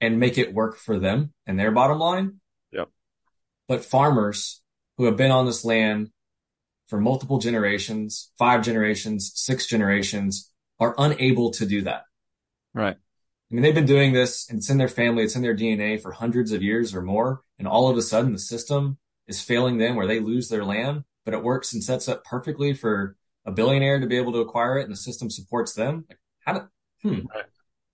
and 0.00 0.20
make 0.20 0.38
it 0.38 0.54
work 0.54 0.76
for 0.76 0.98
them 0.98 1.32
and 1.46 1.58
their 1.58 1.72
bottom 1.72 1.98
line? 1.98 2.40
Yep. 2.72 2.88
But 3.66 3.84
farmers 3.84 4.62
who 4.96 5.04
have 5.04 5.16
been 5.16 5.32
on 5.32 5.46
this 5.46 5.64
land 5.64 6.10
for 6.86 7.00
multiple 7.00 7.38
generations, 7.38 8.30
five 8.38 8.62
generations, 8.62 9.32
six 9.34 9.66
generations, 9.66 10.52
are 10.80 10.94
unable 10.96 11.50
to 11.52 11.66
do 11.66 11.82
that. 11.82 12.02
Right. 12.72 12.96
I 13.50 13.54
mean, 13.54 13.62
they've 13.62 13.74
been 13.74 13.86
doing 13.86 14.12
this 14.12 14.48
and 14.50 14.58
it's 14.58 14.68
in 14.68 14.76
their 14.76 14.88
family, 14.88 15.24
it's 15.24 15.36
in 15.36 15.42
their 15.42 15.56
DNA 15.56 16.00
for 16.00 16.12
hundreds 16.12 16.52
of 16.52 16.62
years 16.62 16.94
or 16.94 17.00
more. 17.00 17.42
And 17.58 17.66
all 17.66 17.88
of 17.88 17.96
a 17.96 18.02
sudden 18.02 18.32
the 18.32 18.38
system 18.38 18.98
is 19.26 19.40
failing 19.40 19.78
them 19.78 19.96
where 19.96 20.06
they 20.06 20.20
lose 20.20 20.48
their 20.48 20.64
land, 20.64 21.04
but 21.24 21.34
it 21.34 21.42
works 21.42 21.72
and 21.72 21.82
sets 21.82 22.08
up 22.08 22.24
perfectly 22.24 22.74
for 22.74 23.16
a 23.46 23.50
billionaire 23.50 24.00
to 24.00 24.06
be 24.06 24.18
able 24.18 24.32
to 24.32 24.40
acquire 24.40 24.78
it 24.78 24.82
and 24.82 24.92
the 24.92 24.96
system 24.96 25.30
supports 25.30 25.72
them. 25.72 26.04
Like, 26.08 26.18
how 26.40 26.52
do, 26.52 26.68
hmm, 27.02 27.20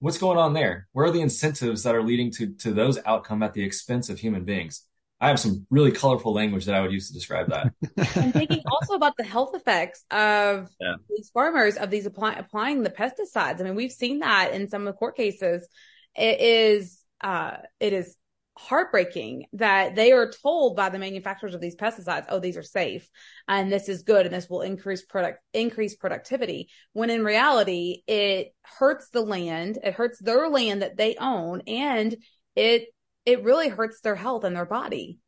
what's 0.00 0.18
going 0.18 0.38
on 0.38 0.54
there? 0.54 0.88
Where 0.92 1.06
are 1.06 1.12
the 1.12 1.20
incentives 1.20 1.84
that 1.84 1.94
are 1.94 2.02
leading 2.02 2.32
to, 2.32 2.52
to 2.54 2.72
those 2.72 2.98
outcome 3.06 3.42
at 3.42 3.54
the 3.54 3.62
expense 3.62 4.08
of 4.08 4.18
human 4.18 4.44
beings? 4.44 4.84
I 5.24 5.28
have 5.28 5.40
some 5.40 5.66
really 5.70 5.90
colorful 5.90 6.34
language 6.34 6.66
that 6.66 6.74
I 6.74 6.82
would 6.82 6.92
use 6.92 7.08
to 7.08 7.14
describe 7.14 7.48
that. 7.48 7.72
and 8.16 8.34
thinking 8.34 8.62
also 8.70 8.92
about 8.92 9.16
the 9.16 9.24
health 9.24 9.54
effects 9.54 10.04
of 10.10 10.68
yeah. 10.78 10.96
these 11.08 11.30
farmers 11.30 11.76
of 11.76 11.88
these 11.88 12.04
apply, 12.04 12.34
applying 12.34 12.82
the 12.82 12.90
pesticides. 12.90 13.58
I 13.58 13.64
mean, 13.64 13.74
we've 13.74 13.90
seen 13.90 14.18
that 14.18 14.52
in 14.52 14.68
some 14.68 14.82
of 14.82 14.92
the 14.92 14.98
court 14.98 15.16
cases. 15.16 15.66
It 16.14 16.40
is 16.40 17.02
uh, 17.22 17.56
it 17.80 17.94
is 17.94 18.16
heartbreaking 18.58 19.46
that 19.54 19.96
they 19.96 20.12
are 20.12 20.30
told 20.30 20.76
by 20.76 20.90
the 20.90 20.98
manufacturers 20.98 21.54
of 21.54 21.60
these 21.62 21.74
pesticides, 21.74 22.26
"Oh, 22.28 22.38
these 22.38 22.58
are 22.58 22.62
safe 22.62 23.08
and 23.48 23.72
this 23.72 23.88
is 23.88 24.02
good 24.02 24.26
and 24.26 24.34
this 24.34 24.50
will 24.50 24.60
increase 24.60 25.06
product 25.06 25.40
increase 25.54 25.96
productivity." 25.96 26.68
When 26.92 27.08
in 27.08 27.24
reality, 27.24 28.02
it 28.06 28.54
hurts 28.62 29.08
the 29.08 29.22
land, 29.22 29.78
it 29.82 29.94
hurts 29.94 30.18
their 30.18 30.50
land 30.50 30.82
that 30.82 30.98
they 30.98 31.16
own, 31.16 31.62
and 31.66 32.14
it 32.54 32.88
it 33.24 33.42
really 33.44 33.68
hurts 33.68 34.00
their 34.00 34.14
health 34.14 34.44
and 34.44 34.54
their 34.54 34.66
body. 34.66 35.18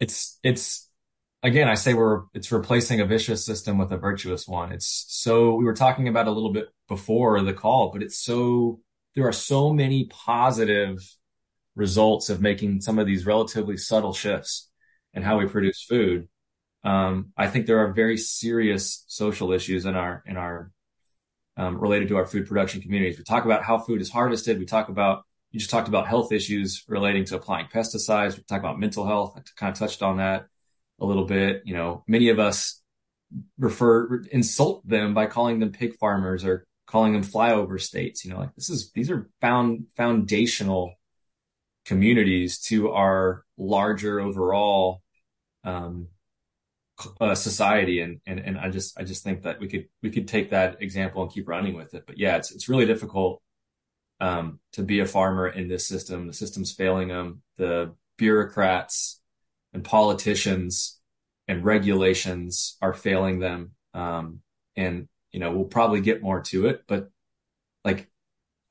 It's, 0.00 0.38
it's, 0.42 0.88
again, 1.42 1.68
I 1.68 1.74
say 1.74 1.94
we're, 1.94 2.22
it's 2.34 2.52
replacing 2.52 3.00
a 3.00 3.06
vicious 3.06 3.44
system 3.44 3.78
with 3.78 3.92
a 3.92 3.96
virtuous 3.96 4.46
one. 4.46 4.72
It's 4.72 5.04
so, 5.08 5.54
we 5.54 5.64
were 5.64 5.74
talking 5.74 6.08
about 6.08 6.26
a 6.26 6.30
little 6.30 6.52
bit 6.52 6.68
before 6.88 7.40
the 7.42 7.54
call, 7.54 7.90
but 7.92 8.02
it's 8.02 8.18
so, 8.18 8.80
there 9.14 9.26
are 9.26 9.32
so 9.32 9.72
many 9.72 10.06
positive 10.06 10.98
results 11.76 12.28
of 12.30 12.40
making 12.40 12.80
some 12.80 12.98
of 12.98 13.06
these 13.06 13.26
relatively 13.26 13.76
subtle 13.76 14.12
shifts 14.12 14.70
in 15.12 15.22
how 15.22 15.38
we 15.38 15.46
produce 15.46 15.82
food. 15.82 16.28
Um, 16.82 17.32
I 17.36 17.46
think 17.46 17.66
there 17.66 17.78
are 17.78 17.92
very 17.92 18.18
serious 18.18 19.04
social 19.06 19.52
issues 19.52 19.86
in 19.86 19.94
our, 19.94 20.22
in 20.26 20.36
our 20.36 20.70
um, 21.56 21.78
related 21.78 22.08
to 22.08 22.16
our 22.16 22.26
food 22.26 22.46
production 22.46 22.80
communities. 22.80 23.18
We 23.18 23.24
talk 23.24 23.44
about 23.44 23.62
how 23.62 23.78
food 23.78 24.00
is 24.00 24.10
harvested. 24.10 24.58
We 24.58 24.66
talk 24.66 24.88
about, 24.88 25.24
you 25.50 25.60
just 25.60 25.70
talked 25.70 25.88
about 25.88 26.08
health 26.08 26.32
issues 26.32 26.84
relating 26.88 27.24
to 27.26 27.36
applying 27.36 27.66
pesticides. 27.66 28.36
We 28.36 28.42
talk 28.42 28.58
about 28.60 28.80
mental 28.80 29.06
health. 29.06 29.34
I 29.36 29.42
kind 29.56 29.72
of 29.72 29.78
touched 29.78 30.02
on 30.02 30.16
that 30.16 30.46
a 31.00 31.06
little 31.06 31.24
bit. 31.24 31.62
You 31.64 31.74
know, 31.74 32.04
many 32.08 32.28
of 32.28 32.38
us 32.38 32.82
refer, 33.58 34.22
insult 34.32 34.86
them 34.86 35.14
by 35.14 35.26
calling 35.26 35.60
them 35.60 35.70
pig 35.70 35.96
farmers 35.98 36.44
or 36.44 36.66
calling 36.86 37.12
them 37.12 37.22
flyover 37.22 37.80
states. 37.80 38.24
You 38.24 38.32
know, 38.32 38.38
like 38.38 38.54
this 38.54 38.68
is, 38.68 38.90
these 38.92 39.10
are 39.10 39.30
found 39.40 39.86
foundational 39.96 40.94
communities 41.84 42.58
to 42.58 42.90
our 42.90 43.44
larger 43.56 44.18
overall, 44.18 45.02
um, 45.62 46.08
uh, 47.20 47.34
society 47.34 48.00
and, 48.00 48.20
and 48.26 48.38
and 48.38 48.58
I 48.58 48.70
just 48.70 48.98
I 48.98 49.04
just 49.04 49.24
think 49.24 49.42
that 49.42 49.60
we 49.60 49.68
could 49.68 49.86
we 50.02 50.10
could 50.10 50.28
take 50.28 50.50
that 50.50 50.80
example 50.80 51.22
and 51.22 51.32
keep 51.32 51.48
running 51.48 51.74
with 51.74 51.94
it. 51.94 52.04
But 52.06 52.18
yeah 52.18 52.36
it's 52.36 52.52
it's 52.52 52.68
really 52.68 52.86
difficult 52.86 53.42
um, 54.20 54.60
to 54.72 54.82
be 54.82 55.00
a 55.00 55.06
farmer 55.06 55.48
in 55.48 55.68
this 55.68 55.86
system. 55.88 56.26
The 56.26 56.32
system's 56.32 56.72
failing 56.72 57.08
them 57.08 57.42
the 57.56 57.94
bureaucrats 58.16 59.20
and 59.72 59.82
politicians 59.84 61.00
and 61.48 61.64
regulations 61.64 62.76
are 62.80 62.94
failing 62.94 63.40
them 63.40 63.72
um, 63.92 64.40
and 64.76 65.08
you 65.32 65.40
know 65.40 65.52
we'll 65.52 65.64
probably 65.64 66.00
get 66.00 66.22
more 66.22 66.42
to 66.42 66.66
it. 66.66 66.82
But 66.86 67.10
like 67.84 68.08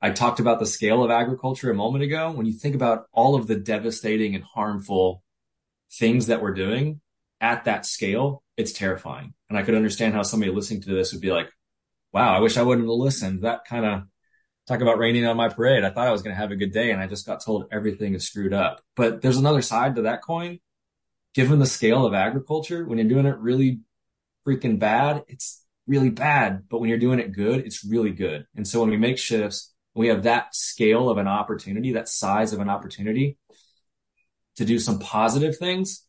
I 0.00 0.10
talked 0.10 0.40
about 0.40 0.60
the 0.60 0.66
scale 0.66 1.04
of 1.04 1.10
agriculture 1.10 1.70
a 1.70 1.74
moment 1.74 2.04
ago. 2.04 2.30
When 2.30 2.46
you 2.46 2.54
think 2.54 2.74
about 2.74 3.06
all 3.12 3.34
of 3.34 3.46
the 3.46 3.56
devastating 3.56 4.34
and 4.34 4.44
harmful 4.44 5.22
things 5.90 6.26
that 6.26 6.42
we're 6.42 6.54
doing 6.54 7.00
at 7.44 7.66
that 7.66 7.84
scale, 7.84 8.42
it's 8.56 8.72
terrifying. 8.72 9.34
And 9.50 9.58
I 9.58 9.62
could 9.62 9.74
understand 9.74 10.14
how 10.14 10.22
somebody 10.22 10.50
listening 10.50 10.80
to 10.82 10.94
this 10.94 11.12
would 11.12 11.20
be 11.20 11.30
like, 11.30 11.50
wow, 12.10 12.34
I 12.34 12.40
wish 12.40 12.56
I 12.56 12.62
wouldn't 12.62 12.88
have 12.88 12.96
listened. 12.96 13.42
That 13.42 13.66
kind 13.66 13.84
of 13.84 14.02
talk 14.66 14.80
about 14.80 14.96
raining 14.96 15.26
on 15.26 15.36
my 15.36 15.50
parade. 15.50 15.84
I 15.84 15.90
thought 15.90 16.08
I 16.08 16.12
was 16.12 16.22
going 16.22 16.34
to 16.34 16.40
have 16.40 16.52
a 16.52 16.56
good 16.56 16.72
day 16.72 16.90
and 16.90 17.02
I 17.02 17.06
just 17.06 17.26
got 17.26 17.44
told 17.44 17.66
everything 17.70 18.14
is 18.14 18.26
screwed 18.26 18.54
up. 18.54 18.80
But 18.96 19.20
there's 19.20 19.36
another 19.36 19.60
side 19.60 19.96
to 19.96 20.02
that 20.02 20.22
coin. 20.22 20.58
Given 21.34 21.58
the 21.58 21.66
scale 21.66 22.06
of 22.06 22.14
agriculture, 22.14 22.86
when 22.86 22.96
you're 22.96 23.08
doing 23.08 23.26
it 23.26 23.36
really 23.38 23.80
freaking 24.46 24.78
bad, 24.78 25.24
it's 25.28 25.62
really 25.86 26.10
bad. 26.10 26.62
But 26.70 26.80
when 26.80 26.88
you're 26.88 26.98
doing 26.98 27.18
it 27.18 27.32
good, 27.32 27.60
it's 27.60 27.84
really 27.84 28.12
good. 28.12 28.46
And 28.56 28.66
so 28.66 28.80
when 28.80 28.90
we 28.90 28.96
make 28.96 29.18
shifts, 29.18 29.74
we 29.94 30.08
have 30.08 30.22
that 30.22 30.54
scale 30.54 31.10
of 31.10 31.18
an 31.18 31.28
opportunity, 31.28 31.92
that 31.92 32.08
size 32.08 32.54
of 32.54 32.60
an 32.60 32.70
opportunity 32.70 33.36
to 34.56 34.64
do 34.64 34.78
some 34.78 34.98
positive 34.98 35.58
things. 35.58 36.06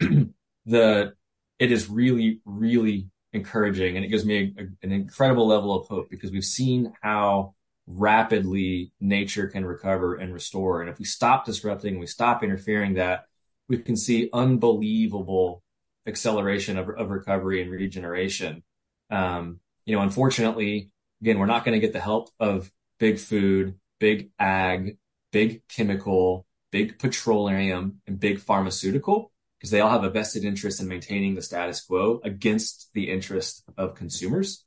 the 0.66 1.14
it 1.58 1.70
is 1.70 1.88
really 1.88 2.40
really 2.44 3.08
encouraging 3.32 3.96
and 3.96 4.04
it 4.04 4.08
gives 4.08 4.24
me 4.24 4.54
a, 4.56 4.62
a, 4.62 4.66
an 4.82 4.92
incredible 4.92 5.46
level 5.46 5.74
of 5.74 5.86
hope 5.88 6.08
because 6.08 6.30
we've 6.30 6.44
seen 6.44 6.92
how 7.02 7.54
rapidly 7.86 8.92
nature 9.00 9.46
can 9.46 9.64
recover 9.64 10.14
and 10.14 10.32
restore. 10.32 10.80
And 10.80 10.88
if 10.88 10.98
we 10.98 11.04
stop 11.04 11.44
disrupting 11.44 11.98
we 11.98 12.06
stop 12.06 12.42
interfering 12.42 12.94
that 12.94 13.26
we 13.68 13.78
can 13.78 13.96
see 13.96 14.30
unbelievable 14.32 15.62
acceleration 16.06 16.78
of, 16.78 16.88
of 16.90 17.10
recovery 17.10 17.62
and 17.62 17.70
regeneration. 17.70 18.62
Um, 19.10 19.60
you 19.86 19.94
know 19.96 20.02
unfortunately 20.02 20.90
again 21.20 21.38
we're 21.38 21.46
not 21.46 21.64
going 21.64 21.78
to 21.78 21.84
get 21.84 21.92
the 21.92 22.00
help 22.00 22.30
of 22.40 22.70
big 22.98 23.18
food 23.18 23.74
big 24.00 24.30
ag 24.38 24.96
big 25.32 25.66
chemical 25.68 26.46
big 26.72 26.98
petroleum 26.98 28.00
and 28.06 28.18
big 28.18 28.40
pharmaceutical 28.40 29.30
because 29.64 29.70
they 29.70 29.80
all 29.80 29.88
have 29.88 30.04
a 30.04 30.10
vested 30.10 30.44
interest 30.44 30.78
in 30.78 30.88
maintaining 30.88 31.34
the 31.34 31.40
status 31.40 31.80
quo 31.80 32.20
against 32.22 32.90
the 32.92 33.10
interest 33.10 33.64
of 33.78 33.94
consumers. 33.94 34.62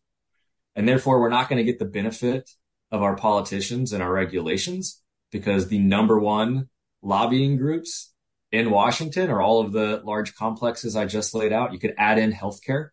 And 0.75 0.87
therefore, 0.87 1.21
we're 1.21 1.29
not 1.29 1.49
going 1.49 1.63
to 1.63 1.71
get 1.71 1.77
the 1.77 1.85
benefit 1.85 2.49
of 2.89 3.03
our 3.03 3.15
politicians 3.15 3.93
and 3.93 4.01
our 4.01 4.11
regulations 4.11 5.03
because 5.31 5.67
the 5.67 5.77
number 5.77 6.17
one 6.17 6.69
lobbying 7.03 7.57
groups 7.57 8.11
in 8.51 8.71
Washington 8.71 9.29
are 9.29 9.39
all 9.39 9.61
of 9.61 9.71
the 9.71 10.01
large 10.03 10.33
complexes 10.33 10.95
I 10.95 11.05
just 11.05 11.35
laid 11.35 11.53
out. 11.53 11.73
You 11.73 11.79
could 11.79 11.93
add 11.95 12.17
in 12.17 12.33
healthcare 12.33 12.89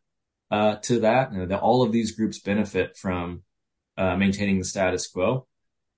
uh, 0.51 0.77
to 0.83 1.01
that. 1.01 1.31
And 1.31 1.51
all 1.55 1.83
of 1.83 1.91
these 1.91 2.15
groups 2.15 2.39
benefit 2.39 2.99
from 2.99 3.45
uh, 3.97 4.15
maintaining 4.19 4.59
the 4.59 4.67
status 4.67 5.07
quo. 5.07 5.47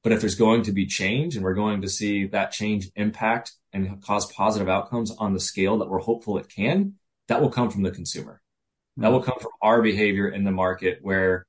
But 0.06 0.12
if 0.12 0.20
there's 0.20 0.36
going 0.36 0.62
to 0.62 0.72
be 0.72 0.86
change 0.86 1.34
and 1.34 1.42
we're 1.44 1.54
going 1.54 1.82
to 1.82 1.88
see 1.88 2.28
that 2.28 2.52
change 2.52 2.92
impact 2.94 3.54
and 3.72 4.00
cause 4.00 4.30
positive 4.30 4.68
outcomes 4.68 5.10
on 5.10 5.32
the 5.32 5.40
scale 5.40 5.78
that 5.78 5.88
we're 5.88 5.98
hopeful 5.98 6.38
it 6.38 6.48
can, 6.48 6.94
that 7.26 7.42
will 7.42 7.50
come 7.50 7.72
from 7.72 7.82
the 7.82 7.90
consumer. 7.90 8.40
That 8.98 9.10
will 9.10 9.20
come 9.20 9.40
from 9.40 9.50
our 9.60 9.82
behavior 9.82 10.28
in 10.28 10.44
the 10.44 10.52
market 10.52 11.00
where, 11.02 11.44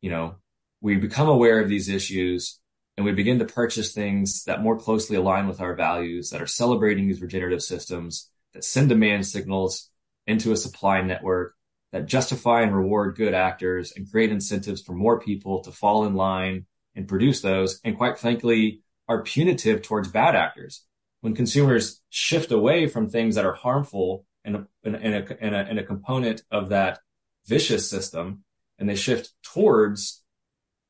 you 0.00 0.08
know, 0.08 0.36
we 0.80 0.96
become 0.96 1.28
aware 1.28 1.60
of 1.60 1.68
these 1.68 1.90
issues 1.90 2.58
and 2.96 3.04
we 3.04 3.12
begin 3.12 3.38
to 3.38 3.44
purchase 3.44 3.92
things 3.92 4.44
that 4.44 4.62
more 4.62 4.78
closely 4.78 5.16
align 5.18 5.46
with 5.46 5.60
our 5.60 5.74
values, 5.74 6.30
that 6.30 6.40
are 6.40 6.46
celebrating 6.46 7.06
these 7.06 7.20
regenerative 7.20 7.62
systems, 7.62 8.30
that 8.54 8.64
send 8.64 8.88
demand 8.88 9.26
signals 9.26 9.90
into 10.26 10.52
a 10.52 10.56
supply 10.56 11.02
network, 11.02 11.54
that 11.92 12.06
justify 12.06 12.62
and 12.62 12.74
reward 12.74 13.14
good 13.14 13.34
actors 13.34 13.92
and 13.94 14.10
create 14.10 14.32
incentives 14.32 14.80
for 14.80 14.94
more 14.94 15.20
people 15.20 15.60
to 15.64 15.70
fall 15.70 16.06
in 16.06 16.14
line 16.14 16.64
and 16.94 17.08
produce 17.08 17.40
those, 17.40 17.80
and 17.84 17.96
quite 17.96 18.18
frankly, 18.18 18.80
are 19.08 19.22
punitive 19.22 19.82
towards 19.82 20.08
bad 20.08 20.36
actors. 20.36 20.84
When 21.20 21.34
consumers 21.34 22.00
shift 22.08 22.52
away 22.52 22.86
from 22.86 23.08
things 23.08 23.34
that 23.34 23.44
are 23.44 23.54
harmful 23.54 24.24
and 24.44 24.66
a, 24.84 25.84
component 25.84 26.42
of 26.50 26.70
that 26.70 27.00
vicious 27.46 27.88
system, 27.88 28.44
and 28.78 28.88
they 28.88 28.94
shift 28.94 29.32
towards 29.42 30.22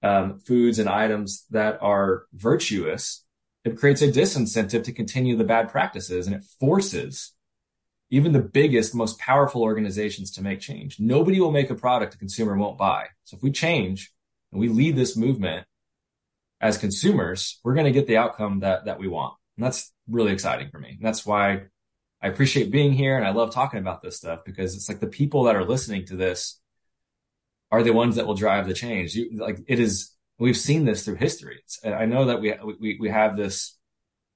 um, 0.03 0.39
foods 0.39 0.79
and 0.79 0.89
items 0.89 1.45
that 1.51 1.79
are 1.83 2.27
virtuous, 2.33 3.25
it 3.65 3.77
creates 3.77 4.03
a 4.03 4.11
disincentive 4.11 4.85
to 4.85 4.93
continue 4.93 5.37
the 5.37 5.45
bad 5.45 5.69
practices 5.69 6.27
and 6.27 6.37
it 6.37 6.45
forces 6.59 7.33
even 8.11 8.33
the 8.33 8.41
biggest, 8.41 8.95
most 8.95 9.19
powerful 9.19 9.63
organizations 9.63 10.33
to 10.33 10.43
make 10.43 10.61
change. 10.61 10.99
Nobody 10.99 11.41
will 11.41 11.53
make 11.53 11.71
a 11.71 11.75
product 11.75 12.15
a 12.15 12.19
consumer 12.19 12.57
won't 12.57 12.79
buy. 12.79 13.07
So 13.25 13.37
if 13.37 13.43
we 13.43 13.53
change 13.53 14.13
and 14.51 14.61
we 14.61 14.69
lead 14.69 14.97
this 14.97 15.17
movement 15.17 15.67
as 16.61 16.79
consumers, 16.79 17.59
we're 17.65 17.75
going 17.75 17.87
to 17.87 17.93
get 17.93 18.07
the 18.07 18.19
outcome 18.19 18.61
that, 18.61 18.85
that 18.85 18.99
we 18.99 19.09
want. 19.09 19.35
And 19.57 19.65
that's 19.65 19.93
really 20.09 20.33
exciting 20.33 20.69
for 20.71 20.79
me. 20.79 20.91
And 20.91 21.05
that's 21.05 21.25
why 21.25 21.63
I 22.23 22.29
appreciate 22.29 22.71
being 22.71 22.93
here 22.93 23.17
and 23.17 23.27
I 23.27 23.31
love 23.31 23.53
talking 23.53 23.81
about 23.81 24.03
this 24.03 24.17
stuff 24.17 24.41
because 24.45 24.75
it's 24.75 24.89
like 24.89 25.01
the 25.01 25.07
people 25.07 25.45
that 25.45 25.57
are 25.57 25.65
listening 25.65 26.05
to 26.07 26.17
this 26.17 26.61
are 27.73 27.83
the 27.83 27.93
ones 27.93 28.17
that 28.17 28.27
will 28.27 28.35
drive 28.35 28.67
the 28.67 28.75
change. 28.75 29.15
You, 29.15 29.31
like 29.39 29.59
it 29.67 29.79
is, 29.81 30.15
we've 30.39 30.57
seen 30.57 30.85
this 30.85 31.05
through 31.05 31.17
history. 31.17 31.63
I 31.85 32.05
know 32.05 32.27
that 32.27 32.41
we, 32.41 32.55
we, 32.79 32.99
we 33.01 33.09
have 33.09 33.37
this, 33.37 33.77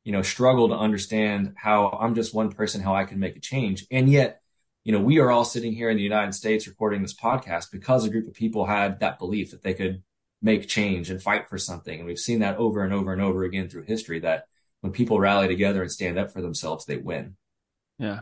you 0.05 0.13
know, 0.13 0.23
struggle 0.23 0.69
to 0.69 0.75
understand 0.75 1.55
how 1.57 1.99
I'm 2.01 2.15
just 2.15 2.35
one 2.35 2.53
person, 2.53 2.81
how 2.81 2.95
I 2.95 3.05
can 3.05 3.19
make 3.19 3.37
a 3.37 3.41
change. 3.41 3.87
And 3.91 4.09
yet, 4.09 4.41
you 4.85 4.93
know, 4.93 5.01
we 5.01 5.19
are 5.19 5.31
all 5.31 5.45
sitting 5.45 5.73
here 5.73 5.91
in 5.91 5.97
the 5.97 6.03
United 6.03 6.35
States 6.35 6.69
recording 6.69 7.03
this 7.03 7.15
podcast 7.15 7.73
because 7.73 8.05
a 8.05 8.11
group 8.11 8.29
of 8.29 8.35
people 8.35 8.67
had 8.67 9.01
that 9.01 9.19
belief 9.19 9.51
that 9.51 9.63
they 9.63 9.75
could 9.75 10.03
make 10.45 10.69
change 10.69 11.09
and 11.09 11.23
fight 11.23 11.49
for 11.49 11.57
something. 11.57 11.99
And 11.99 12.07
we've 12.07 12.19
seen 12.19 12.41
that 12.41 12.59
over 12.59 12.85
and 12.85 12.93
over 12.93 13.15
and 13.15 13.23
over 13.23 13.45
again 13.45 13.71
through 13.71 13.85
history 13.85 14.21
that 14.21 14.45
when 14.83 14.93
people 14.93 15.19
rally 15.19 15.49
together 15.49 15.81
and 15.81 15.91
stand 15.91 16.19
up 16.19 16.31
for 16.31 16.43
themselves, 16.43 16.85
they 16.85 16.99
win. 16.99 17.37
Yeah. 17.99 18.21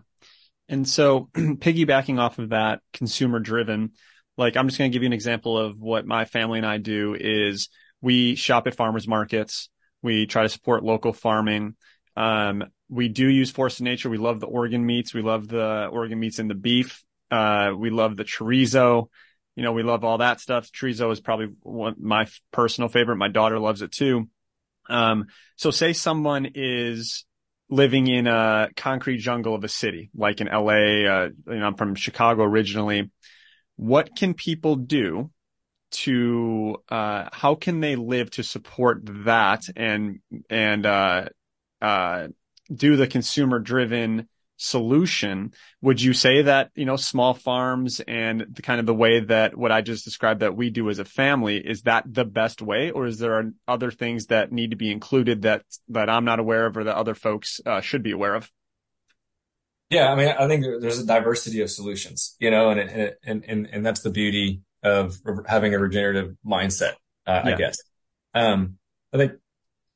And 0.68 0.88
so 0.88 1.28
piggybacking 1.34 2.20
off 2.20 2.38
of 2.38 2.50
that 2.50 2.80
consumer 2.92 3.40
driven, 3.40 3.90
like 4.38 4.56
I'm 4.56 4.68
just 4.68 4.78
going 4.78 4.90
to 4.90 4.94
give 4.94 5.02
you 5.02 5.08
an 5.08 5.12
example 5.12 5.58
of 5.58 5.80
what 5.80 6.06
my 6.06 6.24
family 6.24 6.58
and 6.58 6.66
I 6.66 6.78
do 6.78 7.16
is 7.18 7.68
we 8.00 8.36
shop 8.36 8.68
at 8.68 8.76
farmers 8.76 9.08
markets. 9.08 9.68
We 10.00 10.26
try 10.26 10.44
to 10.44 10.48
support 10.48 10.84
local 10.84 11.12
farming. 11.12 11.74
Um, 12.16 12.64
we 12.88 13.08
do 13.08 13.28
use 13.28 13.50
Force 13.50 13.80
of 13.80 13.84
Nature. 13.84 14.10
We 14.10 14.18
love 14.18 14.38
the 14.38 14.46
organ 14.46 14.86
meats. 14.86 15.12
We 15.12 15.22
love 15.22 15.48
the 15.48 15.88
organ 15.90 16.20
meats 16.20 16.38
and 16.38 16.48
the 16.48 16.54
beef. 16.54 17.02
Uh, 17.32 17.72
we 17.76 17.90
love 17.90 18.16
the 18.16 18.24
chorizo. 18.24 19.08
You 19.56 19.62
know, 19.62 19.72
we 19.72 19.82
love 19.82 20.04
all 20.04 20.18
that 20.18 20.40
stuff. 20.40 20.70
Chorizo 20.72 21.12
is 21.12 21.20
probably 21.20 21.48
one, 21.60 21.96
my 21.98 22.26
personal 22.52 22.88
favorite. 22.88 23.16
My 23.16 23.28
daughter 23.28 23.58
loves 23.58 23.82
it 23.82 23.92
too. 23.92 24.28
Um, 24.88 25.26
so 25.56 25.70
say 25.70 25.92
someone 25.92 26.48
is 26.54 27.24
living 27.68 28.06
in 28.06 28.26
a 28.26 28.68
concrete 28.76 29.18
jungle 29.18 29.54
of 29.54 29.64
a 29.64 29.68
city, 29.68 30.10
like 30.14 30.40
in 30.40 30.48
LA. 30.48 31.06
Uh, 31.06 31.28
you 31.46 31.58
know, 31.58 31.66
I'm 31.66 31.76
from 31.76 31.94
Chicago 31.94 32.42
originally 32.42 33.10
what 33.76 34.14
can 34.16 34.34
people 34.34 34.76
do 34.76 35.30
to 35.90 36.76
uh, 36.88 37.28
how 37.32 37.54
can 37.54 37.80
they 37.80 37.96
live 37.96 38.30
to 38.30 38.42
support 38.42 39.02
that 39.24 39.64
and 39.76 40.20
and 40.48 40.86
uh, 40.86 41.24
uh, 41.80 42.28
do 42.72 42.96
the 42.96 43.06
consumer 43.06 43.58
driven 43.58 44.28
solution 44.62 45.52
would 45.80 46.00
you 46.00 46.12
say 46.12 46.42
that 46.42 46.70
you 46.74 46.84
know 46.84 46.96
small 46.96 47.34
farms 47.34 48.00
and 48.06 48.46
the 48.50 48.62
kind 48.62 48.78
of 48.78 48.86
the 48.86 48.94
way 48.94 49.20
that 49.20 49.56
what 49.56 49.72
i 49.72 49.80
just 49.80 50.04
described 50.04 50.40
that 50.40 50.56
we 50.56 50.70
do 50.70 50.88
as 50.88 50.98
a 50.98 51.04
family 51.04 51.56
is 51.56 51.82
that 51.82 52.04
the 52.06 52.24
best 52.24 52.62
way 52.62 52.90
or 52.90 53.06
is 53.06 53.18
there 53.18 53.52
other 53.66 53.90
things 53.90 54.26
that 54.26 54.52
need 54.52 54.70
to 54.70 54.76
be 54.76 54.92
included 54.92 55.42
that 55.42 55.62
that 55.88 56.08
i'm 56.08 56.24
not 56.24 56.38
aware 56.38 56.66
of 56.66 56.76
or 56.76 56.84
that 56.84 56.96
other 56.96 57.14
folks 57.14 57.60
uh, 57.66 57.80
should 57.80 58.02
be 58.02 58.12
aware 58.12 58.34
of 58.34 58.50
yeah, 59.90 60.10
I 60.10 60.14
mean, 60.14 60.28
I 60.28 60.48
think 60.48 60.64
there's 60.80 61.00
a 61.00 61.06
diversity 61.06 61.60
of 61.60 61.70
solutions, 61.70 62.34
you 62.38 62.50
know, 62.50 62.70
and 62.70 62.80
it, 62.80 63.18
and 63.26 63.44
and 63.46 63.68
and 63.70 63.84
that's 63.84 64.00
the 64.00 64.08
beauty 64.08 64.62
of 64.82 65.18
having 65.46 65.74
a 65.74 65.78
regenerative 65.78 66.34
mindset, 66.46 66.92
uh, 67.26 67.42
yeah. 67.44 67.50
I 67.50 67.54
guess. 67.56 67.76
Um, 68.32 68.78
I 69.12 69.18
think, 69.18 69.32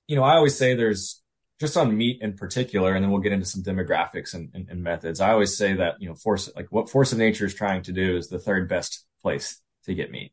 you 0.07 0.17
know, 0.17 0.23
I 0.23 0.35
always 0.35 0.55
say 0.55 0.75
there's 0.75 1.23
just 1.59 1.77
on 1.77 1.97
meat 1.97 2.19
in 2.21 2.35
particular, 2.35 2.95
and 2.95 3.03
then 3.03 3.11
we'll 3.11 3.21
get 3.21 3.33
into 3.33 3.47
some 3.47 3.63
demographics 3.63 4.35
and, 4.35 4.51
and, 4.55 4.69
and 4.69 4.83
methods. 4.83 5.21
I 5.21 5.31
always 5.31 5.57
say 5.57 5.75
that 5.75 5.95
you 6.01 6.09
know, 6.09 6.15
force 6.15 6.51
like 6.55 6.67
what 6.71 6.91
force 6.91 7.13
of 7.13 7.19
nature 7.19 7.47
is 7.47 7.55
trying 7.55 7.83
to 7.83 7.93
do 7.93 8.17
is 8.17 8.29
the 8.29 8.39
third 8.39 8.69
best 8.69 9.07
place 9.23 9.61
to 9.85 9.95
get 9.95 10.11
meat. 10.11 10.33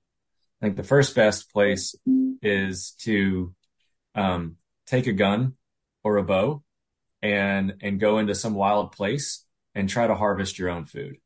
I 0.62 0.66
think 0.66 0.78
the 0.78 0.84
first 0.84 1.16
best 1.16 1.52
place 1.52 1.96
is 2.42 2.92
to 3.02 3.54
um, 4.16 4.58
take 4.86 5.08
a 5.08 5.14
gun 5.14 5.54
or 6.04 6.18
a 6.18 6.24
bow 6.24 6.64
and 7.22 7.76
and 7.82 8.00
go 8.00 8.18
into 8.18 8.36
some 8.36 8.54
wild 8.54 8.92
place 8.92 9.46
and 9.76 9.90
try 9.90 10.08
to 10.08 10.16
harvest 10.16 10.60
your 10.60 10.70
own 10.70 10.86
food. 10.86 11.18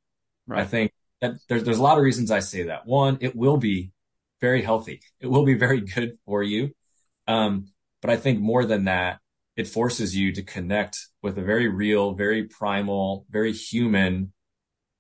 Right. 0.45 0.61
I 0.61 0.65
think 0.65 0.91
that 1.21 1.33
there's, 1.49 1.63
there's 1.63 1.79
a 1.79 1.83
lot 1.83 1.97
of 1.97 2.03
reasons 2.03 2.31
I 2.31 2.39
say 2.39 2.63
that. 2.63 2.85
One, 2.85 3.17
it 3.21 3.35
will 3.35 3.57
be 3.57 3.91
very 4.39 4.61
healthy. 4.61 5.01
It 5.19 5.27
will 5.27 5.43
be 5.43 5.55
very 5.55 5.81
good 5.95 6.17
for 6.25 6.43
you. 6.43 6.75
Um, 7.27 7.67
but 8.01 8.11
I 8.11 8.17
think 8.17 8.39
more 8.39 8.65
than 8.65 8.85
that, 8.85 9.19
it 9.57 9.67
forces 9.67 10.15
you 10.15 10.31
to 10.31 10.43
connect 10.43 11.07
with 11.23 11.37
a 11.37 11.41
very 11.41 11.67
real, 11.67 12.13
very 12.13 12.43
primal, 12.43 13.25
very 13.29 13.51
human, 13.51 14.31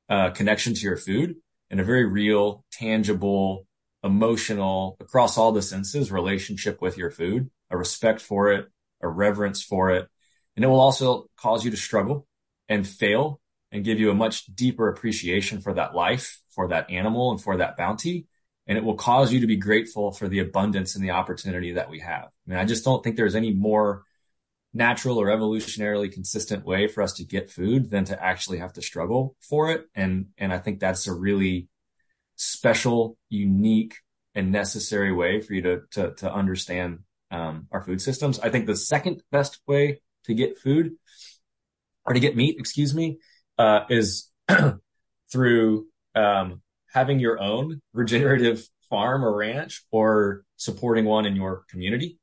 uh, 0.09 0.31
connection 0.31 0.73
to 0.73 0.81
your 0.81 0.97
food 0.97 1.35
and 1.69 1.79
a 1.79 1.83
very 1.83 2.05
real, 2.05 2.65
tangible, 2.71 3.67
emotional, 4.03 4.97
across 4.99 5.37
all 5.37 5.51
the 5.51 5.61
senses 5.61 6.11
relationship 6.11 6.81
with 6.81 6.97
your 6.97 7.11
food, 7.11 7.51
a 7.69 7.77
respect 7.77 8.19
for 8.19 8.51
it, 8.51 8.67
a 9.01 9.07
reverence 9.07 9.61
for 9.61 9.91
it. 9.91 10.07
And 10.55 10.65
it 10.65 10.67
will 10.67 10.79
also 10.79 11.29
cause 11.37 11.63
you 11.63 11.69
to 11.69 11.77
struggle 11.77 12.25
and 12.67 12.87
fail 12.87 13.39
and 13.71 13.83
give 13.83 13.99
you 13.99 14.09
a 14.09 14.15
much 14.15 14.45
deeper 14.47 14.89
appreciation 14.89 15.61
for 15.61 15.73
that 15.75 15.93
life, 15.93 16.41
for 16.49 16.69
that 16.69 16.89
animal 16.89 17.29
and 17.31 17.41
for 17.41 17.57
that 17.57 17.77
bounty. 17.77 18.25
And 18.65 18.75
it 18.77 18.83
will 18.83 18.95
cause 18.95 19.31
you 19.31 19.41
to 19.41 19.47
be 19.47 19.57
grateful 19.57 20.11
for 20.11 20.27
the 20.27 20.39
abundance 20.39 20.95
and 20.95 21.03
the 21.03 21.11
opportunity 21.11 21.73
that 21.73 21.89
we 21.89 21.99
have. 21.99 22.25
I 22.25 22.49
mean, 22.49 22.57
I 22.57 22.65
just 22.65 22.83
don't 22.83 23.03
think 23.03 23.17
there's 23.17 23.35
any 23.35 23.53
more 23.53 24.03
natural 24.77 25.17
or 25.17 25.27
evolutionarily 25.27 26.11
consistent 26.11 26.63
way 26.63 26.87
for 26.87 27.01
us 27.01 27.13
to 27.13 27.25
get 27.25 27.49
food 27.49 27.89
than 27.89 28.05
to 28.05 28.23
actually 28.23 28.59
have 28.59 28.73
to 28.73 28.81
struggle 28.81 29.35
for 29.41 29.71
it. 29.71 29.87
And, 29.95 30.27
and 30.37 30.53
I 30.53 30.59
think 30.59 30.79
that's 30.79 31.07
a 31.07 31.13
really 31.13 31.67
special, 32.35 33.17
unique 33.29 33.95
and 34.35 34.51
necessary 34.51 35.11
way 35.11 35.41
for 35.41 35.53
you 35.53 35.61
to, 35.63 35.81
to, 35.91 36.13
to 36.15 36.31
understand, 36.31 36.99
um, 37.31 37.67
our 37.71 37.81
food 37.81 38.01
systems. 38.01 38.39
I 38.39 38.49
think 38.49 38.67
the 38.67 38.75
second 38.75 39.23
best 39.31 39.59
way 39.67 40.01
to 40.25 40.33
get 40.33 40.59
food 40.59 40.93
or 42.05 42.13
to 42.13 42.19
get 42.19 42.37
meat, 42.37 42.55
excuse 42.59 42.93
me, 42.93 43.17
uh, 43.57 43.81
is 43.89 44.31
through 45.31 45.87
um, 46.15 46.61
having 46.93 47.19
your 47.19 47.41
own 47.41 47.81
regenerative 47.93 48.65
farm 48.89 49.25
or 49.25 49.35
ranch 49.35 49.83
or 49.91 50.43
supporting 50.55 51.05
one 51.05 51.25
in 51.25 51.35
your 51.35 51.63
community. 51.69 52.19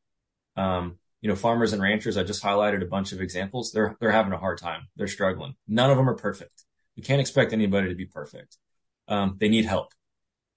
Um, 0.56 0.98
you 1.24 1.30
know, 1.30 1.36
farmers 1.36 1.72
and 1.72 1.80
ranchers, 1.80 2.18
I 2.18 2.22
just 2.22 2.42
highlighted 2.42 2.82
a 2.82 2.86
bunch 2.86 3.12
of 3.12 3.22
examples. 3.22 3.72
They're, 3.72 3.96
they're 3.98 4.12
having 4.12 4.34
a 4.34 4.38
hard 4.38 4.58
time. 4.58 4.88
They're 4.94 5.08
struggling. 5.08 5.54
None 5.66 5.90
of 5.90 5.96
them 5.96 6.06
are 6.06 6.14
perfect. 6.14 6.64
You 6.96 7.02
can't 7.02 7.18
expect 7.18 7.54
anybody 7.54 7.88
to 7.88 7.94
be 7.94 8.04
perfect. 8.04 8.58
Um, 9.08 9.38
they 9.40 9.48
need 9.48 9.64
help. 9.64 9.94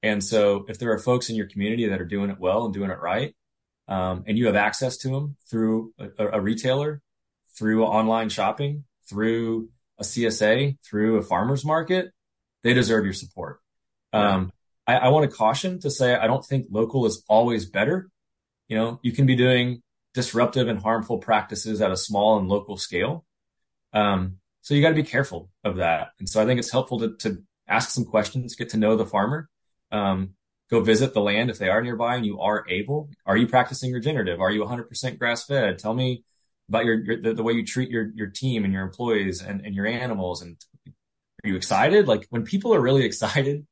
And 0.03 0.21
so 0.21 0.65
if 0.67 0.77
there 0.77 0.91
are 0.91 0.99
folks 0.99 1.29
in 1.29 1.37
your 1.37 1.45
community 1.45 1.87
that 1.87 2.01
are 2.01 2.05
doing 2.05 2.29
it 2.29 2.37
well 2.37 2.65
and 2.65 2.73
doing 2.73 2.89
it 2.89 2.99
right, 2.99 3.33
um, 3.87 4.25
and 4.27 4.37
you 4.37 4.47
have 4.47 4.57
access 4.57 4.97
to 4.97 5.07
them 5.07 5.37
through 5.49 5.93
a, 5.97 6.27
a 6.33 6.41
retailer, 6.41 7.01
through 7.57 7.85
online 7.85 8.27
shopping, 8.27 8.83
through 9.09 9.69
a 9.97 10.03
CSA, 10.03 10.79
through 10.83 11.15
a 11.15 11.21
farmer's 11.21 11.63
market, 11.63 12.11
they 12.63 12.73
deserve 12.73 13.05
your 13.05 13.13
support. 13.13 13.61
Um, 14.11 14.51
I, 14.85 14.97
I 14.97 15.07
want 15.07 15.31
to 15.31 15.33
caution 15.33 15.79
to 15.79 15.89
say 15.89 16.13
I 16.13 16.27
don't 16.27 16.45
think 16.45 16.65
local 16.69 17.05
is 17.05 17.23
always 17.29 17.65
better. 17.65 18.09
You 18.67 18.75
know, 18.75 18.99
you 19.01 19.13
can 19.13 19.25
be 19.25 19.37
doing 19.37 19.81
disruptive 20.17 20.67
and 20.67 20.81
harmful 20.81 21.19
practices 21.19 21.79
at 21.79 21.91
a 21.91 21.95
small 21.95 22.39
and 22.39 22.49
local 22.49 22.75
scale. 22.75 23.23
Um, 23.93 24.37
so 24.63 24.73
you 24.73 24.81
got 24.81 24.89
to 24.89 24.95
be 24.95 25.03
careful 25.03 25.51
of 25.63 25.75
that. 25.75 26.07
And 26.17 26.27
so 26.27 26.41
I 26.41 26.45
think 26.47 26.57
it's 26.57 26.71
helpful 26.71 26.97
to, 27.01 27.15
to 27.17 27.43
ask 27.67 27.91
some 27.91 28.03
questions, 28.03 28.55
get 28.55 28.69
to 28.69 28.77
know 28.77 28.95
the 28.95 29.05
farmer, 29.05 29.47
um, 29.91 30.31
go 30.71 30.81
visit 30.81 31.13
the 31.13 31.21
land 31.21 31.51
if 31.51 31.59
they 31.59 31.69
are 31.69 31.83
nearby 31.83 32.15
and 32.15 32.25
you 32.25 32.39
are 32.41 32.65
able. 32.67 33.11
Are 33.27 33.37
you 33.37 33.45
practicing 33.45 33.93
regenerative? 33.93 34.41
Are 34.41 34.49
you 34.49 34.63
100% 34.63 35.19
grass 35.19 35.45
fed? 35.45 35.77
Tell 35.77 35.93
me 35.93 36.23
about 36.67 36.85
your, 36.85 36.95
your 36.95 37.21
the, 37.21 37.33
the, 37.35 37.43
way 37.43 37.53
you 37.53 37.63
treat 37.63 37.91
your 37.91 38.09
your 38.15 38.27
team 38.27 38.65
and 38.65 38.73
your 38.73 38.81
employees 38.81 39.43
and, 39.43 39.63
and 39.63 39.75
your 39.75 39.85
animals 39.85 40.41
and 40.41 40.57
are 40.87 41.47
you 41.47 41.55
excited 41.55 42.07
like 42.07 42.25
when 42.29 42.43
people 42.43 42.73
are 42.73 42.81
really 42.81 43.05
excited 43.11 43.65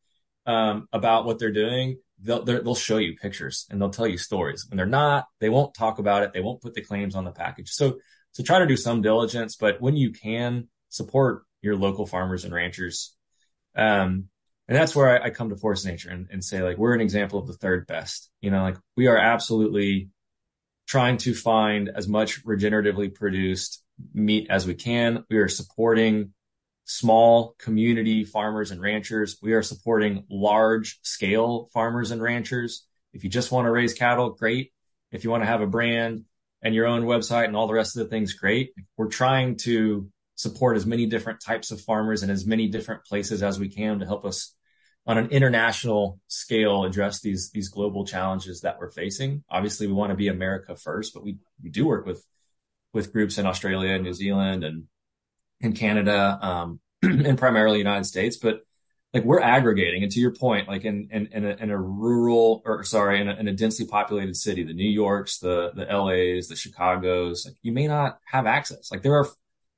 um, 0.46 0.88
about 0.94 1.26
what 1.26 1.40
they're 1.40 1.52
doing 1.52 1.98
they'll 2.26 2.44
they'll 2.44 2.76
show 2.76 2.98
you 2.98 3.16
pictures 3.16 3.66
and 3.70 3.82
they'll 3.82 3.90
tell 3.90 4.08
you 4.08 4.18
stories. 4.18 4.66
When 4.68 4.78
they're 4.78 4.86
not, 4.86 5.28
they 5.40 5.50
won't 5.50 5.74
talk 5.74 6.00
about 6.00 6.24
it. 6.24 6.34
They 6.34 6.42
won't 6.42 6.62
put 6.62 6.74
the 6.74 6.82
claims 6.82 7.16
on 7.16 7.24
the 7.24 7.32
package. 7.32 7.70
So 7.72 8.00
so 8.32 8.44
try 8.44 8.60
to 8.60 8.68
do 8.68 8.76
some 8.76 9.02
diligence, 9.02 9.56
but 9.56 9.80
when 9.80 9.96
you 9.96 10.12
can 10.12 10.68
support 10.90 11.44
your 11.62 11.76
local 11.76 12.06
farmers 12.06 12.44
and 12.44 12.54
ranchers. 12.54 13.16
Um, 13.76 14.30
and 14.68 14.78
that's 14.78 14.96
where 14.96 15.22
I, 15.22 15.28
I 15.28 15.30
come 15.30 15.50
to 15.50 15.56
Force 15.56 15.84
of 15.84 15.92
Nature 15.92 16.10
and, 16.10 16.28
and 16.32 16.44
say 16.44 16.62
like 16.62 16.78
we're 16.78 16.96
an 16.96 17.02
example 17.02 17.40
of 17.40 17.48
the 17.48 17.54
third 17.54 17.88
best. 17.88 18.30
You 18.42 18.52
know, 18.52 18.62
like 18.62 18.78
we 18.96 19.08
are 19.08 19.18
absolutely 19.18 20.10
trying 20.88 21.18
to 21.18 21.34
find 21.34 21.90
as 21.94 22.08
much 22.08 22.44
regeneratively 22.46 23.14
produced 23.14 23.84
meat 24.14 24.48
as 24.50 24.68
we 24.68 24.76
can. 24.76 25.26
We 25.30 25.38
are 25.38 25.48
supporting 25.48 26.34
small 26.86 27.56
community 27.58 28.24
farmers 28.24 28.72
and 28.72 28.80
ranchers. 28.80 29.38
We 29.42 29.54
are 29.54 29.64
supporting 29.64 30.24
large 30.30 31.00
scale 31.02 31.70
farmers 31.74 32.12
and 32.12 32.22
ranchers. 32.22 32.88
If 33.14 33.24
you 33.24 33.30
just 33.30 33.52
want 33.52 33.66
to 33.66 33.72
raise 33.72 33.94
cattle, 33.94 34.30
great. 34.30 34.72
If 35.12 35.24
you 35.24 35.30
want 35.30 35.44
to 35.44 35.48
have 35.48 35.62
a 35.62 35.68
brand 35.68 36.26
and 36.62 36.74
your 36.74 36.88
own 36.88 37.04
website 37.04 37.46
and 37.46 37.56
all 37.56 37.68
the 37.68 37.74
rest 37.74 37.98
of 37.98 38.04
the 38.04 38.10
things, 38.10 38.34
great. 38.34 38.74
We're 38.98 39.08
trying 39.08 39.58
to 39.58 40.10
support 40.36 40.78
as 40.78 40.86
many 40.86 41.06
different 41.06 41.40
types 41.40 41.72
of 41.72 41.82
farmers 41.82 42.22
and 42.22 42.32
as 42.32 42.46
many 42.46 42.68
different 42.68 43.04
places 43.06 43.42
as 43.42 43.60
we 43.60 43.70
can 43.70 44.00
to 44.00 44.06
help 44.06 44.26
us 44.26 44.54
on 45.08 45.18
an 45.18 45.30
international 45.30 46.20
scale 46.28 46.84
address 46.84 47.22
these 47.22 47.52
these 47.52 47.70
global 47.70 48.06
challenges 48.06 48.62
that 48.62 48.80
we're 48.80 48.92
facing. 48.92 49.44
Obviously, 49.50 49.88
we 49.88 49.94
want 49.94 50.12
to 50.12 50.16
be 50.16 50.28
America 50.28 50.76
first, 50.76 51.14
but 51.14 51.24
we 51.24 51.38
we 51.64 51.70
do 51.70 51.86
work 51.86 52.06
with 52.06 52.26
with 52.94 53.14
groups 53.14 53.38
in 53.38 53.46
Australia 53.46 53.94
and 53.94 54.04
New 54.04 54.14
Zealand 54.14 54.64
and 54.64 54.86
in 55.62 55.74
Canada, 55.74 56.40
um, 56.42 56.80
and 57.02 57.38
primarily 57.38 57.78
United 57.78 58.06
States. 58.06 58.38
But 58.38 58.62
like 59.14 59.24
we're 59.24 59.42
aggregating, 59.42 60.04
and 60.04 60.12
to 60.12 60.20
your 60.20 60.34
point, 60.34 60.68
like 60.68 60.84
in 60.84 61.10
in 61.12 61.28
in 61.28 61.46
a, 61.46 61.56
in 61.56 61.70
a 61.72 61.78
rural 61.78 62.62
or 62.66 62.84
sorry, 62.84 63.22
in 63.22 63.30
a, 63.30 63.36
in 63.36 63.48
a, 63.48 63.54
densely 63.54 63.86
populated 63.86 64.36
city, 64.36 64.64
the 64.64 64.74
New 64.74 64.90
Yorks, 64.90 65.40
the 65.40 65.72
the 65.74 65.86
LAs, 65.86 66.48
the 66.48 66.56
Chicago's, 66.56 67.46
like 67.46 67.56
you 67.62 67.72
may 67.72 67.88
not 67.88 68.20
have 68.26 68.46
access. 68.46 68.92
Like 68.92 69.04
there 69.04 69.16
are 69.16 69.28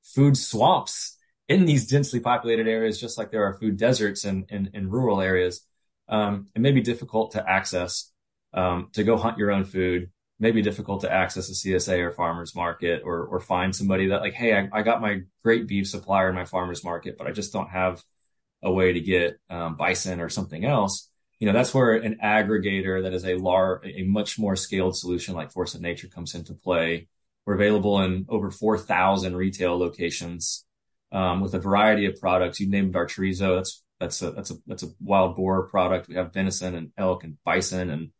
food 0.02 0.36
swamps 0.36 1.16
in 1.48 1.64
these 1.64 1.86
densely 1.86 2.20
populated 2.20 2.68
areas, 2.68 3.00
just 3.00 3.18
like 3.18 3.30
there 3.30 3.44
are 3.44 3.54
food 3.54 3.76
deserts 3.76 4.24
in, 4.24 4.46
in, 4.50 4.70
in 4.74 4.90
rural 4.90 5.20
areas. 5.20 5.64
Um, 6.08 6.48
it 6.54 6.60
may 6.60 6.72
be 6.72 6.82
difficult 6.82 7.32
to 7.32 7.50
access, 7.50 8.12
um, 8.52 8.88
to 8.92 9.04
go 9.04 9.16
hunt 9.16 9.38
your 9.38 9.50
own 9.50 9.64
food, 9.64 10.10
may 10.40 10.50
be 10.52 10.62
difficult 10.62 11.00
to 11.00 11.12
access 11.12 11.48
a 11.48 11.52
CSA 11.52 11.98
or 11.98 12.12
farmer's 12.12 12.54
market 12.54 13.02
or, 13.04 13.24
or 13.24 13.40
find 13.40 13.74
somebody 13.74 14.08
that 14.08 14.20
like, 14.20 14.34
Hey, 14.34 14.56
I, 14.56 14.68
I 14.72 14.82
got 14.82 15.00
my 15.00 15.22
great 15.42 15.66
beef 15.66 15.88
supplier 15.88 16.28
in 16.28 16.34
my 16.34 16.44
farmer's 16.44 16.84
market, 16.84 17.16
but 17.18 17.26
I 17.26 17.32
just 17.32 17.52
don't 17.52 17.70
have 17.70 18.02
a 18.62 18.72
way 18.72 18.92
to 18.92 19.00
get, 19.00 19.38
um, 19.50 19.76
bison 19.76 20.20
or 20.20 20.28
something 20.28 20.64
else. 20.64 21.10
You 21.40 21.46
know, 21.46 21.52
that's 21.52 21.72
where 21.72 21.94
an 21.94 22.18
aggregator 22.22 23.02
that 23.02 23.14
is 23.14 23.24
a 23.24 23.34
large, 23.34 23.86
a 23.86 24.02
much 24.02 24.38
more 24.38 24.56
scaled 24.56 24.96
solution 24.96 25.34
like 25.34 25.52
Force 25.52 25.74
of 25.74 25.80
Nature 25.80 26.08
comes 26.08 26.34
into 26.34 26.54
play. 26.54 27.08
We're 27.46 27.54
available 27.54 28.00
in 28.02 28.26
over 28.28 28.50
4,000 28.50 29.36
retail 29.36 29.78
locations 29.78 30.64
um, 31.12 31.40
with 31.40 31.54
a 31.54 31.60
variety 31.60 32.06
of 32.06 32.20
products. 32.20 32.60
You 32.60 32.68
named 32.68 32.96
our 32.96 33.06
chorizo. 33.06 33.56
That's 33.56 33.82
that's 34.00 34.22
a 34.22 34.30
that's 34.30 34.50
a 34.50 34.54
that's 34.66 34.82
a 34.82 34.88
wild 35.00 35.36
boar 35.36 35.66
product. 35.68 36.08
We 36.08 36.14
have 36.16 36.32
venison 36.32 36.74
and 36.74 36.92
elk 36.96 37.24
and 37.24 37.38
bison 37.44 37.90
and 37.90 38.10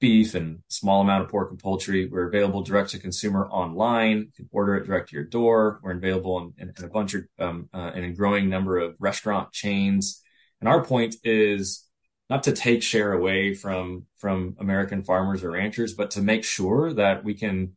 beef 0.00 0.34
and 0.34 0.60
small 0.68 1.02
amount 1.02 1.24
of 1.24 1.30
pork 1.30 1.50
and 1.50 1.58
poultry. 1.58 2.06
We're 2.06 2.28
available 2.28 2.62
direct 2.62 2.90
to 2.90 2.98
consumer 2.98 3.46
online. 3.48 4.18
You 4.18 4.32
can 4.34 4.48
order 4.50 4.76
it 4.76 4.86
direct 4.86 5.10
to 5.10 5.16
your 5.16 5.26
door. 5.26 5.78
We're 5.82 5.92
available 5.92 6.38
in, 6.38 6.68
in, 6.68 6.74
in 6.76 6.84
a 6.84 6.88
bunch 6.88 7.14
of 7.14 7.24
um, 7.38 7.68
uh, 7.72 7.92
in 7.94 8.04
a 8.04 8.12
growing 8.12 8.48
number 8.48 8.78
of 8.78 8.96
restaurant 8.98 9.52
chains. 9.52 10.22
And 10.60 10.68
our 10.68 10.82
point 10.82 11.16
is 11.22 11.86
not 12.30 12.44
to 12.44 12.52
take 12.52 12.82
share 12.82 13.12
away 13.12 13.54
from 13.54 14.06
from 14.16 14.56
American 14.58 15.04
farmers 15.04 15.44
or 15.44 15.52
ranchers, 15.52 15.94
but 15.94 16.12
to 16.12 16.22
make 16.22 16.44
sure 16.44 16.92
that 16.94 17.22
we 17.22 17.34
can 17.34 17.76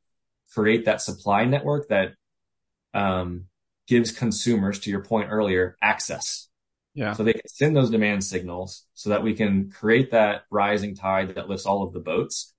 create 0.54 0.86
that 0.86 1.02
supply 1.02 1.46
network 1.46 1.90
that 1.90 2.14
um, 2.94 3.46
gives 3.88 4.12
consumers, 4.12 4.80
to 4.80 4.90
your 4.90 5.04
point 5.04 5.30
earlier, 5.30 5.76
access. 5.82 6.48
Yeah. 6.96 7.14
So 7.14 7.24
they 7.24 7.34
can 7.34 7.48
send 7.48 7.76
those 7.76 7.90
demand 7.90 8.24
signals 8.24 8.86
so 8.94 9.10
that 9.10 9.24
we 9.24 9.34
can 9.34 9.72
create 9.72 10.12
that 10.12 10.44
rising 10.52 10.96
tide 10.96 11.36
that 11.36 11.50
lifts 11.50 11.66
all 11.66 11.84
of 11.84 11.92
the 11.92 12.00
boats. 12.00 12.54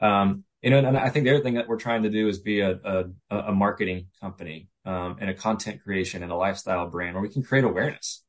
Um, 0.00 0.44
you 0.62 0.70
know, 0.70 0.78
and 0.78 0.98
I 0.98 1.08
think 1.08 1.24
the 1.24 1.30
other 1.30 1.42
thing 1.42 1.54
that 1.54 1.68
we're 1.68 1.78
trying 1.78 2.02
to 2.02 2.10
do 2.10 2.28
is 2.28 2.38
be 2.40 2.60
a, 2.60 2.72
a, 2.84 3.04
a 3.30 3.52
marketing 3.52 4.08
company, 4.20 4.68
um, 4.84 5.16
and 5.20 5.30
a 5.30 5.34
content 5.34 5.82
creation 5.82 6.22
and 6.22 6.32
a 6.32 6.36
lifestyle 6.36 6.88
brand 6.88 7.14
where 7.14 7.22
we 7.22 7.28
can 7.28 7.42
create 7.42 7.64
awareness. 7.64 8.22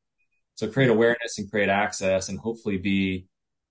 So 0.56 0.68
create 0.68 0.90
awareness 0.90 1.38
and 1.38 1.50
create 1.50 1.70
access 1.70 2.30
and 2.30 2.40
hopefully 2.40 2.78
be, 2.78 3.28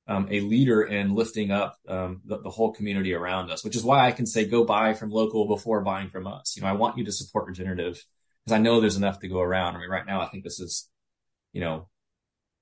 um, 0.08 0.26
a 0.30 0.40
leader 0.40 0.82
in 0.82 1.14
lifting 1.14 1.50
up, 1.50 1.76
um, 1.86 2.22
the, 2.24 2.40
the 2.40 2.50
whole 2.50 2.72
community 2.72 3.14
around 3.14 3.50
us, 3.50 3.62
which 3.62 3.76
is 3.76 3.84
why 3.84 4.06
I 4.06 4.12
can 4.12 4.26
say 4.26 4.46
go 4.46 4.64
buy 4.64 4.94
from 4.94 5.10
local 5.10 5.46
before 5.46 5.82
buying 5.82 6.08
from 6.08 6.26
us. 6.26 6.56
You 6.56 6.62
know, 6.62 6.68
I 6.68 6.72
want 6.72 6.98
you 6.98 7.04
to 7.04 7.12
support 7.12 7.46
regenerative 7.46 8.02
because 8.44 8.56
I 8.56 8.58
know 8.58 8.80
there's 8.80 8.96
enough 8.96 9.20
to 9.20 9.28
go 9.28 9.40
around. 9.40 9.76
I 9.76 9.80
mean, 9.80 9.90
right 9.90 10.06
now, 10.06 10.20
I 10.20 10.28
think 10.28 10.44
this 10.44 10.60
is, 10.60 10.88
you 11.52 11.60
know, 11.60 11.88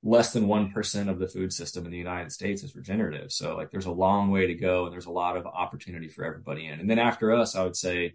less 0.03 0.33
than 0.33 0.47
1% 0.47 1.09
of 1.09 1.19
the 1.19 1.29
food 1.29 1.53
system 1.53 1.85
in 1.85 1.91
the 1.91 1.99
United 1.99 2.31
States 2.31 2.63
is 2.63 2.77
regenerative. 2.77 3.33
So 3.33 3.57
like 3.57 3.71
there's 3.71 3.87
a 3.87 3.91
long 3.91 4.31
way 4.31 4.47
to 4.47 4.55
go 4.55 4.85
and 4.85 4.93
there's 4.93 5.07
a 5.07 5.11
lot 5.11 5.37
of 5.37 5.47
opportunity 5.47 6.09
for 6.09 6.25
everybody 6.25 6.67
in. 6.67 6.79
And 6.79 6.89
then 6.89 6.99
after 6.99 7.33
us, 7.35 7.57
I 7.57 7.65
would 7.65 7.77
say, 7.77 8.15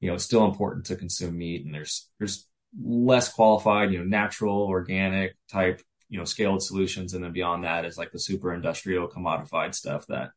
you 0.00 0.08
know, 0.08 0.14
it's 0.14 0.24
still 0.24 0.44
important 0.44 0.86
to 0.86 0.96
consume 0.96 1.36
meat 1.36 1.64
and 1.64 1.74
there's, 1.74 2.08
there's 2.18 2.46
less 2.80 3.28
qualified, 3.28 3.92
you 3.92 3.98
know, 3.98 4.04
natural, 4.04 4.62
organic 4.62 5.36
type, 5.50 5.82
you 6.08 6.18
know, 6.18 6.24
scaled 6.24 6.62
solutions. 6.62 7.12
And 7.12 7.22
then 7.22 7.32
beyond 7.32 7.64
that 7.64 7.84
is 7.84 7.98
like 7.98 8.12
the 8.12 8.18
super 8.18 8.54
industrial 8.54 9.08
commodified 9.08 9.74
stuff 9.74 10.06
that 10.06 10.30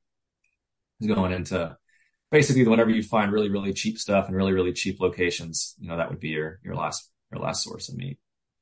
is 0.99 1.07
going 1.07 1.31
into 1.31 1.77
basically 2.31 2.65
whenever 2.65 2.89
you 2.89 3.03
find 3.03 3.31
really 3.31 3.49
really 3.49 3.73
cheap 3.73 3.99
stuff 3.99 4.27
and 4.27 4.35
really 4.35 4.53
really 4.53 4.73
cheap 4.73 4.99
locations 4.99 5.75
you 5.79 5.87
know 5.89 5.97
that 5.97 6.09
would 6.09 6.19
be 6.19 6.29
your 6.29 6.59
your 6.63 6.75
last 6.75 7.11
your 7.31 7.41
last 7.41 7.63
source 7.63 7.89
of 7.89 7.95
meat 7.95 8.17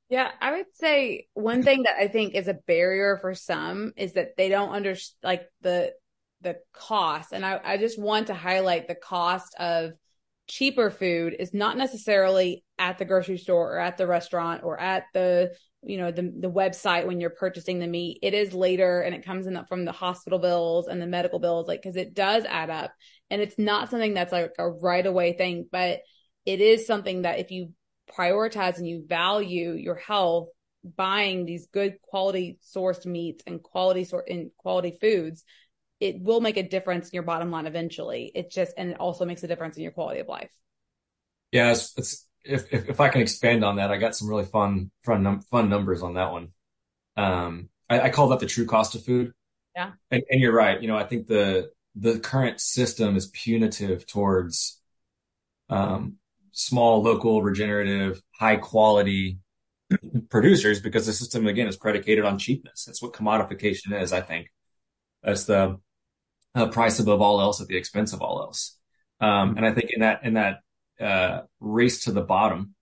yeah 0.10 0.32
i 0.42 0.52
would 0.52 0.66
say 0.74 1.28
one 1.34 1.64
thing 1.64 1.84
that 1.84 1.96
i 1.98 2.08
think 2.08 2.36
is 2.36 2.48
a 2.48 2.58
barrier 2.68 3.18
for 3.22 3.34
some 3.34 3.94
is 3.96 4.14
that 4.14 4.36
they 4.38 4.50
don't 4.50 4.72
understand 4.72 5.18
like 5.24 5.48
the 5.62 5.92
the 6.42 6.58
cost. 6.74 7.34
And 7.34 7.46
I, 7.46 7.60
I 7.64 7.78
just 7.78 8.00
want 8.00 8.28
to 8.28 8.34
highlight 8.34 8.88
the 8.88 8.96
cost 8.96 9.56
of 9.60 9.92
cheaper 10.48 10.90
food 10.90 11.36
is 11.38 11.54
not 11.54 11.78
necessarily 11.78 12.64
at 12.80 12.98
the 12.98 13.06
grocery 13.06 13.38
store 13.38 13.76
or 13.76 13.80
at 13.80 13.98
the 13.98 14.08
restaurant 14.08 14.64
or 14.64 14.80
at 14.80 15.04
the 15.14 15.54
you 15.82 15.98
know 15.98 16.12
the 16.12 16.24
the 16.24 16.50
website 16.50 17.06
when 17.06 17.22
you're 17.22 17.30
purchasing 17.30 17.80
the 17.80 17.88
meat. 17.88 18.20
It 18.22 18.34
is 18.34 18.54
later 18.54 19.02
and 19.02 19.14
it 19.14 19.26
comes 19.26 19.48
in 19.48 19.54
the, 19.54 19.66
from 19.66 19.86
the 19.86 19.92
hospital 19.92 20.40
bills 20.40 20.88
and 20.88 21.02
the 21.02 21.08
medical 21.08 21.40
bills 21.40 21.68
like 21.68 21.82
because 21.82 21.96
it 21.96 22.14
does 22.14 22.46
add 22.46 22.70
up. 22.70 22.92
And 23.30 23.42
it's 23.42 23.58
not 23.58 23.90
something 23.90 24.14
that's 24.14 24.32
like 24.32 24.52
a 24.58 24.70
right 24.70 25.06
away 25.06 25.34
thing 25.34 25.68
but 25.72 26.00
it 26.46 26.62
is 26.62 26.88
something 26.88 27.24
that 27.24 27.40
if 27.40 27.52
you 27.52 27.74
prioritize 28.12 28.78
and 28.78 28.88
you 28.88 29.06
value 29.08 29.72
your 29.72 29.96
health 29.96 30.50
buying 30.96 31.46
these 31.46 31.68
good 31.68 32.02
quality 32.02 32.58
sourced 32.76 33.06
meats 33.06 33.44
and 33.46 33.62
quality 33.62 34.04
sort 34.04 34.30
and 34.30 34.52
quality 34.58 34.98
foods 35.02 35.44
it 36.00 36.22
will 36.22 36.40
make 36.40 36.56
a 36.56 36.64
difference 36.64 37.10
in 37.10 37.16
your 37.16 37.24
bottom 37.24 37.52
line 37.52 37.68
eventually 37.68 38.32
it 38.34 38.50
just 38.50 38.74
and 38.78 38.92
it 38.92 39.00
also 39.00 39.26
makes 39.26 39.44
a 39.44 39.48
difference 39.48 39.76
in 39.76 39.84
your 39.84 39.92
quality 39.92 40.22
of 40.22 40.28
life 40.28 40.50
yeah 41.52 41.72
it's, 41.72 41.94
it's 41.98 42.26
if, 42.44 42.74
if, 42.74 42.90
if 42.90 43.00
I 43.00 43.10
can 43.10 43.22
expand 43.22 43.64
on 43.64 43.78
that, 43.78 43.92
I 43.92 43.98
got 43.98 44.16
some 44.16 44.28
really 44.28 44.46
fun 44.46 44.92
fun 45.04 45.24
num- 45.24 45.42
fun 45.42 45.70
numbers 45.70 46.02
on 46.02 46.16
that 46.16 46.32
one. 46.32 46.50
Um, 47.18 47.70
I, 47.90 48.02
I, 48.02 48.10
call 48.10 48.30
that 48.30 48.40
the 48.40 48.46
true 48.46 48.66
cost 48.66 48.96
of 48.96 49.04
food. 49.04 49.34
Yeah, 49.76 49.92
and, 50.10 50.24
and 50.30 50.42
you're 50.42 50.54
right. 50.54 50.82
You 50.82 50.88
know, 50.88 50.98
I 50.98 51.04
think 51.04 51.28
the 51.28 51.72
the 51.96 52.20
current 52.20 52.62
system 52.62 53.16
is 53.18 53.28
punitive 53.28 54.08
towards 54.08 54.80
um, 55.70 56.16
small, 56.52 57.02
local, 57.02 57.42
regenerative, 57.42 58.22
high 58.40 58.58
quality 58.58 59.40
producers 60.30 60.80
because 60.82 61.06
the 61.06 61.14
system 61.14 61.48
again 61.48 61.68
is 61.68 61.78
predicated 61.78 62.26
on 62.26 62.38
cheapness. 62.38 62.86
That's 62.86 63.02
what 63.02 63.14
commodification 63.14 64.00
is. 64.00 64.14
I 64.14 64.22
think 64.22 64.52
that's 65.24 65.46
the 65.46 65.80
uh, 66.56 66.68
price 66.68 67.00
above 67.00 67.22
all 67.22 67.42
else 67.42 67.62
at 67.62 67.68
the 67.68 67.78
expense 67.78 68.14
of 68.14 68.22
all 68.22 68.42
else. 68.42 68.78
Um, 69.20 69.58
and 69.58 69.66
I 69.66 69.74
think 69.74 69.92
in 69.92 70.02
that 70.02 70.24
in 70.24 70.36
that 70.36 70.60
uh, 71.00 71.42
race 71.60 72.06
to 72.06 72.12
the 72.12 72.22
bottom, 72.22 72.76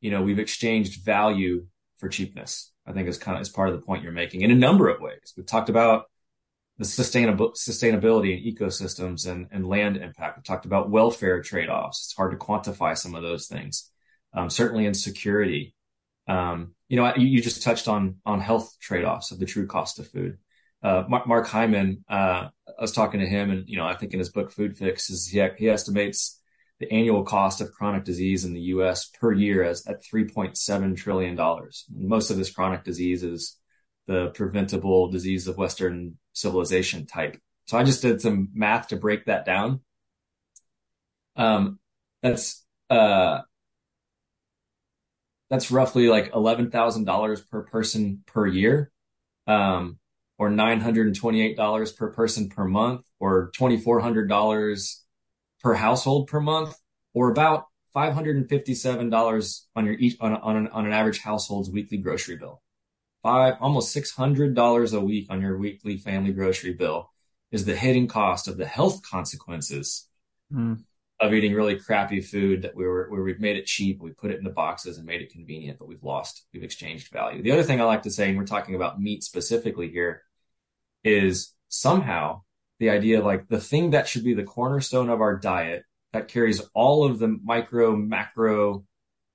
you 0.00 0.10
know, 0.10 0.22
we've 0.22 0.38
exchanged 0.38 1.04
value 1.04 1.66
for 1.98 2.08
cheapness. 2.08 2.72
I 2.86 2.92
think 2.92 3.08
is 3.08 3.18
kind 3.18 3.36
of 3.36 3.42
is 3.42 3.48
part 3.48 3.68
of 3.68 3.76
the 3.76 3.82
point 3.82 4.02
you're 4.02 4.12
making 4.12 4.42
in 4.42 4.50
a 4.50 4.56
number 4.56 4.88
of 4.88 5.00
ways. 5.00 5.32
We've 5.36 5.46
talked 5.46 5.68
about 5.68 6.06
the 6.82 6.88
sustainable 6.88 7.52
sustainability 7.52 8.36
and 8.36 8.58
ecosystems 8.58 9.30
and, 9.30 9.46
and 9.52 9.66
land 9.66 9.96
impact. 9.96 10.38
We 10.38 10.42
talked 10.42 10.66
about 10.66 10.90
welfare 10.90 11.40
trade-offs. 11.40 12.06
It's 12.06 12.16
hard 12.16 12.32
to 12.32 12.36
quantify 12.36 12.98
some 12.98 13.14
of 13.14 13.22
those 13.22 13.46
things. 13.46 13.90
Um, 14.34 14.50
certainly 14.50 14.86
in 14.86 14.94
security. 14.94 15.74
Um, 16.26 16.74
you 16.88 16.96
know, 16.96 17.14
you, 17.16 17.26
you, 17.26 17.42
just 17.42 17.62
touched 17.62 17.88
on 17.88 18.16
on 18.24 18.40
health 18.40 18.76
trade-offs 18.80 19.30
of 19.30 19.38
the 19.38 19.46
true 19.46 19.66
cost 19.66 19.98
of 19.98 20.08
food. 20.08 20.38
Uh, 20.82 21.04
Mark, 21.08 21.46
Hyman, 21.46 22.04
uh, 22.08 22.48
I 22.66 22.80
was 22.80 22.92
talking 22.92 23.20
to 23.20 23.26
him, 23.26 23.50
and 23.50 23.68
you 23.68 23.76
know, 23.76 23.86
I 23.86 23.94
think 23.94 24.12
in 24.12 24.18
his 24.18 24.30
book 24.30 24.50
Food 24.50 24.76
Fix, 24.76 25.10
is 25.10 25.28
he, 25.28 25.44
he 25.58 25.68
estimates 25.68 26.40
the 26.80 26.90
annual 26.92 27.22
cost 27.22 27.60
of 27.60 27.70
chronic 27.72 28.04
disease 28.04 28.44
in 28.44 28.54
the 28.54 28.60
U.S. 28.60 29.08
per 29.08 29.32
year 29.32 29.62
as 29.62 29.86
at 29.86 30.02
3.7 30.02 30.96
trillion 30.96 31.36
dollars. 31.36 31.84
Most 31.94 32.30
of 32.30 32.36
this 32.36 32.50
chronic 32.50 32.82
disease 32.82 33.22
is 33.22 33.58
the 34.06 34.28
preventable 34.30 35.08
disease 35.08 35.46
of 35.46 35.56
Western 35.56 36.18
civilization 36.32 37.06
type. 37.06 37.38
So 37.66 37.78
I 37.78 37.84
just 37.84 38.02
did 38.02 38.20
some 38.20 38.48
math 38.54 38.88
to 38.88 38.96
break 38.96 39.26
that 39.26 39.44
down. 39.44 39.80
Um, 41.36 41.78
that's, 42.22 42.64
uh, 42.90 43.42
that's 45.48 45.70
roughly 45.70 46.08
like 46.08 46.32
$11,000 46.32 47.50
per 47.50 47.62
person 47.62 48.22
per 48.26 48.46
year. 48.46 48.90
Um, 49.46 49.98
or 50.42 50.50
$928 50.50 51.96
per 51.96 52.10
person 52.10 52.48
per 52.48 52.64
month 52.64 53.06
or 53.20 53.52
$2,400 53.56 54.96
per 55.62 55.74
household 55.74 56.26
per 56.26 56.40
month 56.40 56.76
or 57.14 57.30
about 57.30 57.66
$557 57.94 59.60
on 59.76 59.86
your 59.86 59.94
each 59.94 60.16
on, 60.20 60.34
on, 60.34 60.56
an, 60.56 60.68
on 60.68 60.86
an 60.86 60.92
average 60.92 61.20
household's 61.20 61.70
weekly 61.70 61.98
grocery 61.98 62.36
bill. 62.36 62.60
Five, 63.22 63.54
almost 63.60 63.94
$600 63.94 64.94
a 64.94 65.00
week 65.00 65.26
on 65.30 65.40
your 65.40 65.56
weekly 65.56 65.96
family 65.96 66.32
grocery 66.32 66.72
bill 66.72 67.10
is 67.52 67.64
the 67.64 67.76
hidden 67.76 68.08
cost 68.08 68.48
of 68.48 68.56
the 68.56 68.66
health 68.66 69.02
consequences 69.08 70.08
mm. 70.52 70.82
of 71.20 71.32
eating 71.32 71.54
really 71.54 71.78
crappy 71.78 72.20
food 72.20 72.62
that 72.62 72.74
we 72.74 72.84
were, 72.84 73.08
where 73.10 73.22
we've 73.22 73.38
made 73.38 73.56
it 73.56 73.66
cheap. 73.66 74.00
We 74.00 74.10
put 74.10 74.32
it 74.32 74.38
in 74.38 74.44
the 74.44 74.50
boxes 74.50 74.98
and 74.98 75.06
made 75.06 75.22
it 75.22 75.30
convenient, 75.30 75.78
but 75.78 75.86
we've 75.86 76.02
lost, 76.02 76.46
we've 76.52 76.64
exchanged 76.64 77.12
value. 77.12 77.42
The 77.42 77.52
other 77.52 77.62
thing 77.62 77.80
I 77.80 77.84
like 77.84 78.02
to 78.02 78.10
say, 78.10 78.28
and 78.28 78.38
we're 78.38 78.44
talking 78.44 78.74
about 78.74 79.00
meat 79.00 79.22
specifically 79.22 79.88
here, 79.88 80.22
is 81.04 81.54
somehow 81.68 82.42
the 82.80 82.90
idea 82.90 83.20
of 83.20 83.24
like 83.24 83.46
the 83.48 83.60
thing 83.60 83.90
that 83.90 84.08
should 84.08 84.24
be 84.24 84.34
the 84.34 84.42
cornerstone 84.42 85.10
of 85.10 85.20
our 85.20 85.36
diet 85.36 85.84
that 86.12 86.28
carries 86.28 86.60
all 86.74 87.04
of 87.04 87.20
the 87.20 87.28
micro, 87.28 87.94
macro 87.94 88.84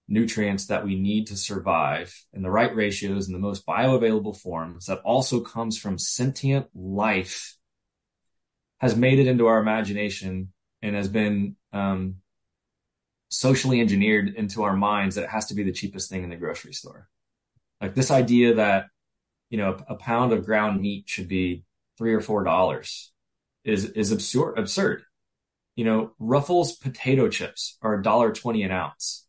nutrients 0.08 0.68
that 0.68 0.86
we 0.86 0.96
need 1.00 1.28
to 1.28 1.36
survive 1.36 2.14
in 2.34 2.42
the 2.42 2.50
right 2.50 2.76
ratios 2.76 3.28
in 3.28 3.34
the 3.34 3.40
most 3.40 3.66
bioavailable 3.66 4.36
forms 4.36 4.86
that 4.86 5.00
also 5.00 5.42
comes 5.42 5.78
from 5.78 5.98
sentient 5.98 6.68
life 6.74 7.56
has 8.80 8.96
made 8.96 9.20
it 9.20 9.28
into 9.28 9.48
our 9.48 9.60
imagination 9.60 10.54
and 10.82 10.96
has 10.96 11.10
been 11.10 11.56
um, 11.74 12.16
socially 13.30 13.82
engineered 13.82 14.30
into 14.36 14.64
our 14.64 14.76
minds 14.76 15.16
that 15.16 15.26
it 15.26 15.30
has 15.30 15.48
to 15.48 15.56
be 15.56 15.64
the 15.64 15.72
cheapest 15.72 16.10
thing 16.10 16.24
in 16.24 16.30
the 16.30 16.36
grocery 16.36 16.74
store. 16.74 17.10
Like 17.82 17.96
this 17.96 18.12
idea 18.12 18.56
that 18.56 18.88
you 19.50 19.58
know, 19.58 19.78
a 19.88 19.96
pound 19.96 20.34
of 20.34 20.46
ground 20.46 20.82
meat 20.82 21.06
should 21.08 21.28
be 21.28 21.64
three 21.98 22.14
or 22.14 22.22
four 22.22 22.44
dollars 22.44 23.12
is, 23.64 23.86
is 23.86 24.12
absurd, 24.12 24.58
absurd. 24.58 25.04
You 25.76 25.86
know, 25.86 26.12
Ruffles 26.20 26.76
potato 26.76 27.30
chips 27.30 27.78
are 27.82 27.96
a 27.96 28.04
dollar 28.04 28.32
20 28.32 28.64
an 28.64 28.72
ounce. 28.72 29.27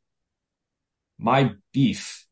My 1.19 1.53
beef 1.73 2.27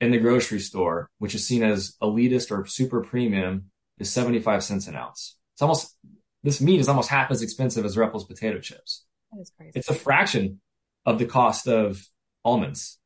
in 0.00 0.10
the 0.10 0.18
grocery 0.18 0.60
store, 0.60 1.10
which 1.18 1.34
is 1.34 1.46
seen 1.46 1.62
as 1.62 1.96
elitist 2.02 2.50
or 2.50 2.66
super 2.66 3.02
premium 3.02 3.70
is 3.98 4.10
75 4.10 4.64
cents 4.64 4.86
an 4.86 4.96
ounce. 4.96 5.36
It's 5.54 5.62
almost, 5.62 5.96
this 6.42 6.60
meat 6.60 6.80
is 6.80 6.88
almost 6.88 7.10
half 7.10 7.30
as 7.30 7.42
expensive 7.42 7.84
as 7.84 7.96
Ruffles 7.96 8.24
potato 8.24 8.58
chips. 8.58 9.04
That 9.30 9.40
is 9.40 9.52
crazy. 9.56 9.72
It's 9.74 9.90
a 9.90 9.94
fraction 9.94 10.60
of 11.04 11.18
the 11.18 11.26
cost 11.26 11.68
of 11.68 12.02
almonds 12.44 12.98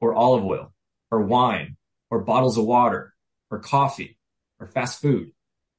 or 0.00 0.14
olive 0.14 0.44
oil 0.44 0.72
or 1.10 1.22
wine 1.22 1.76
or 2.10 2.20
bottles 2.20 2.56
of 2.58 2.64
water 2.64 3.14
or 3.50 3.58
coffee 3.58 4.18
or 4.58 4.66
fast 4.66 5.00
food. 5.00 5.32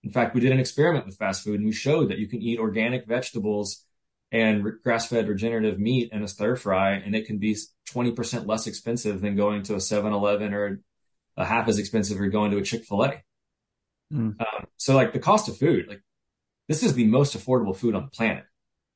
In 0.04 0.12
fact, 0.12 0.34
we 0.34 0.42
did 0.42 0.52
an 0.52 0.60
experiment 0.60 1.06
with 1.06 1.18
fast 1.18 1.44
food 1.44 1.56
and 1.56 1.66
we 1.66 1.74
showed 1.74 2.10
that 2.10 2.20
you 2.20 2.28
can 2.28 2.42
eat 2.42 2.60
organic 2.60 3.08
vegetables 3.08 3.84
and 4.32 4.64
grass-fed 4.84 5.28
regenerative 5.28 5.80
meat 5.80 6.10
in 6.12 6.24
a 6.24 6.28
stir 6.28 6.56
fry 6.56 6.92
and 6.94 7.16
it 7.16 7.26
can 7.26 7.40
be 7.40 7.58
20% 7.90 8.48
less 8.48 8.68
expensive 8.68 9.22
than 9.22 9.36
going 9.36 9.64
to 9.64 9.74
a 9.74 9.78
7-Eleven 9.78 10.54
or 10.54 10.82
a 11.38 11.46
half 11.46 11.68
as 11.68 11.80
expensive 11.80 12.20
or 12.20 12.28
going 12.28 12.52
to 12.52 12.58
a 12.58 12.64
Chick-fil-A. 12.64 13.24
Mm. 14.14 14.40
Um, 14.40 14.68
so 14.78 14.96
like 14.96 15.14
the 15.14 15.20
cost 15.20 15.50
of 15.50 15.58
food, 15.58 15.88
like 15.88 16.02
this 16.68 16.84
is 16.84 16.94
the 16.94 17.06
most 17.06 17.38
affordable 17.38 17.76
food 17.76 17.96
on 17.96 18.04
the 18.04 18.10
planet, 18.10 18.44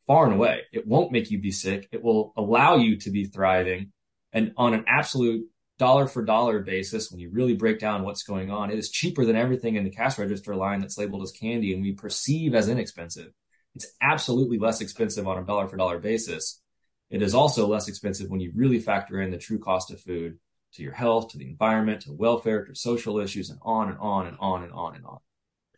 far 0.05 0.25
and 0.25 0.33
away. 0.33 0.61
It 0.71 0.87
won't 0.87 1.11
make 1.11 1.31
you 1.31 1.39
be 1.39 1.51
sick. 1.51 1.87
It 1.91 2.03
will 2.03 2.33
allow 2.37 2.75
you 2.75 2.97
to 2.97 3.11
be 3.11 3.25
thriving 3.25 3.91
and 4.33 4.51
on 4.57 4.73
an 4.73 4.85
absolute 4.87 5.47
dollar 5.77 6.07
for 6.07 6.23
dollar 6.23 6.59
basis, 6.59 7.11
when 7.11 7.19
you 7.19 7.29
really 7.29 7.55
break 7.55 7.79
down 7.79 8.03
what's 8.03 8.23
going 8.23 8.51
on, 8.51 8.71
it 8.71 8.77
is 8.77 8.89
cheaper 8.89 9.25
than 9.25 9.35
everything 9.35 9.75
in 9.75 9.83
the 9.83 9.89
cash 9.89 10.17
register 10.17 10.55
line 10.55 10.79
that's 10.79 10.97
labeled 10.97 11.23
as 11.23 11.31
candy 11.31 11.73
and 11.73 11.81
we 11.81 11.93
perceive 11.93 12.55
as 12.55 12.67
inexpensive. 12.67 13.31
It's 13.75 13.87
absolutely 14.01 14.59
less 14.59 14.81
expensive 14.81 15.27
on 15.27 15.37
a 15.37 15.45
dollar 15.45 15.67
for 15.67 15.77
dollar 15.77 15.99
basis. 15.99 16.61
It 17.09 17.21
is 17.21 17.33
also 17.33 17.67
less 17.67 17.87
expensive 17.87 18.29
when 18.29 18.39
you 18.39 18.51
really 18.55 18.79
factor 18.79 19.21
in 19.21 19.31
the 19.31 19.37
true 19.37 19.59
cost 19.59 19.91
of 19.91 20.01
food 20.01 20.39
to 20.73 20.83
your 20.83 20.93
health, 20.93 21.29
to 21.29 21.37
the 21.37 21.47
environment, 21.47 22.01
to 22.01 22.11
welfare, 22.11 22.65
to 22.65 22.75
social 22.75 23.19
issues, 23.19 23.49
and 23.49 23.59
on 23.61 23.89
and 23.89 23.97
on 23.99 24.27
and 24.27 24.37
on 24.39 24.63
and 24.63 24.73
on 24.73 24.95
and 24.95 25.05
on. 25.05 25.19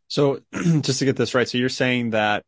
So, 0.07 0.39
just 0.81 0.99
to 0.99 1.05
get 1.05 1.17
this 1.17 1.35
right, 1.35 1.47
so 1.47 1.57
you're 1.57 1.69
saying 1.69 2.11
that 2.11 2.45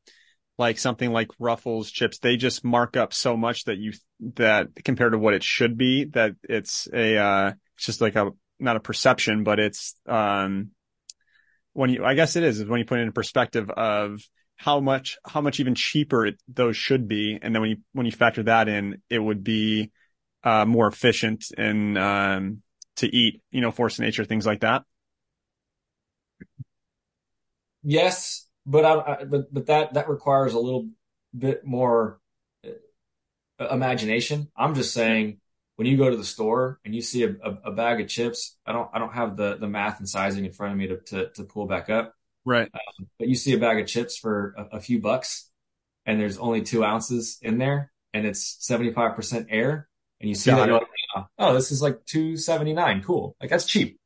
like 0.57 0.79
something 0.79 1.11
like 1.11 1.29
Ruffles 1.39 1.91
chips, 1.91 2.19
they 2.19 2.37
just 2.37 2.63
mark 2.63 2.97
up 2.97 3.13
so 3.13 3.37
much 3.37 3.65
that 3.65 3.77
you 3.77 3.93
that 4.35 4.69
compared 4.83 5.11
to 5.11 5.19
what 5.19 5.33
it 5.33 5.43
should 5.43 5.77
be, 5.77 6.05
that 6.05 6.35
it's 6.43 6.87
a 6.91 7.17
uh 7.17 7.51
it's 7.75 7.85
just 7.85 8.01
like 8.01 8.15
a 8.15 8.31
not 8.59 8.75
a 8.75 8.81
perception, 8.81 9.43
but 9.43 9.59
it's 9.59 9.95
um 10.07 10.71
when 11.73 11.91
you 11.91 12.03
I 12.03 12.15
guess 12.15 12.35
it 12.35 12.43
is 12.43 12.59
is 12.59 12.65
when 12.65 12.79
you 12.79 12.85
put 12.85 12.99
it 12.99 13.03
in 13.03 13.11
perspective 13.11 13.69
of 13.69 14.19
how 14.57 14.79
much 14.79 15.17
how 15.25 15.39
much 15.41 15.59
even 15.59 15.75
cheaper 15.75 16.25
it, 16.25 16.41
those 16.47 16.75
should 16.75 17.07
be, 17.07 17.39
and 17.41 17.53
then 17.53 17.61
when 17.61 17.69
you 17.71 17.77
when 17.93 18.05
you 18.05 18.11
factor 18.11 18.43
that 18.43 18.67
in, 18.67 19.01
it 19.09 19.19
would 19.19 19.43
be 19.43 19.91
uh 20.43 20.65
more 20.65 20.87
efficient 20.87 21.45
and 21.57 21.97
um 21.97 22.61
to 22.97 23.15
eat, 23.15 23.41
you 23.51 23.61
know, 23.61 23.71
force 23.71 23.99
nature 23.99 24.25
things 24.25 24.45
like 24.45 24.61
that. 24.61 24.83
Yes, 27.83 28.47
but 28.65 28.83
I, 28.83 28.93
I, 28.99 29.23
but 29.23 29.53
but 29.53 29.67
that 29.67 29.93
that 29.93 30.09
requires 30.09 30.53
a 30.53 30.59
little 30.59 30.89
bit 31.37 31.65
more 31.65 32.19
uh, 32.65 33.67
imagination. 33.69 34.49
I'm 34.57 34.75
just 34.75 34.93
saying 34.93 35.39
when 35.77 35.87
you 35.87 35.95
go 35.95 36.09
to 36.09 36.17
the 36.17 36.25
store 36.25 36.79
and 36.83 36.93
you 36.93 37.01
see 37.01 37.23
a, 37.23 37.29
a, 37.29 37.57
a, 37.65 37.71
bag 37.71 38.01
of 38.01 38.07
chips, 38.07 38.57
I 38.65 38.73
don't 38.73 38.89
I 38.91 38.99
don't 38.99 39.13
have 39.13 39.37
the 39.37 39.57
the 39.57 39.67
math 39.67 39.99
and 39.99 40.09
sizing 40.09 40.45
in 40.45 40.51
front 40.51 40.73
of 40.73 40.79
me 40.79 40.87
to 40.87 40.97
to, 40.97 41.29
to 41.35 41.43
pull 41.43 41.67
back 41.67 41.89
up. 41.89 42.13
Right. 42.47 42.69
Um, 42.73 43.07
but 43.19 43.27
you 43.27 43.35
see 43.35 43.53
a 43.53 43.59
bag 43.59 43.77
of 43.77 43.87
chips 43.87 44.17
for 44.17 44.55
a, 44.57 44.77
a, 44.77 44.79
few 44.79 45.01
bucks, 45.01 45.49
and 46.05 46.17
there's 46.17 46.37
only 46.37 46.61
two 46.61 46.81
ounces 46.81 47.39
in 47.41 47.57
there, 47.57 47.91
and 48.13 48.25
it's 48.25 48.55
75 48.65 49.17
percent 49.17 49.47
air, 49.49 49.89
and 50.21 50.29
you 50.29 50.33
see 50.33 50.51
Got 50.51 50.59
that 50.59 50.67
you're 50.67 50.79
like, 50.79 51.25
oh, 51.37 51.53
this 51.53 51.73
is 51.73 51.81
like 51.81 52.05
279. 52.05 53.03
Cool, 53.03 53.35
like 53.41 53.49
that's 53.49 53.65
cheap. 53.65 53.99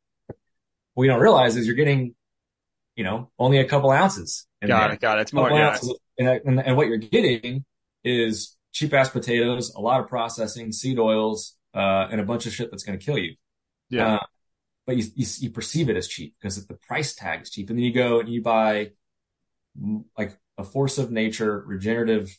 What 0.95 1.03
you 1.03 1.11
don't 1.11 1.21
realize 1.21 1.55
is 1.55 1.67
you're 1.67 1.75
getting, 1.75 2.15
you 2.95 3.03
know, 3.03 3.29
only 3.37 3.59
a 3.59 3.65
couple 3.65 3.91
ounces. 3.91 4.47
Got 4.65 4.87
there. 4.87 4.93
it. 4.93 4.99
Got 4.99 5.19
it. 5.19 5.21
It's 5.21 5.33
more. 5.33 5.51
Yeah. 5.51 5.77
And, 6.17 6.27
and, 6.27 6.59
and, 6.59 6.77
what 6.77 6.87
you're 6.87 6.97
getting 6.97 7.63
is 8.03 8.57
cheap 8.73 8.91
ass 8.91 9.09
potatoes, 9.09 9.71
a 9.75 9.81
lot 9.81 9.99
of 9.99 10.07
processing, 10.07 10.71
seed 10.71 10.97
oils, 10.97 11.55
uh, 11.75 12.07
and 12.11 12.19
a 12.19 12.23
bunch 12.23 12.47
of 12.47 12.53
shit 12.53 12.71
that's 12.71 12.83
going 12.83 12.97
to 12.97 13.05
kill 13.05 13.19
you. 13.19 13.35
Yeah. 13.91 14.15
Uh, 14.15 14.19
but 14.91 14.97
you, 14.97 15.09
you, 15.15 15.25
you 15.39 15.49
perceive 15.51 15.89
it 15.89 15.95
as 15.95 16.05
cheap 16.05 16.35
because 16.37 16.65
the 16.67 16.73
price 16.73 17.15
tag 17.15 17.43
is 17.43 17.49
cheap. 17.49 17.69
And 17.69 17.79
then 17.79 17.85
you 17.85 17.93
go 17.93 18.19
and 18.19 18.27
you 18.27 18.41
buy 18.41 18.91
mm, 19.81 20.03
like 20.17 20.37
a 20.57 20.65
force 20.65 20.97
of 20.97 21.11
nature 21.11 21.63
regenerative 21.65 22.37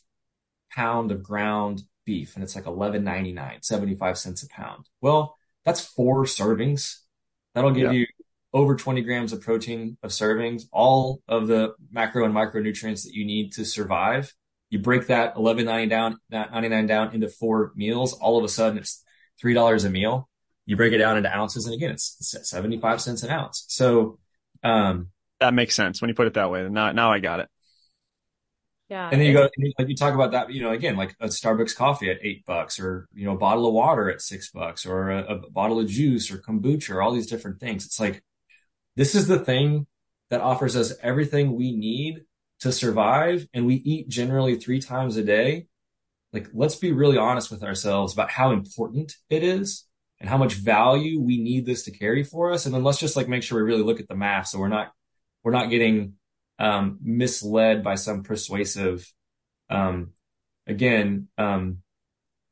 pound 0.71 1.11
of 1.11 1.23
ground 1.23 1.81
beef 2.05 2.35
and 2.35 2.43
it's 2.43 2.55
like 2.55 2.65
11.99, 2.65 3.65
75 3.65 4.17
cents 4.19 4.43
a 4.43 4.49
pound. 4.49 4.87
Well, 5.01 5.35
that's 5.65 5.81
four 5.81 6.25
servings. 6.25 6.97
That'll 7.55 7.71
give 7.71 7.91
yeah. 7.91 8.01
you 8.01 8.07
over 8.53 8.75
20 8.75 9.01
grams 9.01 9.33
of 9.33 9.41
protein 9.41 9.97
of 10.03 10.11
servings, 10.11 10.65
all 10.71 11.23
of 11.27 11.47
the 11.47 11.73
macro 11.91 12.23
and 12.23 12.35
micronutrients 12.35 13.03
that 13.05 13.15
you 13.15 13.25
need 13.25 13.53
to 13.53 13.65
survive. 13.65 14.31
You 14.69 14.77
break 14.77 15.07
that 15.07 15.33
11.99 15.33 15.89
down, 15.89 16.19
that 16.29 16.51
99 16.51 16.85
down 16.85 17.15
into 17.15 17.29
four 17.29 17.71
meals. 17.75 18.13
All 18.13 18.37
of 18.37 18.43
a 18.43 18.49
sudden 18.49 18.77
it's 18.77 19.03
$3 19.43 19.85
a 19.85 19.89
meal. 19.89 20.29
You 20.65 20.77
break 20.77 20.93
it 20.93 20.97
down 20.99 21.17
into 21.17 21.33
ounces. 21.35 21.65
And 21.65 21.75
again, 21.75 21.91
it's 21.91 22.17
75 22.19 23.01
cents 23.01 23.23
an 23.23 23.29
ounce. 23.29 23.65
So, 23.67 24.19
um, 24.63 25.09
that 25.39 25.53
makes 25.53 25.75
sense 25.75 26.01
when 26.01 26.07
you 26.07 26.15
put 26.15 26.27
it 26.27 26.35
that 26.35 26.49
way. 26.49 26.67
Now, 26.69 26.91
now 26.93 27.11
I 27.11 27.19
got 27.19 27.41
it. 27.41 27.49
Yeah. 28.89 29.09
And 29.11 29.19
then 29.19 29.27
you 29.27 29.33
go, 29.33 29.49
like 29.79 29.87
you 29.87 29.95
talk 29.95 30.13
about 30.13 30.31
that, 30.31 30.51
you 30.53 30.61
know, 30.61 30.71
again, 30.71 30.95
like 30.95 31.15
a 31.19 31.27
Starbucks 31.27 31.75
coffee 31.75 32.11
at 32.11 32.19
eight 32.21 32.45
bucks 32.45 32.79
or, 32.79 33.07
you 33.13 33.25
know, 33.25 33.33
a 33.33 33.37
bottle 33.37 33.65
of 33.65 33.73
water 33.73 34.09
at 34.09 34.21
six 34.21 34.51
bucks 34.51 34.85
or 34.85 35.09
a, 35.09 35.35
a 35.35 35.49
bottle 35.49 35.79
of 35.79 35.87
juice 35.87 36.31
or 36.31 36.37
kombucha 36.37 36.91
or 36.91 37.01
all 37.01 37.11
these 37.11 37.27
different 37.27 37.59
things. 37.59 37.85
It's 37.85 37.99
like, 37.99 38.23
this 38.95 39.15
is 39.15 39.27
the 39.27 39.39
thing 39.39 39.87
that 40.29 40.41
offers 40.41 40.75
us 40.75 40.93
everything 41.01 41.55
we 41.55 41.75
need 41.75 42.21
to 42.59 42.71
survive. 42.71 43.47
And 43.53 43.65
we 43.65 43.75
eat 43.75 44.09
generally 44.09 44.57
three 44.57 44.79
times 44.79 45.17
a 45.17 45.23
day. 45.23 45.67
Like, 46.31 46.49
let's 46.53 46.75
be 46.75 46.91
really 46.91 47.17
honest 47.17 47.51
with 47.51 47.63
ourselves 47.63 48.13
about 48.13 48.31
how 48.31 48.51
important 48.51 49.15
it 49.29 49.43
is 49.43 49.85
and 50.23 50.29
how 50.29 50.37
much 50.37 50.53
value 50.53 51.19
we 51.19 51.37
need 51.37 51.65
this 51.65 51.83
to 51.83 51.91
carry 51.91 52.23
for 52.23 52.53
us. 52.53 52.65
And 52.65 52.73
then 52.73 52.81
let's 52.81 52.97
just 52.97 53.17
like 53.17 53.27
make 53.27 53.43
sure 53.43 53.57
we 53.57 53.69
really 53.69 53.83
look 53.83 53.99
at 53.99 54.07
the 54.07 54.15
math. 54.15 54.47
So 54.47 54.57
we're 54.57 54.69
not, 54.69 54.93
we're 55.43 55.51
not 55.51 55.69
getting, 55.69 56.13
um, 56.59 56.97
misled 57.03 57.83
by 57.83 57.95
some 57.95 58.23
persuasive, 58.23 59.11
um, 59.69 60.13
again, 60.65 61.27
um, 61.37 61.79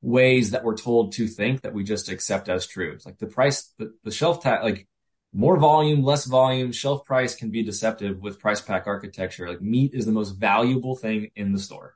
ways 0.02 0.52
that 0.52 0.66
we're 0.66 0.76
told 0.76 1.14
to 1.14 1.28
think 1.28 1.62
that 1.62 1.74
we 1.74 1.86
just 1.86 2.10
accept 2.10 2.50
as 2.50 2.68
true. 2.68 2.92
It's 2.92 3.06
like 3.06 3.20
the 3.20 3.28
price, 3.28 3.74
the, 3.78 3.94
the 4.04 4.12
shelf 4.12 4.44
tag, 4.44 4.64
like 4.64 4.86
more 5.32 5.58
volume, 5.58 6.04
less 6.04 6.26
volume, 6.26 6.74
shelf 6.74 7.06
price 7.06 7.36
can 7.36 7.52
be 7.52 7.64
deceptive 7.64 8.20
with 8.20 8.42
price 8.42 8.60
pack 8.60 8.86
architecture. 8.86 9.48
Like 9.48 9.62
meat 9.62 9.92
is 9.94 10.06
the 10.06 10.12
most 10.12 10.32
valuable 10.32 10.98
thing 10.98 11.32
in 11.38 11.54
the 11.54 11.60
store. 11.60 11.96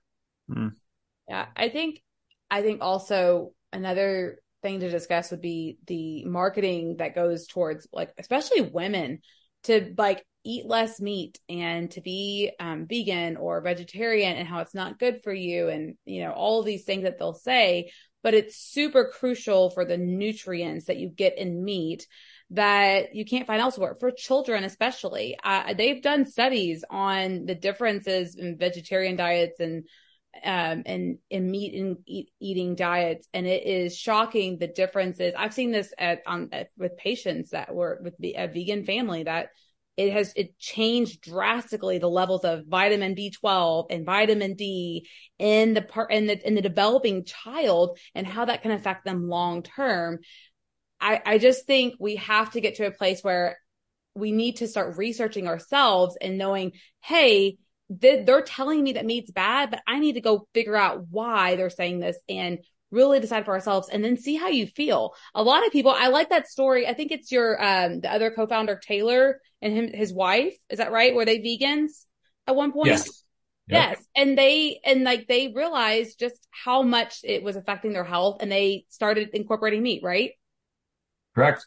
Mm. 0.50 0.76
Yeah, 1.28 1.48
I 1.54 1.68
think 1.68 2.02
I 2.50 2.62
think 2.62 2.82
also 2.82 3.52
another 3.74 4.40
thing 4.66 4.80
to 4.80 4.90
discuss 4.90 5.30
would 5.30 5.42
be 5.42 5.78
the 5.86 6.26
marketing 6.26 6.96
that 6.98 7.14
goes 7.14 7.46
towards 7.46 7.88
like 7.94 8.12
especially 8.18 8.62
women 8.62 9.20
to 9.64 9.94
like 9.96 10.26
eat 10.44 10.66
less 10.66 11.00
meat 11.00 11.40
and 11.48 11.92
to 11.92 12.02
be 12.02 12.52
um, 12.60 12.88
vegan 12.88 13.38
or 13.38 13.62
vegetarian 13.62 14.36
and 14.36 14.48
how 14.48 14.60
it's 14.60 14.74
not 14.74 14.98
good 14.98 15.22
for 15.24 15.32
you 15.32 15.70
and 15.70 15.96
you 16.06 16.24
know 16.24 16.32
all 16.32 16.64
these 16.64 16.84
things 16.84 17.04
that 17.04 17.20
they'll 17.20 17.34
say 17.34 17.92
but 18.24 18.34
it's 18.34 18.58
super 18.58 19.12
crucial 19.14 19.70
for 19.70 19.86
the 19.86 19.98
nutrients 19.98 20.86
that 20.86 20.98
you 20.98 21.10
get 21.10 21.38
in 21.38 21.64
meat 21.64 22.08
that 22.50 23.14
you 23.14 23.24
can't 23.24 23.46
find 23.46 23.62
elsewhere 23.62 23.96
for 24.00 24.12
children 24.12 24.64
especially. 24.64 25.38
Uh, 25.44 25.74
they've 25.76 26.02
done 26.02 26.26
studies 26.26 26.84
on 26.90 27.46
the 27.46 27.56
differences 27.56 28.36
in 28.36 28.58
vegetarian 28.58 29.16
diets 29.16 29.60
and 29.60 29.88
um 30.44 30.84
and 30.86 31.18
in 31.30 31.50
meat 31.50 31.74
and 31.74 31.98
eat, 32.06 32.30
eating 32.40 32.76
diets 32.76 33.28
and 33.34 33.48
it 33.48 33.66
is 33.66 33.98
shocking 33.98 34.58
the 34.58 34.68
differences 34.68 35.34
i've 35.38 35.54
seen 35.54 35.72
this 35.72 35.94
at 35.98 36.22
on 36.26 36.50
at, 36.52 36.70
with 36.78 36.98
patients 36.98 37.52
that 37.52 37.74
were 37.74 38.00
with 38.04 38.14
a 38.22 38.48
vegan 38.48 38.86
family 38.86 39.24
that 39.24 39.50
it 39.98 40.12
has 40.12 40.34
it 40.36 40.58
changed 40.60 41.22
drastically 41.22 41.98
the 42.00 42.10
levels 42.10 42.44
of 42.44 42.66
vitamin 42.68 43.16
B12 43.16 43.88
and 43.90 44.06
vitamin 44.06 44.56
D 44.56 45.08
in 45.40 45.74
the 45.74 45.82
part 45.82 46.12
in 46.12 46.28
the 46.28 46.46
in 46.46 46.56
the 46.56 46.62
developing 46.62 47.24
child 47.24 47.98
and 48.14 48.28
how 48.28 48.46
that 48.46 48.62
can 48.62 48.72
affect 48.72 49.06
them 49.06 49.30
long 49.30 49.64
term. 49.64 50.20
I, 51.00 51.22
I 51.26 51.38
just 51.38 51.66
think 51.66 51.96
we 52.00 52.18
have 52.18 52.52
to 52.52 52.62
get 52.62 52.76
to 52.76 52.88
a 52.88 52.92
place 52.92 53.22
where 53.22 53.58
we 54.16 54.32
need 54.32 54.58
to 54.58 54.68
start 54.68 54.98
researching 54.98 55.48
ourselves 55.48 56.18
and 56.20 56.38
knowing, 56.38 56.72
hey, 57.02 57.58
they're 57.90 58.42
telling 58.42 58.84
me 58.84 58.94
that 58.94 59.06
meat's 59.06 59.32
bad, 59.32 59.72
but 59.72 59.82
I 59.88 60.00
need 60.00 60.14
to 60.14 60.22
go 60.22 60.48
figure 60.54 60.76
out 60.76 61.08
why 61.10 61.56
they're 61.56 61.70
saying 61.70 62.00
this 62.00 62.18
and 62.28 62.60
really 62.92 63.20
decide 63.20 63.46
for 63.46 63.54
ourselves 63.54 63.90
and 63.90 64.04
then 64.04 64.18
see 64.18 64.36
how 64.36 64.48
you 64.48 64.68
feel. 64.68 65.14
A 65.34 65.44
lot 65.44 65.66
of 65.66 65.72
people, 65.72 65.92
I 65.92 66.08
like 66.08 66.30
that 66.30 66.48
story. 66.48 66.88
I 66.88 66.94
think 66.94 67.12
it's 67.12 67.32
your, 67.32 67.62
um, 67.64 68.00
the 68.00 68.12
other 68.12 68.32
co-founder, 68.32 68.78
Taylor 68.78 69.40
and 69.62 69.74
him, 69.74 69.94
his 69.94 70.14
wife. 70.14 70.56
Is 70.70 70.80
that 70.80 70.92
right? 70.92 71.14
Were 71.14 71.26
they 71.26 71.40
vegans 71.40 72.06
at 72.48 72.56
one 72.56 72.72
point? 72.72 72.88
Yes. 72.88 73.24
Yep. 73.68 73.90
Yes. 73.90 74.06
And 74.16 74.38
they, 74.38 74.80
and 74.86 75.04
like 75.04 75.28
they 75.28 75.52
realized 75.54 76.20
just 76.20 76.48
how 76.52 76.84
much 76.84 77.20
it 77.24 77.44
was 77.44 77.56
affecting 77.56 77.94
their 77.94 78.04
health 78.04 78.38
and 78.40 78.52
they 78.52 78.86
started 78.90 79.30
incorporating 79.34 79.82
meat, 79.82 80.04
right? 80.04 80.32
Correct. 81.34 81.66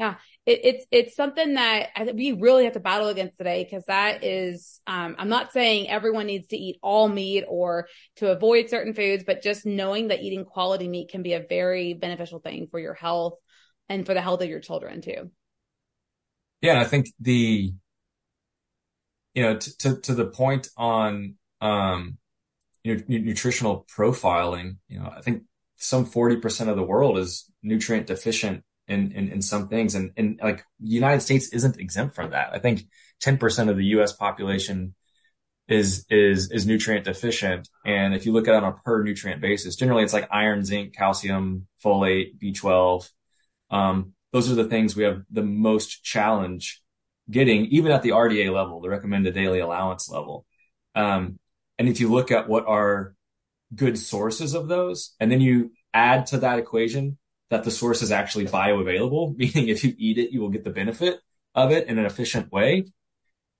Yeah, 0.00 0.14
it, 0.46 0.60
it's 0.64 0.86
it's 0.90 1.14
something 1.14 1.54
that 1.54 1.90
I 1.94 2.04
we 2.04 2.32
really 2.32 2.64
have 2.64 2.72
to 2.72 2.80
battle 2.80 3.08
against 3.08 3.36
today 3.36 3.64
because 3.64 3.84
that 3.84 4.24
is. 4.24 4.80
Um, 4.86 5.14
I'm 5.18 5.28
not 5.28 5.52
saying 5.52 5.90
everyone 5.90 6.26
needs 6.26 6.48
to 6.48 6.56
eat 6.56 6.78
all 6.82 7.06
meat 7.06 7.44
or 7.46 7.86
to 8.16 8.30
avoid 8.30 8.70
certain 8.70 8.94
foods, 8.94 9.24
but 9.26 9.42
just 9.42 9.66
knowing 9.66 10.08
that 10.08 10.22
eating 10.22 10.46
quality 10.46 10.88
meat 10.88 11.10
can 11.10 11.22
be 11.22 11.34
a 11.34 11.44
very 11.46 11.92
beneficial 11.92 12.38
thing 12.38 12.68
for 12.70 12.80
your 12.80 12.94
health 12.94 13.34
and 13.90 14.06
for 14.06 14.14
the 14.14 14.22
health 14.22 14.40
of 14.40 14.48
your 14.48 14.60
children 14.60 15.02
too. 15.02 15.30
Yeah, 16.62 16.72
and 16.72 16.80
I 16.80 16.84
think 16.84 17.08
the 17.20 17.74
you 19.34 19.42
know 19.42 19.58
to 19.58 19.76
to, 19.76 20.00
to 20.00 20.14
the 20.14 20.26
point 20.28 20.68
on 20.78 21.34
um 21.60 22.16
nutritional 22.86 23.86
profiling. 23.94 24.78
You 24.88 25.00
know, 25.00 25.12
I 25.14 25.20
think 25.20 25.42
some 25.76 26.06
40% 26.06 26.68
of 26.68 26.76
the 26.76 26.82
world 26.82 27.18
is 27.18 27.50
nutrient 27.62 28.06
deficient 28.06 28.64
in, 28.90 29.12
in, 29.12 29.28
in 29.28 29.42
some 29.42 29.68
things. 29.68 29.94
And, 29.94 30.12
and 30.16 30.40
like 30.42 30.64
the 30.80 30.90
United 30.90 31.20
States 31.20 31.48
isn't 31.52 31.78
exempt 31.78 32.14
from 32.14 32.30
that. 32.30 32.50
I 32.52 32.58
think 32.58 32.84
10% 33.22 33.70
of 33.70 33.76
the 33.76 33.84
US 33.96 34.12
population 34.12 34.94
is, 35.68 36.04
is, 36.10 36.50
is 36.50 36.66
nutrient 36.66 37.04
deficient. 37.04 37.68
And 37.86 38.14
if 38.14 38.26
you 38.26 38.32
look 38.32 38.48
at 38.48 38.54
it 38.54 38.62
on 38.62 38.72
a 38.72 38.76
per 38.84 39.02
nutrient 39.02 39.40
basis, 39.40 39.76
generally 39.76 40.02
it's 40.02 40.12
like 40.12 40.28
iron, 40.32 40.64
zinc, 40.64 40.94
calcium, 40.94 41.68
folate, 41.84 42.38
B12. 42.38 43.08
Um, 43.70 44.14
those 44.32 44.50
are 44.50 44.56
the 44.56 44.64
things 44.64 44.96
we 44.96 45.04
have 45.04 45.22
the 45.30 45.42
most 45.42 46.02
challenge 46.02 46.82
getting, 47.30 47.66
even 47.66 47.92
at 47.92 48.02
the 48.02 48.10
RDA 48.10 48.52
level, 48.52 48.80
the 48.80 48.88
recommended 48.88 49.34
daily 49.34 49.60
allowance 49.60 50.08
level. 50.08 50.44
Um, 50.96 51.38
and 51.78 51.88
if 51.88 52.00
you 52.00 52.10
look 52.10 52.32
at 52.32 52.48
what 52.48 52.66
are 52.66 53.14
good 53.74 53.96
sources 53.96 54.54
of 54.54 54.66
those, 54.66 55.14
and 55.20 55.30
then 55.30 55.40
you 55.40 55.72
add 55.94 56.26
to 56.26 56.38
that 56.38 56.58
equation 56.58 57.18
that 57.50 57.64
the 57.64 57.70
source 57.70 58.02
is 58.02 58.10
actually 58.10 58.46
bioavailable, 58.46 59.36
meaning 59.36 59.68
if 59.68 59.84
you 59.84 59.94
eat 59.98 60.18
it, 60.18 60.30
you 60.32 60.40
will 60.40 60.48
get 60.48 60.64
the 60.64 60.70
benefit 60.70 61.20
of 61.54 61.72
it 61.72 61.88
in 61.88 61.98
an 61.98 62.06
efficient 62.06 62.50
way. 62.50 62.86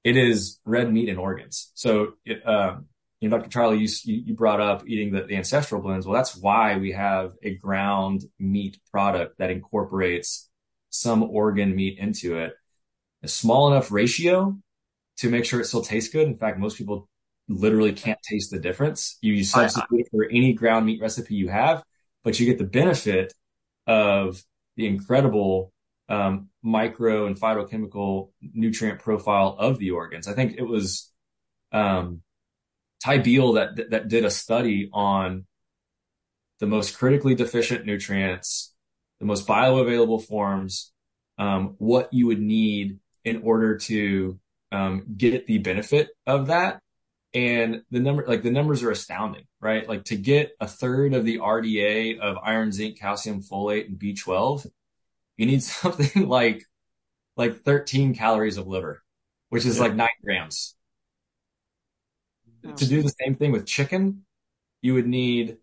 It 0.02 0.16
is 0.16 0.58
red 0.64 0.90
meat 0.90 1.08
and 1.08 1.18
organs. 1.18 1.72
So, 1.74 2.14
it, 2.24 2.46
um, 2.48 2.86
you 3.20 3.28
know, 3.28 3.36
Dr. 3.36 3.50
Charlie, 3.50 3.78
you, 3.78 3.88
you 4.04 4.34
brought 4.34 4.60
up 4.60 4.88
eating 4.88 5.12
the, 5.12 5.22
the 5.22 5.36
ancestral 5.36 5.82
blends. 5.82 6.06
Well, 6.06 6.14
that's 6.14 6.34
why 6.34 6.78
we 6.78 6.92
have 6.92 7.32
a 7.42 7.54
ground 7.54 8.22
meat 8.38 8.80
product 8.90 9.36
that 9.38 9.50
incorporates 9.50 10.48
some 10.88 11.22
organ 11.22 11.76
meat 11.76 11.98
into 11.98 12.38
it. 12.38 12.54
A 13.22 13.28
small 13.28 13.70
enough 13.70 13.92
ratio 13.92 14.56
to 15.18 15.28
make 15.28 15.44
sure 15.44 15.60
it 15.60 15.66
still 15.66 15.82
tastes 15.82 16.10
good. 16.10 16.26
In 16.26 16.38
fact, 16.38 16.58
most 16.58 16.78
people 16.78 17.10
literally 17.46 17.92
can't 17.92 18.18
taste 18.22 18.50
the 18.50 18.58
difference. 18.58 19.18
You 19.20 19.44
substitute 19.44 20.08
for 20.10 20.24
any 20.24 20.54
ground 20.54 20.86
meat 20.86 21.00
recipe 21.02 21.34
you 21.34 21.48
have, 21.48 21.82
but 22.24 22.40
you 22.40 22.46
get 22.46 22.56
the 22.56 22.64
benefit 22.64 23.34
of 23.90 24.40
the 24.76 24.86
incredible 24.86 25.72
um, 26.08 26.48
micro 26.62 27.26
and 27.26 27.38
phytochemical 27.38 28.30
nutrient 28.40 29.00
profile 29.00 29.56
of 29.58 29.78
the 29.78 29.90
organs. 29.90 30.28
I 30.28 30.34
think 30.34 30.54
it 30.56 30.62
was 30.62 31.10
um, 31.72 32.22
Ty 33.02 33.18
that 33.18 33.86
that 33.90 34.08
did 34.08 34.24
a 34.24 34.30
study 34.30 34.90
on 34.92 35.46
the 36.60 36.66
most 36.66 36.96
critically 36.96 37.34
deficient 37.34 37.84
nutrients, 37.84 38.74
the 39.18 39.26
most 39.26 39.46
bioavailable 39.46 40.24
forms, 40.24 40.92
um, 41.38 41.74
what 41.78 42.12
you 42.12 42.28
would 42.28 42.40
need 42.40 43.00
in 43.24 43.42
order 43.42 43.76
to 43.78 44.38
um, 44.70 45.04
get 45.16 45.46
the 45.46 45.58
benefit 45.58 46.10
of 46.26 46.46
that. 46.46 46.80
And 47.32 47.82
the 47.90 48.00
number, 48.00 48.24
like 48.26 48.42
the 48.42 48.50
numbers 48.50 48.82
are 48.82 48.90
astounding, 48.90 49.44
right? 49.60 49.88
Like 49.88 50.04
to 50.06 50.16
get 50.16 50.52
a 50.60 50.66
third 50.66 51.14
of 51.14 51.24
the 51.24 51.38
RDA 51.38 52.18
of 52.18 52.38
iron, 52.42 52.72
zinc, 52.72 52.98
calcium, 52.98 53.40
folate, 53.40 53.86
and 53.86 53.98
B12, 53.98 54.66
you 55.36 55.46
need 55.46 55.62
something 55.62 56.28
like, 56.28 56.64
like 57.36 57.62
13 57.62 58.14
calories 58.14 58.56
of 58.56 58.66
liver, 58.66 59.02
which 59.48 59.64
is 59.64 59.76
yeah. 59.76 59.82
like 59.82 59.94
nine 59.94 60.08
grams. 60.24 60.74
Oh. 62.66 62.72
To 62.72 62.86
do 62.86 63.02
the 63.02 63.14
same 63.24 63.36
thing 63.36 63.52
with 63.52 63.64
chicken, 63.64 64.24
you 64.82 64.94
would 64.94 65.06
need 65.06 65.58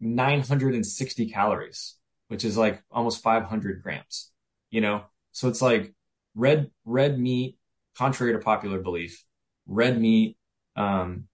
960 0.00 1.30
calories, 1.30 1.96
which 2.28 2.44
is 2.44 2.56
like 2.56 2.82
almost 2.90 3.22
500 3.22 3.82
grams, 3.82 4.30
you 4.70 4.80
know? 4.80 5.04
So 5.32 5.48
it's 5.48 5.62
like 5.62 5.94
red, 6.34 6.70
red 6.84 7.18
meat, 7.18 7.58
contrary 7.96 8.32
to 8.32 8.38
popular 8.38 8.80
belief, 8.80 9.24
red 9.66 10.00
meat 10.00 10.36
um, 10.76 11.24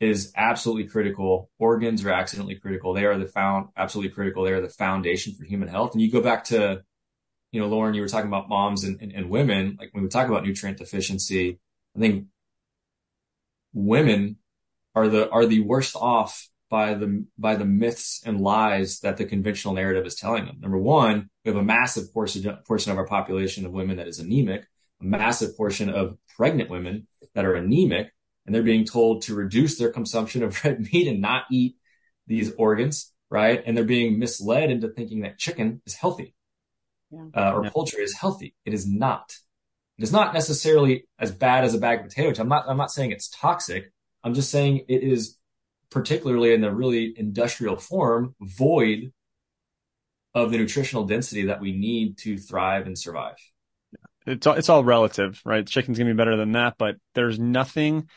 is 0.00 0.32
absolutely 0.36 0.84
critical. 0.84 1.50
Organs 1.58 2.04
are 2.04 2.10
accidentally 2.10 2.56
critical. 2.56 2.92
They 2.92 3.04
are 3.04 3.18
the 3.18 3.26
found 3.26 3.68
absolutely 3.76 4.12
critical. 4.12 4.44
They 4.44 4.52
are 4.52 4.60
the 4.60 4.68
foundation 4.68 5.34
for 5.34 5.44
human 5.44 5.68
health. 5.68 5.92
And 5.92 6.02
you 6.02 6.10
go 6.10 6.20
back 6.20 6.44
to, 6.44 6.82
you 7.52 7.60
know, 7.60 7.68
Lauren, 7.68 7.94
you 7.94 8.02
were 8.02 8.08
talking 8.08 8.28
about 8.28 8.48
moms 8.48 8.84
and, 8.84 9.00
and, 9.00 9.12
and 9.12 9.30
women. 9.30 9.76
Like 9.78 9.90
when 9.92 10.02
we 10.02 10.08
talk 10.08 10.28
about 10.28 10.44
nutrient 10.44 10.78
deficiency, 10.78 11.58
I 11.96 11.98
think 11.98 12.26
women 13.72 14.36
are 14.94 15.08
the 15.08 15.30
are 15.30 15.46
the 15.46 15.60
worst 15.60 15.96
off 15.96 16.48
by 16.68 16.94
the 16.94 17.24
by 17.38 17.54
the 17.54 17.64
myths 17.64 18.22
and 18.24 18.40
lies 18.40 19.00
that 19.00 19.16
the 19.16 19.24
conventional 19.24 19.74
narrative 19.74 20.06
is 20.06 20.14
telling 20.14 20.46
them. 20.46 20.58
Number 20.60 20.78
one, 20.78 21.30
we 21.44 21.50
have 21.50 21.60
a 21.60 21.64
massive 21.64 22.12
portion 22.12 22.56
portion 22.66 22.92
of 22.92 22.98
our 22.98 23.06
population 23.06 23.64
of 23.64 23.72
women 23.72 23.96
that 23.98 24.08
is 24.08 24.18
anemic, 24.18 24.66
a 25.00 25.04
massive 25.04 25.56
portion 25.56 25.88
of 25.88 26.18
pregnant 26.36 26.70
women 26.70 27.06
that 27.34 27.44
are 27.44 27.54
anemic, 27.54 28.12
and 28.46 28.54
they're 28.54 28.62
being 28.62 28.84
told 28.84 29.22
to 29.22 29.34
reduce 29.34 29.78
their 29.78 29.90
consumption 29.90 30.42
of 30.42 30.58
red 30.64 30.80
meat 30.80 31.08
and 31.08 31.20
not 31.20 31.44
eat 31.50 31.76
these 32.26 32.52
organs, 32.54 33.12
right? 33.30 33.62
And 33.66 33.76
they're 33.76 33.84
being 33.84 34.18
misled 34.18 34.70
into 34.70 34.88
thinking 34.88 35.20
that 35.20 35.38
chicken 35.38 35.82
is 35.86 35.94
healthy 35.94 36.34
yeah. 37.10 37.24
uh, 37.34 37.52
or 37.52 37.64
yeah. 37.64 37.70
poultry 37.70 38.02
is 38.02 38.14
healthy. 38.14 38.54
It 38.64 38.74
is 38.74 38.86
not. 38.86 39.36
It 39.98 40.04
is 40.04 40.12
not 40.12 40.34
necessarily 40.34 41.06
as 41.18 41.30
bad 41.30 41.64
as 41.64 41.74
a 41.74 41.78
bag 41.78 42.00
of 42.00 42.06
potatoes. 42.06 42.38
I'm 42.38 42.48
not. 42.48 42.68
I'm 42.68 42.76
not 42.76 42.90
saying 42.90 43.12
it's 43.12 43.28
toxic. 43.28 43.92
I'm 44.22 44.34
just 44.34 44.50
saying 44.50 44.84
it 44.88 45.02
is, 45.02 45.38
particularly 45.90 46.52
in 46.52 46.60
the 46.60 46.72
really 46.72 47.14
industrial 47.16 47.76
form, 47.76 48.34
void 48.40 49.12
of 50.34 50.50
the 50.50 50.58
nutritional 50.58 51.04
density 51.04 51.44
that 51.46 51.60
we 51.60 51.72
need 51.72 52.18
to 52.18 52.36
thrive 52.36 52.86
and 52.86 52.98
survive. 52.98 53.36
It's 54.26 54.46
all, 54.46 54.54
it's 54.54 54.68
all 54.68 54.84
relative, 54.84 55.40
right? 55.44 55.66
Chicken's 55.66 55.98
gonna 55.98 56.10
be 56.10 56.16
better 56.16 56.36
than 56.36 56.52
that, 56.52 56.74
but 56.76 56.96
there's 57.14 57.38
nothing 57.38 58.08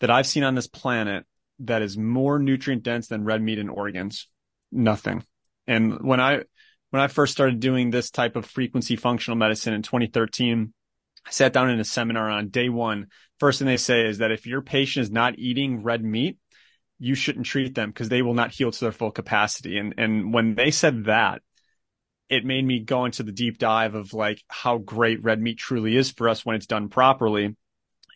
that 0.00 0.10
I've 0.10 0.26
seen 0.26 0.44
on 0.44 0.54
this 0.54 0.66
planet 0.66 1.24
that 1.60 1.82
is 1.82 1.96
more 1.96 2.38
nutrient 2.38 2.82
dense 2.82 3.08
than 3.08 3.24
red 3.24 3.42
meat 3.42 3.58
and 3.58 3.70
organs. 3.70 4.28
Nothing. 4.70 5.24
And 5.66 6.00
when 6.02 6.20
I, 6.20 6.42
when 6.90 7.02
I 7.02 7.08
first 7.08 7.32
started 7.32 7.60
doing 7.60 7.90
this 7.90 8.10
type 8.10 8.36
of 8.36 8.46
frequency 8.46 8.96
functional 8.96 9.36
medicine 9.36 9.74
in 9.74 9.82
2013, 9.82 10.72
I 11.26 11.30
sat 11.30 11.52
down 11.52 11.70
in 11.70 11.80
a 11.80 11.84
seminar 11.84 12.30
on 12.30 12.48
day 12.48 12.68
one. 12.68 13.08
First 13.40 13.58
thing 13.58 13.66
they 13.66 13.76
say 13.76 14.06
is 14.06 14.18
that 14.18 14.30
if 14.30 14.46
your 14.46 14.62
patient 14.62 15.04
is 15.04 15.10
not 15.10 15.38
eating 15.38 15.82
red 15.82 16.04
meat, 16.04 16.38
you 16.98 17.14
shouldn't 17.14 17.46
treat 17.46 17.74
them 17.74 17.90
because 17.90 18.08
they 18.08 18.22
will 18.22 18.34
not 18.34 18.52
heal 18.52 18.70
to 18.70 18.80
their 18.80 18.92
full 18.92 19.10
capacity. 19.10 19.78
And, 19.78 19.94
and 19.98 20.32
when 20.32 20.54
they 20.54 20.70
said 20.70 21.04
that, 21.06 21.42
it 22.28 22.44
made 22.44 22.64
me 22.64 22.80
go 22.80 23.04
into 23.04 23.22
the 23.22 23.32
deep 23.32 23.58
dive 23.58 23.94
of 23.94 24.12
like 24.12 24.42
how 24.48 24.78
great 24.78 25.22
red 25.22 25.40
meat 25.40 25.58
truly 25.58 25.96
is 25.96 26.10
for 26.10 26.28
us 26.28 26.44
when 26.44 26.56
it's 26.56 26.66
done 26.66 26.88
properly. 26.88 27.56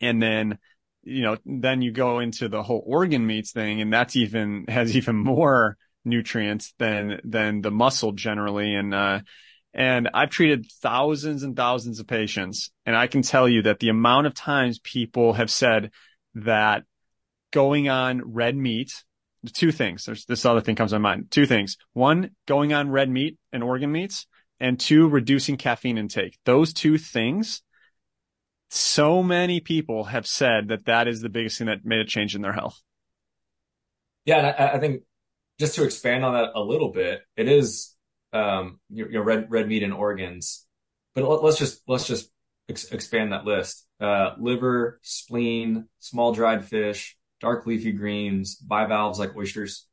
And 0.01 0.23
then, 0.23 0.59
you 1.03 1.23
know, 1.23 1.37
then 1.45 1.83
you 1.83 1.93
go 1.93 2.19
into 2.19 2.49
the 2.49 2.63
whole 2.63 2.83
organ 2.87 3.27
meats 3.27 3.53
thing 3.53 3.81
and 3.81 3.93
that's 3.93 4.17
even 4.17 4.67
has 4.69 4.97
even 4.97 5.17
more 5.17 5.77
nutrients 6.05 6.75
than, 6.79 7.21
than 7.25 7.61
the 7.61 7.71
muscle 7.71 8.13
generally. 8.13 8.75
And, 8.75 8.95
uh, 8.95 9.21
and 9.73 10.09
I've 10.13 10.31
treated 10.31 10.67
thousands 10.83 11.43
and 11.43 11.55
thousands 11.55 12.01
of 12.01 12.07
patients. 12.07 12.71
And 12.87 12.97
I 12.97 13.07
can 13.07 13.23
tell 13.23 13.49
you 13.49 13.63
that 13.63 13.79
the 13.79 13.89
amount 13.89 14.27
of 14.27 14.35
times 14.35 14.79
people 14.79 15.35
have 15.35 15.51
said 15.51 15.91
that 16.35 16.85
going 17.53 17.89
on 17.89 18.33
red 18.33 18.57
meat 18.57 18.93
two 19.49 19.73
things. 19.73 20.05
There's 20.05 20.25
this 20.27 20.45
other 20.45 20.61
thing 20.61 20.77
comes 20.77 20.91
to 20.91 20.99
mind. 20.99 21.31
Two 21.31 21.47
things. 21.47 21.77
One, 21.93 22.31
going 22.47 22.73
on 22.73 22.91
red 22.91 23.09
meat 23.09 23.39
and 23.53 23.63
organ 23.63 23.91
meats, 23.91 24.27
and 24.59 24.79
two, 24.79 25.09
reducing 25.09 25.57
caffeine 25.57 25.99
intake. 25.99 26.39
Those 26.45 26.73
two 26.73 26.99
things. 26.99 27.63
So 28.71 29.21
many 29.21 29.59
people 29.59 30.05
have 30.05 30.29
said 30.29 30.69
that 30.69 30.85
that 30.85 31.09
is 31.09 31.21
the 31.21 31.29
biggest 31.29 31.59
thing 31.59 31.67
that 31.67 31.85
made 31.85 31.99
a 31.99 32.05
change 32.05 32.37
in 32.37 32.43
their 32.43 32.53
health. 32.53 32.81
Yeah, 34.25 34.55
I, 34.57 34.77
I 34.77 34.79
think 34.79 35.03
just 35.59 35.75
to 35.75 35.83
expand 35.83 36.25
on 36.25 36.35
that 36.35 36.53
a 36.55 36.61
little 36.61 36.93
bit, 36.93 37.23
it 37.37 37.49
is 37.49 37.97
um, 38.33 38.79
you 38.89 39.11
know 39.11 39.23
red 39.23 39.51
red 39.51 39.67
meat 39.67 39.83
and 39.83 39.93
organs, 39.93 40.67
but 41.17 41.25
let, 41.25 41.43
us 41.43 41.59
just 41.59 41.83
let's 41.89 42.07
just 42.07 42.31
ex- 42.69 42.93
expand 42.93 43.33
that 43.33 43.45
list: 43.45 43.89
uh, 44.01 44.35
liver, 44.39 45.01
spleen, 45.03 45.89
small 45.99 46.33
dried 46.33 46.65
fish, 46.65 47.17
dark 47.41 47.67
leafy 47.67 47.91
greens, 47.91 48.55
bivalves 48.55 49.19
like 49.19 49.37
oysters, 49.37 49.89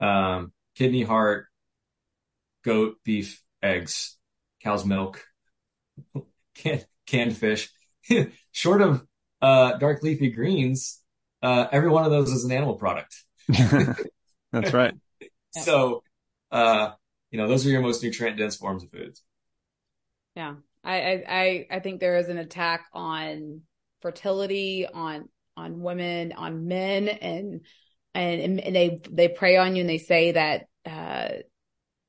um, 0.00 0.52
kidney, 0.76 1.02
heart, 1.02 1.46
goat, 2.64 2.98
beef, 3.04 3.42
eggs, 3.64 4.16
cow's 4.62 4.84
milk, 4.84 5.24
canned, 6.54 6.86
canned 7.04 7.36
fish. 7.36 7.68
Short 8.52 8.82
of 8.82 9.06
uh, 9.42 9.78
dark 9.78 10.02
leafy 10.02 10.30
greens, 10.30 11.02
uh, 11.42 11.66
every 11.70 11.90
one 11.90 12.04
of 12.04 12.10
those 12.10 12.30
is 12.30 12.44
an 12.44 12.52
animal 12.52 12.74
product. 12.74 13.24
That's 13.48 14.72
right. 14.72 14.94
so, 15.50 16.02
uh, 16.50 16.90
you 17.30 17.38
know, 17.38 17.48
those 17.48 17.66
are 17.66 17.70
your 17.70 17.82
most 17.82 18.02
nutrient 18.02 18.38
dense 18.38 18.56
forms 18.56 18.84
of 18.84 18.90
foods. 18.90 19.22
Yeah. 20.34 20.54
I, 20.84 21.24
I, 21.28 21.66
I 21.70 21.80
think 21.80 22.00
there 22.00 22.16
is 22.16 22.28
an 22.28 22.38
attack 22.38 22.86
on 22.92 23.62
fertility, 24.02 24.86
on 24.86 25.28
on 25.56 25.80
women, 25.80 26.32
on 26.32 26.68
men, 26.68 27.08
and 27.08 27.62
and 28.14 28.60
and 28.60 28.76
they 28.76 29.00
they 29.10 29.28
prey 29.28 29.56
on 29.56 29.74
you 29.74 29.80
and 29.80 29.90
they 29.90 29.98
say 29.98 30.32
that 30.32 30.66
uh, 30.84 31.28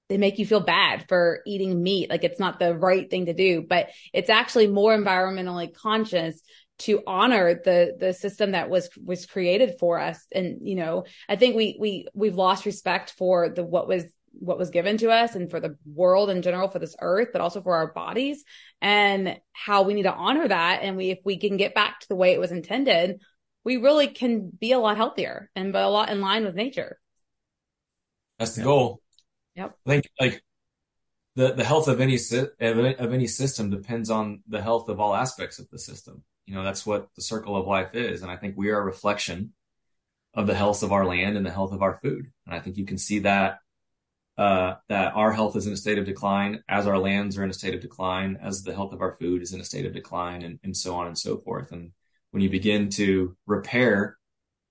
they 0.10 0.18
make 0.18 0.40
you 0.40 0.46
feel 0.46 0.60
bad 0.60 1.06
for 1.08 1.42
eating 1.46 1.82
meat, 1.82 2.10
like 2.10 2.24
it's 2.24 2.40
not 2.40 2.60
the 2.60 2.76
right 2.76 3.10
thing 3.10 3.26
to 3.26 3.34
do, 3.34 3.62
but 3.68 3.90
it's 4.14 4.30
actually 4.30 4.68
more 4.68 4.98
environmentally 4.98 5.74
conscious 5.74 6.42
to 6.80 7.02
honor 7.08 7.60
the 7.66 7.96
the 8.00 8.14
system 8.14 8.52
that 8.52 8.70
was 8.70 8.90
was 9.04 9.26
created 9.26 9.80
for 9.80 10.00
us 10.00 10.28
and 10.32 10.60
you 10.62 10.76
know 10.76 11.06
i 11.28 11.36
think 11.36 11.56
we 11.56 11.76
we 11.80 12.08
we've 12.14 12.36
lost 12.36 12.68
respect 12.68 13.16
for 13.18 13.50
the 13.50 13.64
what 13.64 13.88
was 13.88 14.06
what 14.34 14.60
was 14.60 14.70
given 14.70 14.96
to 14.96 15.10
us 15.10 15.34
and 15.34 15.50
for 15.50 15.60
the 15.60 15.76
world 15.92 16.30
in 16.30 16.44
general 16.44 16.68
for 16.68 16.78
this 16.78 16.96
earth 17.02 17.30
but 17.32 17.42
also 17.42 17.64
for 17.64 17.76
our 17.76 17.92
bodies 17.94 18.44
and 18.80 19.40
how 19.54 19.82
we 19.82 19.96
need 19.96 20.04
to 20.04 20.14
honor 20.14 20.48
that 20.48 20.82
and 20.84 20.96
we 20.98 21.10
if 21.10 21.18
we 21.26 21.38
can 21.38 21.58
get 21.58 21.74
back 21.74 22.00
to 22.00 22.08
the 22.10 22.16
way 22.16 22.34
it 22.34 22.40
was 22.40 22.52
intended 22.52 23.20
we 23.68 23.76
really 23.76 24.08
can 24.08 24.50
be 24.50 24.72
a 24.72 24.80
lot 24.80 24.96
healthier 24.96 25.50
and 25.54 25.74
be 25.74 25.78
a 25.78 25.88
lot 25.90 26.08
in 26.08 26.22
line 26.22 26.46
with 26.46 26.56
nature. 26.56 26.98
That's 28.40 28.56
the 28.56 28.64
goal. 28.64 29.02
Yep. 29.58 29.76
I 29.86 29.90
think 29.90 30.10
like 30.22 30.44
the, 31.36 31.54
the 31.54 31.64
health 31.64 31.88
of 31.88 32.00
any, 32.00 32.16
of 32.16 33.14
any 33.14 33.28
system 33.28 33.70
depends 33.70 34.10
on 34.10 34.44
the 34.48 34.62
health 34.62 34.88
of 34.88 35.00
all 35.00 35.16
aspects 35.16 35.60
of 35.60 35.70
the 35.70 35.80
system. 35.80 36.24
You 36.46 36.56
know, 36.56 36.64
that's 36.64 36.86
what 36.86 37.08
the 37.16 37.22
circle 37.22 37.58
of 37.58 37.68
life 37.68 37.94
is. 37.94 38.22
And 38.22 38.32
I 38.32 38.38
think 38.38 38.56
we 38.56 38.70
are 38.70 38.80
a 38.80 38.86
reflection 38.86 39.54
of 40.34 40.48
the 40.48 40.56
health 40.56 40.84
of 40.84 40.92
our 40.92 41.06
land 41.06 41.36
and 41.36 41.46
the 41.46 41.52
health 41.52 41.74
of 41.74 41.82
our 41.82 42.00
food. 42.04 42.32
And 42.46 42.56
I 42.56 42.60
think 42.60 42.78
you 42.78 42.86
can 42.86 42.98
see 42.98 43.20
that 43.20 43.58
uh, 44.38 44.76
that 44.88 45.14
our 45.16 45.34
health 45.34 45.56
is 45.56 45.66
in 45.66 45.74
a 45.74 45.78
state 45.78 45.98
of 45.98 46.06
decline 46.06 46.62
as 46.70 46.86
our 46.86 47.00
lands 47.00 47.40
are 47.40 47.44
in 47.44 47.50
a 47.50 47.54
state 47.54 47.74
of 47.74 47.82
decline, 47.82 48.38
as 48.40 48.62
the 48.62 48.76
health 48.76 48.94
of 48.94 49.02
our 49.02 49.18
food 49.20 49.42
is 49.42 49.52
in 49.52 49.60
a 49.60 49.64
state 49.64 49.88
of 49.88 49.94
decline 49.94 50.44
and, 50.44 50.60
and 50.64 50.78
so 50.78 50.94
on 50.94 51.08
and 51.08 51.18
so 51.18 51.40
forth. 51.40 51.72
And 51.72 51.92
when 52.30 52.44
you 52.44 52.50
begin 52.50 52.90
to 52.92 53.36
repair 53.48 54.16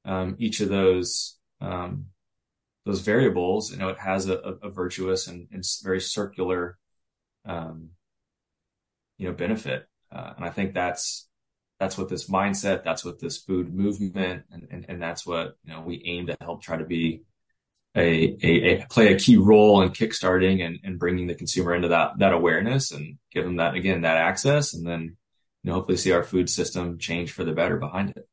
um, 0.05 0.37
each 0.39 0.61
of 0.61 0.68
those 0.68 1.37
um, 1.61 2.07
those 2.87 3.01
variables, 3.01 3.72
you 3.72 3.78
know, 3.78 3.89
it 3.89 3.99
has 3.99 4.28
a, 4.28 4.39
a 4.62 4.70
virtuous 4.70 5.26
and, 5.26 5.49
and, 5.51 5.64
very 5.82 6.01
circular, 6.01 6.78
um, 7.45 7.91
you 9.18 9.26
know, 9.26 9.34
benefit. 9.34 9.89
Uh, 10.11 10.34
and 10.37 10.45
I 10.45 10.51
think 10.51 10.72
that's 10.72 11.28
that's 11.80 11.99
what 11.99 12.09
this 12.09 12.30
mindset, 12.30 12.84
that's 12.84 13.05
what 13.05 13.18
this 13.18 13.39
food 13.39 13.74
movement, 13.74 14.45
and, 14.53 14.68
and, 14.70 14.87
and 14.89 15.03
that's 15.03 15.26
what 15.26 15.57
you 15.64 15.72
know 15.72 15.80
we 15.80 16.01
aim 16.07 16.28
to 16.28 16.37
help 16.41 16.62
try 16.62 16.76
to 16.76 16.84
be 16.84 17.22
a, 17.97 18.37
a, 18.43 18.82
a 18.82 18.87
play 18.89 19.12
a 19.12 19.18
key 19.18 19.37
role 19.37 19.82
in 19.82 19.91
kickstarting 19.91 20.64
and, 20.64 20.78
and 20.84 20.99
bringing 20.99 21.26
the 21.26 21.34
consumer 21.34 21.74
into 21.74 21.89
that 21.89 22.18
that 22.20 22.32
awareness 22.32 22.93
and 22.93 23.18
give 23.32 23.45
them 23.45 23.57
that 23.57 23.74
again 23.74 24.03
that 24.03 24.16
access, 24.16 24.74
and 24.74 24.87
then 24.87 25.16
you 25.64 25.70
know, 25.70 25.74
hopefully 25.74 25.99
see 25.99 26.12
our 26.12 26.22
food 26.22 26.49
system 26.49 26.99
change 26.99 27.32
for 27.32 27.43
the 27.43 27.53
better 27.53 27.78
behind 27.78 28.11
it. 28.11 28.28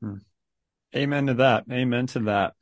Hmm. 0.00 0.16
Amen 0.96 1.28
to 1.28 1.34
that. 1.34 1.64
Amen 1.70 2.08
to 2.08 2.18
that. 2.20 2.54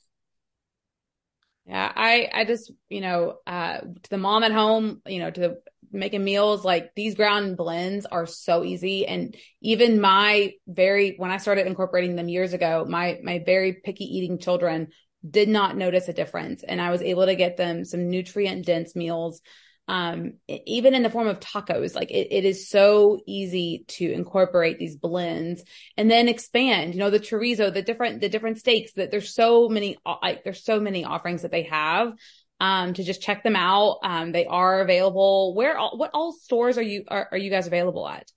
Yeah, 1.66 1.92
I 1.94 2.28
I 2.32 2.44
just 2.44 2.72
you 2.88 3.00
know 3.00 3.38
uh 3.46 3.78
to 3.78 4.10
the 4.10 4.18
mom 4.18 4.42
at 4.44 4.52
home, 4.52 5.00
you 5.06 5.20
know, 5.20 5.30
to 5.30 5.40
the, 5.40 5.62
making 5.94 6.24
meals 6.24 6.64
like 6.64 6.94
these 6.96 7.14
ground 7.14 7.56
blends 7.56 8.06
are 8.06 8.24
so 8.26 8.64
easy. 8.64 9.06
And 9.06 9.36
even 9.60 10.00
my 10.00 10.52
very 10.66 11.14
when 11.18 11.30
I 11.30 11.36
started 11.36 11.66
incorporating 11.66 12.16
them 12.16 12.28
years 12.28 12.52
ago, 12.54 12.86
my 12.88 13.18
my 13.22 13.42
very 13.44 13.74
picky 13.74 14.04
eating 14.04 14.38
children 14.38 14.88
did 15.28 15.48
not 15.48 15.76
notice 15.76 16.08
a 16.08 16.12
difference. 16.12 16.62
And 16.64 16.80
I 16.80 16.90
was 16.90 17.02
able 17.02 17.26
to 17.26 17.36
get 17.36 17.56
them 17.56 17.84
some 17.84 18.10
nutrient 18.10 18.66
dense 18.66 18.96
meals 18.96 19.40
um, 19.88 20.34
even 20.48 20.94
in 20.94 21.02
the 21.02 21.10
form 21.10 21.28
of 21.28 21.40
tacos. 21.40 21.94
Like 21.94 22.10
it, 22.10 22.28
it 22.30 22.44
is 22.44 22.68
so 22.68 23.20
easy 23.26 23.84
to 23.88 24.10
incorporate 24.10 24.78
these 24.78 24.96
blends 24.96 25.64
and 25.96 26.10
then 26.10 26.28
expand, 26.28 26.94
you 26.94 27.00
know, 27.00 27.10
the 27.10 27.20
chorizo, 27.20 27.72
the 27.72 27.82
different, 27.82 28.20
the 28.20 28.28
different 28.28 28.58
steaks 28.58 28.92
that 28.94 29.10
there's 29.10 29.34
so 29.34 29.68
many, 29.68 29.96
like 30.22 30.44
there's 30.44 30.64
so 30.64 30.80
many 30.80 31.04
offerings 31.04 31.42
that 31.42 31.50
they 31.50 31.64
have. 31.64 32.14
Um, 32.60 32.94
to 32.94 33.02
just 33.02 33.20
check 33.20 33.42
them 33.42 33.56
out. 33.56 33.98
Um, 34.04 34.30
they 34.30 34.46
are 34.46 34.82
available. 34.82 35.52
Where, 35.56 35.76
all, 35.76 35.98
what 35.98 36.12
all 36.14 36.30
stores 36.30 36.78
are 36.78 36.82
you, 36.82 37.02
are, 37.08 37.26
are 37.32 37.36
you 37.36 37.50
guys 37.50 37.66
available 37.66 38.08
at? 38.08 38.30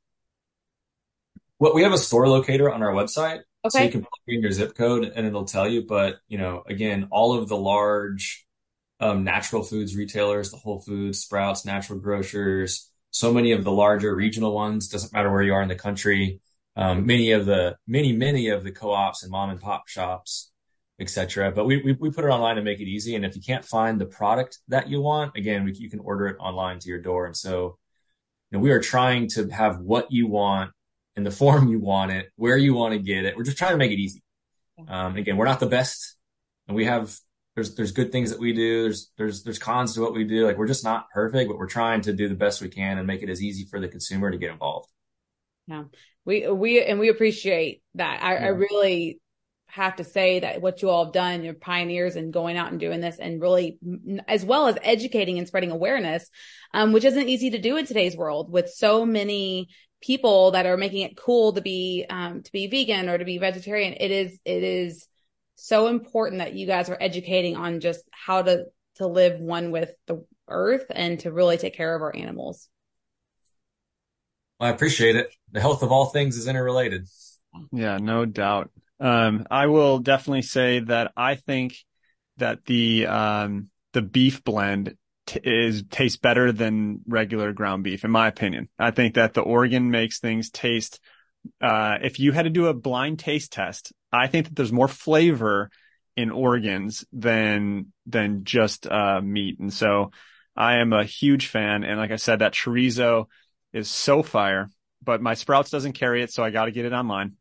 Well, 1.60 1.76
we 1.76 1.84
have 1.84 1.93
a 1.93 1.98
store 2.00 2.28
locator 2.28 2.74
on 2.74 2.82
our 2.82 2.91
website. 2.91 3.41
Okay. 3.64 3.70
So 3.70 3.84
you 3.84 3.91
can 3.91 4.02
plug 4.02 4.10
in 4.28 4.41
your 4.41 4.52
zip 4.52 4.74
code 4.76 5.12
and 5.16 5.28
it'll 5.28 5.46
tell 5.46 5.68
you. 5.68 5.86
But, 5.88 6.16
you 6.28 6.39
know, 6.39 6.64
again, 6.66 7.08
all 7.12 7.38
of 7.38 7.48
the 7.48 7.56
large 7.56 8.45
um, 9.00 9.24
natural 9.24 9.64
foods 9.64 9.96
retailers, 9.96 10.52
the 10.52 10.58
Whole 10.58 10.80
Foods, 10.80 11.20
Sprouts, 11.20 11.66
Natural 11.66 12.00
Grocers, 12.00 12.89
so 13.12 13.34
many 13.34 13.52
of 13.54 13.64
the 13.64 13.72
larger 13.72 14.16
regional 14.16 14.54
ones. 14.54 14.88
Doesn't 14.88 15.14
matter 15.14 15.32
where 15.32 15.41
you 15.41 15.54
are 15.54 15.62
in 15.62 15.70
the 15.70 15.76
country. 15.76 16.41
Um, 16.76 17.06
many 17.06 17.32
of 17.32 17.46
the 17.46 17.78
many 17.88 18.12
many 18.12 18.50
of 18.50 18.64
the 18.64 18.72
co-ops 18.72 19.24
and 19.24 19.32
mom 19.32 19.50
and 19.50 19.62
pop 19.62 19.88
shops, 19.88 20.52
etc. 21.00 21.52
But 21.52 21.66
we, 21.66 21.82
we, 21.82 21.93
we 21.93 22.12
put 22.12 22.26
it 22.26 22.30
online 22.30 22.58
to 22.58 22.62
make 22.62 22.80
it 22.80 22.88
easy. 22.88 23.16
And 23.16 23.26
if 23.26 23.36
you 23.36 23.41
can't 23.41 23.64
find 23.64 24.00
the 24.00 24.06
product 24.06 24.60
that 24.68 24.89
you 24.89 25.02
want, 25.02 25.38
again, 25.38 25.64
we, 25.64 25.74
you 25.74 25.89
can 25.89 26.00
order 26.00 26.28
it 26.28 26.38
online 26.39 26.80
to 26.80 26.89
your 26.89 27.00
door. 27.00 27.26
And 27.26 27.36
so, 27.36 27.78
you 28.52 28.58
know, 28.58 28.60
we 28.60 28.72
are 28.72 28.82
trying 28.82 29.30
to 29.30 29.48
have 29.50 29.80
what 29.80 30.12
you 30.12 30.28
want 30.28 30.72
in 31.16 31.24
the 31.24 31.32
form 31.39 31.70
you 31.70 31.80
want 31.80 32.12
it, 32.12 32.30
where 32.36 32.58
you 32.58 32.74
want 32.74 32.93
to 32.93 33.00
get 33.00 33.26
it. 33.26 33.38
We're 33.38 33.43
just 33.43 33.58
trying 33.58 33.72
to 33.72 33.78
make 33.78 33.91
it 33.91 34.00
easy. 34.00 34.22
Um, 34.88 35.16
again, 35.16 35.38
we're 35.38 35.46
not 35.46 35.62
the 35.62 35.68
best, 35.68 36.18
and 36.68 36.76
we 36.76 36.84
have 36.84 37.18
there's 37.56 37.74
there's 37.76 37.91
good 37.91 38.12
things 38.12 38.30
that 38.32 38.39
we 38.39 38.53
do. 38.53 38.84
There's 38.84 39.12
there's 39.18 39.43
there's 39.43 39.60
cons 39.60 39.93
to 39.93 40.01
what 40.01 40.14
we 40.14 40.26
do. 40.26 40.45
Like 40.45 40.58
we're 40.58 40.68
just 40.68 40.84
not 40.84 41.10
perfect, 41.12 41.49
but 41.49 41.58
we're 41.58 41.68
trying 41.68 42.01
to 42.01 42.14
do 42.14 42.28
the 42.28 42.36
best 42.36 42.62
we 42.62 42.70
can 42.70 42.97
and 42.97 43.08
make 43.08 43.24
it 43.24 43.30
as 43.30 43.41
easy 43.41 43.66
for 43.66 43.80
the 43.80 43.88
consumer 43.88 44.30
to 44.30 44.38
get 44.38 44.51
involved. 44.51 44.89
Yeah, 45.68 45.86
we 46.26 46.47
we 46.49 46.84
and 46.84 46.99
we 46.99 47.10
appreciate 47.10 47.82
that. 47.95 48.22
I, 48.22 48.34
yeah. 48.34 48.45
I 48.45 48.47
really 48.49 49.22
have 49.68 49.95
to 49.97 50.03
say 50.03 50.39
that 50.39 50.62
what 50.62 50.82
you 50.82 50.89
all 50.89 51.06
have 51.06 51.14
done, 51.14 51.43
you're 51.43 51.53
pioneers 51.53 52.16
in 52.16 52.32
going 52.32 52.56
out 52.56 52.72
and 52.72 52.80
doing 52.80 52.99
this, 52.99 53.18
and 53.20 53.41
really 53.41 53.80
as 54.28 54.45
well 54.45 54.68
as 54.68 54.78
educating 54.84 55.38
and 55.38 55.47
spreading 55.47 55.72
awareness, 55.72 56.30
um, 56.74 56.91
which 56.91 57.06
isn't 57.06 57.30
easy 57.30 57.51
to 57.51 57.58
do 57.58 57.78
in 57.78 57.86
today's 57.86 58.18
world 58.18 58.51
with 58.51 58.70
so 58.70 59.06
many 59.06 59.70
people 60.01 60.51
that 60.51 60.66
are 60.66 60.78
making 60.78 61.01
it 61.01 61.18
cool 61.18 61.53
to 61.53 61.62
be 61.62 62.06
um, 62.10 62.43
to 62.43 62.51
be 62.51 62.68
vegan 62.68 63.08
or 63.08 63.18
to 63.18 63.26
be 63.26 63.38
vegetarian. 63.38 63.93
It 63.97 64.12
is 64.12 64.38
it 64.43 64.62
is 64.62 65.08
so 65.56 65.88
important 65.88 66.39
that 66.39 66.53
you 66.53 66.68
guys 66.68 66.89
are 66.89 66.97
educating 66.99 67.56
on 67.56 67.80
just 67.80 68.03
how 68.12 68.41
to 68.41 68.66
to 68.95 69.08
live 69.08 69.39
one 69.39 69.72
with 69.72 69.91
the 70.08 70.26
earth 70.47 70.86
and 70.89 71.20
to 71.22 71.32
really 71.32 71.58
take 71.58 71.76
care 71.76 71.95
of 71.95 72.01
our 72.01 72.16
animals. 72.16 72.70
I 74.60 74.70
appreciate 74.70 75.16
it. 75.16 75.34
The 75.51 75.60
health 75.60 75.84
of 75.84 75.91
all 75.91 76.06
things 76.06 76.38
is 76.38 76.47
interrelated. 76.47 77.08
Yeah, 77.72 77.97
no 77.97 78.26
doubt. 78.26 78.72
Um, 78.99 79.45
I 79.51 79.68
will 79.68 79.99
definitely 79.99 80.43
say 80.43 80.80
that 80.80 81.12
I 81.18 81.36
think 81.36 81.76
that 82.38 82.66
the 82.66 83.08
um, 83.08 83.70
the 83.93 84.01
beef 84.01 84.43
blend 84.43 84.95
t- 85.26 85.41
is 85.43 85.84
tastes 85.89 86.18
better 86.18 86.51
than 86.51 87.01
regular 87.08 87.51
ground 87.51 87.84
beef, 87.84 88.06
in 88.06 88.12
my 88.12 88.28
opinion. 88.28 88.70
I 88.80 88.91
think 88.91 89.16
that 89.16 89.34
the 89.34 89.41
Oregon 89.41 89.91
makes 89.91 90.20
things 90.20 90.49
taste. 90.49 90.99
Uh, 91.62 91.98
if 92.02 92.20
you 92.20 92.32
had 92.32 92.43
to 92.43 92.50
do 92.50 92.68
a 92.68 92.74
blind 92.74 93.20
taste 93.20 93.52
test, 93.52 93.93
I 94.12 94.28
think 94.28 94.48
that 94.48 94.56
there's 94.56 94.72
more 94.72 94.88
flavor 94.88 95.70
in 96.16 96.32
organs 96.32 97.06
than 97.12 97.91
than 98.06 98.43
just 98.43 98.88
uh, 98.88 99.22
meat, 99.22 99.60
and 99.60 99.74
so 99.74 100.12
I 100.56 100.78
am 100.78 100.93
a 100.93 101.04
huge 101.04 101.48
fan. 101.48 101.84
And 101.84 102.00
like 102.00 102.12
I 102.12 102.16
said, 102.16 102.39
that 102.39 102.54
chorizo 102.54 103.26
is 103.74 103.89
so 103.89 104.24
fire, 104.24 104.70
but 105.04 105.22
my 105.22 105.34
Sprouts 105.34 105.70
doesn't 105.70 105.93
carry 105.93 106.24
it, 106.24 106.32
so 106.32 106.43
I 106.43 106.50
got 106.50 106.66
to 106.66 106.72
get 106.72 106.86
it 106.86 106.93
online. 106.93 107.34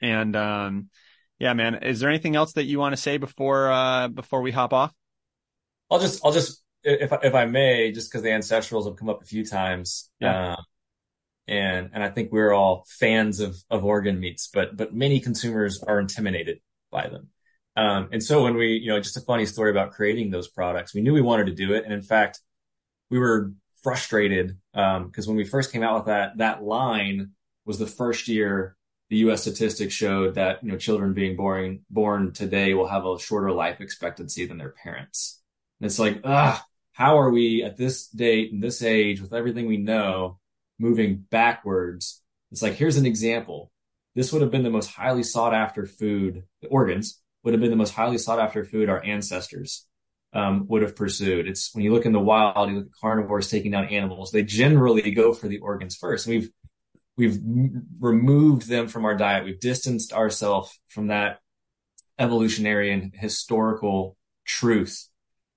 And 0.00 0.34
um, 0.34 0.90
yeah, 1.38 1.52
man, 1.54 1.76
is 1.82 2.00
there 2.00 2.10
anything 2.10 2.36
else 2.36 2.54
that 2.54 2.64
you 2.64 2.78
want 2.78 2.94
to 2.94 3.00
say 3.00 3.16
before 3.16 3.70
uh, 3.70 4.08
before 4.08 4.42
we 4.42 4.50
hop 4.50 4.72
off? 4.72 4.92
I'll 5.90 6.00
just 6.00 6.24
I'll 6.24 6.32
just 6.32 6.62
if 6.84 7.12
if 7.22 7.34
I 7.34 7.46
may, 7.46 7.92
just 7.92 8.10
because 8.10 8.22
the 8.22 8.30
ancestrals 8.30 8.86
have 8.86 8.96
come 8.96 9.08
up 9.08 9.22
a 9.22 9.26
few 9.26 9.44
times. 9.44 10.10
Yeah. 10.20 10.52
Uh, 10.52 10.62
and 11.48 11.90
and 11.92 12.02
I 12.02 12.08
think 12.08 12.32
we're 12.32 12.52
all 12.52 12.84
fans 12.88 13.40
of 13.40 13.56
of 13.70 13.84
organ 13.84 14.20
meats, 14.20 14.48
but 14.52 14.76
but 14.76 14.94
many 14.94 15.20
consumers 15.20 15.82
are 15.82 15.98
intimidated 15.98 16.60
by 16.90 17.08
them. 17.08 17.28
Um, 17.74 18.10
and 18.12 18.22
so 18.22 18.42
when 18.42 18.54
we, 18.56 18.74
you 18.74 18.88
know, 18.88 19.00
just 19.00 19.16
a 19.16 19.20
funny 19.20 19.46
story 19.46 19.70
about 19.70 19.92
creating 19.92 20.30
those 20.30 20.46
products, 20.48 20.94
we 20.94 21.00
knew 21.00 21.14
we 21.14 21.22
wanted 21.22 21.46
to 21.46 21.54
do 21.54 21.72
it, 21.72 21.84
and 21.84 21.92
in 21.92 22.02
fact, 22.02 22.40
we 23.10 23.18
were 23.18 23.52
frustrated 23.82 24.58
because 24.72 25.26
um, 25.26 25.26
when 25.26 25.36
we 25.36 25.44
first 25.44 25.72
came 25.72 25.82
out 25.82 25.96
with 25.96 26.06
that 26.06 26.38
that 26.38 26.62
line 26.62 27.30
was 27.64 27.78
the 27.78 27.86
first 27.86 28.28
year 28.28 28.76
the 29.12 29.18
U.S. 29.18 29.42
statistics 29.42 29.92
showed 29.92 30.36
that 30.36 30.64
you 30.64 30.72
know 30.72 30.78
children 30.78 31.12
being 31.12 31.36
born 31.36 31.80
born 31.90 32.32
today 32.32 32.72
will 32.72 32.86
have 32.86 33.04
a 33.04 33.18
shorter 33.18 33.52
life 33.52 33.78
expectancy 33.82 34.46
than 34.46 34.56
their 34.56 34.70
parents. 34.70 35.38
And 35.78 35.86
it's 35.86 35.98
like, 35.98 36.22
ah, 36.24 36.64
how 36.92 37.18
are 37.18 37.30
we 37.30 37.62
at 37.62 37.76
this 37.76 38.06
date 38.08 38.52
and 38.52 38.62
this 38.62 38.82
age 38.82 39.20
with 39.20 39.34
everything 39.34 39.66
we 39.66 39.76
know 39.76 40.38
moving 40.82 41.24
backwards? 41.30 42.22
It's 42.50 42.62
like 42.62 42.74
here's 42.74 42.96
an 42.96 43.06
example. 43.06 43.70
This 44.14 44.32
would 44.32 44.42
have 44.42 44.50
been 44.50 44.64
the 44.64 44.70
most 44.70 44.90
highly 44.90 45.22
sought 45.22 45.54
after 45.54 45.86
food. 45.86 46.42
The 46.60 46.68
organs 46.68 47.22
would 47.42 47.54
have 47.54 47.60
been 47.60 47.70
the 47.70 47.76
most 47.76 47.94
highly 47.94 48.18
sought 48.18 48.38
after 48.38 48.64
food 48.64 48.90
our 48.90 49.02
ancestors 49.02 49.86
um, 50.34 50.66
would 50.68 50.82
have 50.82 50.96
pursued. 50.96 51.46
It's 51.48 51.74
when 51.74 51.84
you 51.84 51.92
look 51.92 52.06
in 52.06 52.12
the 52.12 52.20
wild, 52.20 52.68
you 52.70 52.76
look 52.76 52.86
at 52.86 53.00
carnivores 53.00 53.50
taking 53.50 53.70
down 53.70 53.86
animals. 53.86 54.30
They 54.30 54.42
generally 54.42 55.10
go 55.12 55.32
for 55.32 55.48
the 55.48 55.58
organs 55.58 55.96
first. 55.96 56.26
We've 56.26 56.50
we've 57.16 57.38
removed 58.00 58.68
them 58.68 58.88
from 58.88 59.04
our 59.04 59.16
diet. 59.16 59.44
We've 59.44 59.60
distanced 59.60 60.12
ourselves 60.12 60.78
from 60.88 61.08
that 61.08 61.40
evolutionary 62.18 62.92
and 62.92 63.12
historical 63.14 64.16
truth. 64.44 65.08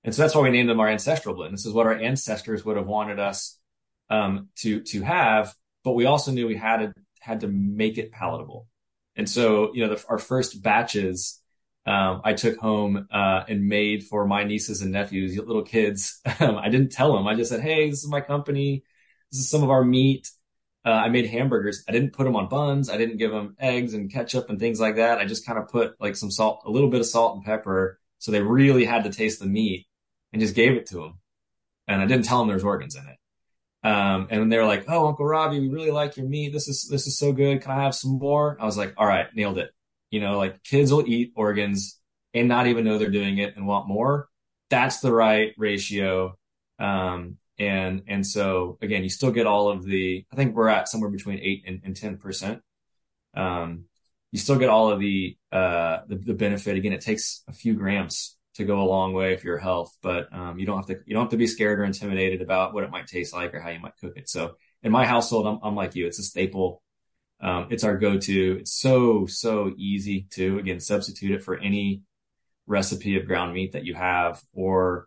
And 0.04 0.14
so 0.14 0.22
that's 0.22 0.34
why 0.34 0.42
we 0.42 0.50
named 0.50 0.68
them 0.68 0.80
our 0.80 0.88
ancestral 0.88 1.34
blend. 1.34 1.54
This 1.54 1.66
is 1.66 1.72
what 1.72 1.86
our 1.86 1.98
ancestors 1.98 2.64
would 2.64 2.76
have 2.76 2.86
wanted 2.86 3.18
us 3.18 3.55
um, 4.10 4.48
to 4.56 4.80
to 4.82 5.02
have, 5.02 5.54
but 5.84 5.92
we 5.92 6.06
also 6.06 6.32
knew 6.32 6.46
we 6.46 6.56
had 6.56 6.78
to 6.78 6.94
had 7.20 7.40
to 7.40 7.48
make 7.48 7.98
it 7.98 8.12
palatable. 8.12 8.68
And 9.16 9.28
so, 9.28 9.74
you 9.74 9.84
know, 9.86 9.94
the, 9.94 10.04
our 10.08 10.18
first 10.18 10.62
batches 10.62 11.40
um, 11.86 12.22
I 12.24 12.34
took 12.34 12.58
home 12.58 13.06
uh, 13.12 13.44
and 13.48 13.68
made 13.68 14.04
for 14.04 14.26
my 14.26 14.42
nieces 14.42 14.82
and 14.82 14.90
nephews, 14.90 15.36
little 15.38 15.62
kids. 15.62 16.20
I 16.26 16.68
didn't 16.68 16.90
tell 16.90 17.14
them. 17.14 17.28
I 17.28 17.36
just 17.36 17.50
said, 17.50 17.60
"Hey, 17.60 17.88
this 17.88 18.02
is 18.02 18.10
my 18.10 18.20
company. 18.20 18.82
This 19.30 19.40
is 19.40 19.48
some 19.48 19.62
of 19.62 19.70
our 19.70 19.84
meat. 19.84 20.28
Uh, 20.84 20.90
I 20.90 21.08
made 21.08 21.26
hamburgers. 21.26 21.84
I 21.88 21.92
didn't 21.92 22.12
put 22.12 22.24
them 22.24 22.36
on 22.36 22.48
buns. 22.48 22.90
I 22.90 22.96
didn't 22.96 23.18
give 23.18 23.30
them 23.30 23.56
eggs 23.58 23.94
and 23.94 24.12
ketchup 24.12 24.50
and 24.50 24.58
things 24.58 24.80
like 24.80 24.96
that. 24.96 25.18
I 25.18 25.24
just 25.24 25.46
kind 25.46 25.58
of 25.58 25.68
put 25.68 26.00
like 26.00 26.16
some 26.16 26.30
salt, 26.30 26.62
a 26.64 26.70
little 26.70 26.90
bit 26.90 27.00
of 27.00 27.06
salt 27.06 27.36
and 27.36 27.44
pepper. 27.44 27.98
So 28.18 28.30
they 28.32 28.42
really 28.42 28.84
had 28.84 29.04
to 29.04 29.10
taste 29.10 29.40
the 29.40 29.46
meat 29.46 29.86
and 30.32 30.40
just 30.40 30.54
gave 30.54 30.72
it 30.72 30.86
to 30.86 30.96
them. 30.96 31.18
And 31.88 32.00
I 32.00 32.06
didn't 32.06 32.24
tell 32.24 32.38
them 32.38 32.48
there's 32.48 32.64
organs 32.64 32.96
in 32.96 33.06
it. 33.06 33.16
Um, 33.86 34.26
and 34.30 34.50
they 34.50 34.58
were 34.58 34.64
like, 34.64 34.84
Oh, 34.88 35.06
Uncle 35.06 35.24
Robby, 35.24 35.60
we 35.60 35.68
really 35.68 35.92
like 35.92 36.16
your 36.16 36.26
meat. 36.26 36.52
This 36.52 36.66
is, 36.66 36.88
this 36.90 37.06
is 37.06 37.16
so 37.16 37.32
good. 37.32 37.62
Can 37.62 37.70
I 37.70 37.84
have 37.84 37.94
some 37.94 38.18
more? 38.18 38.56
I 38.60 38.64
was 38.64 38.76
like, 38.76 38.92
all 38.96 39.06
right, 39.06 39.26
nailed 39.32 39.58
it. 39.58 39.70
You 40.10 40.18
know, 40.18 40.38
like 40.38 40.60
kids 40.64 40.92
will 40.92 41.06
eat 41.06 41.32
organs 41.36 42.00
and 42.34 42.48
not 42.48 42.66
even 42.66 42.84
know 42.84 42.98
they're 42.98 43.10
doing 43.10 43.38
it 43.38 43.54
and 43.54 43.64
want 43.64 43.86
more. 43.86 44.28
That's 44.70 44.98
the 44.98 45.12
right 45.12 45.52
ratio. 45.56 46.36
Um, 46.80 47.36
and, 47.60 48.02
and 48.08 48.26
so 48.26 48.76
again, 48.82 49.04
you 49.04 49.08
still 49.08 49.30
get 49.30 49.46
all 49.46 49.68
of 49.68 49.84
the, 49.84 50.26
I 50.32 50.36
think 50.36 50.56
we're 50.56 50.68
at 50.68 50.88
somewhere 50.88 51.10
between 51.10 51.38
eight 51.38 51.62
and, 51.64 51.80
and 51.84 51.94
10%. 51.94 52.60
Um, 53.34 53.84
you 54.32 54.40
still 54.40 54.58
get 54.58 54.68
all 54.68 54.90
of 54.90 54.98
the, 54.98 55.36
uh, 55.52 56.00
the, 56.08 56.16
the, 56.16 56.34
benefit. 56.34 56.76
Again, 56.76 56.92
it 56.92 57.02
takes 57.02 57.44
a 57.46 57.52
few 57.52 57.74
grams 57.74 58.35
to 58.56 58.64
go 58.64 58.80
a 58.80 58.84
long 58.84 59.12
way 59.12 59.36
for 59.36 59.46
your 59.46 59.58
health, 59.58 59.96
but, 60.02 60.32
um, 60.32 60.58
you 60.58 60.66
don't 60.66 60.76
have 60.78 60.86
to, 60.86 60.98
you 61.06 61.14
don't 61.14 61.24
have 61.24 61.30
to 61.30 61.36
be 61.36 61.46
scared 61.46 61.80
or 61.80 61.84
intimidated 61.84 62.42
about 62.42 62.74
what 62.74 62.84
it 62.84 62.90
might 62.90 63.06
taste 63.06 63.34
like 63.34 63.54
or 63.54 63.60
how 63.60 63.70
you 63.70 63.80
might 63.80 63.96
cook 64.00 64.16
it. 64.16 64.28
So 64.28 64.56
in 64.82 64.92
my 64.92 65.06
household, 65.06 65.46
I'm, 65.46 65.58
I'm 65.62 65.74
like 65.74 65.94
you. 65.94 66.06
It's 66.06 66.18
a 66.18 66.22
staple. 66.22 66.82
Um, 67.40 67.68
it's 67.70 67.84
our 67.84 67.96
go-to. 67.96 68.58
It's 68.60 68.72
so, 68.72 69.26
so 69.26 69.72
easy 69.76 70.26
to, 70.32 70.58
again, 70.58 70.80
substitute 70.80 71.32
it 71.32 71.44
for 71.44 71.58
any 71.58 72.02
recipe 72.66 73.16
of 73.16 73.26
ground 73.26 73.54
meat 73.54 73.72
that 73.72 73.84
you 73.84 73.94
have 73.94 74.42
or 74.52 75.06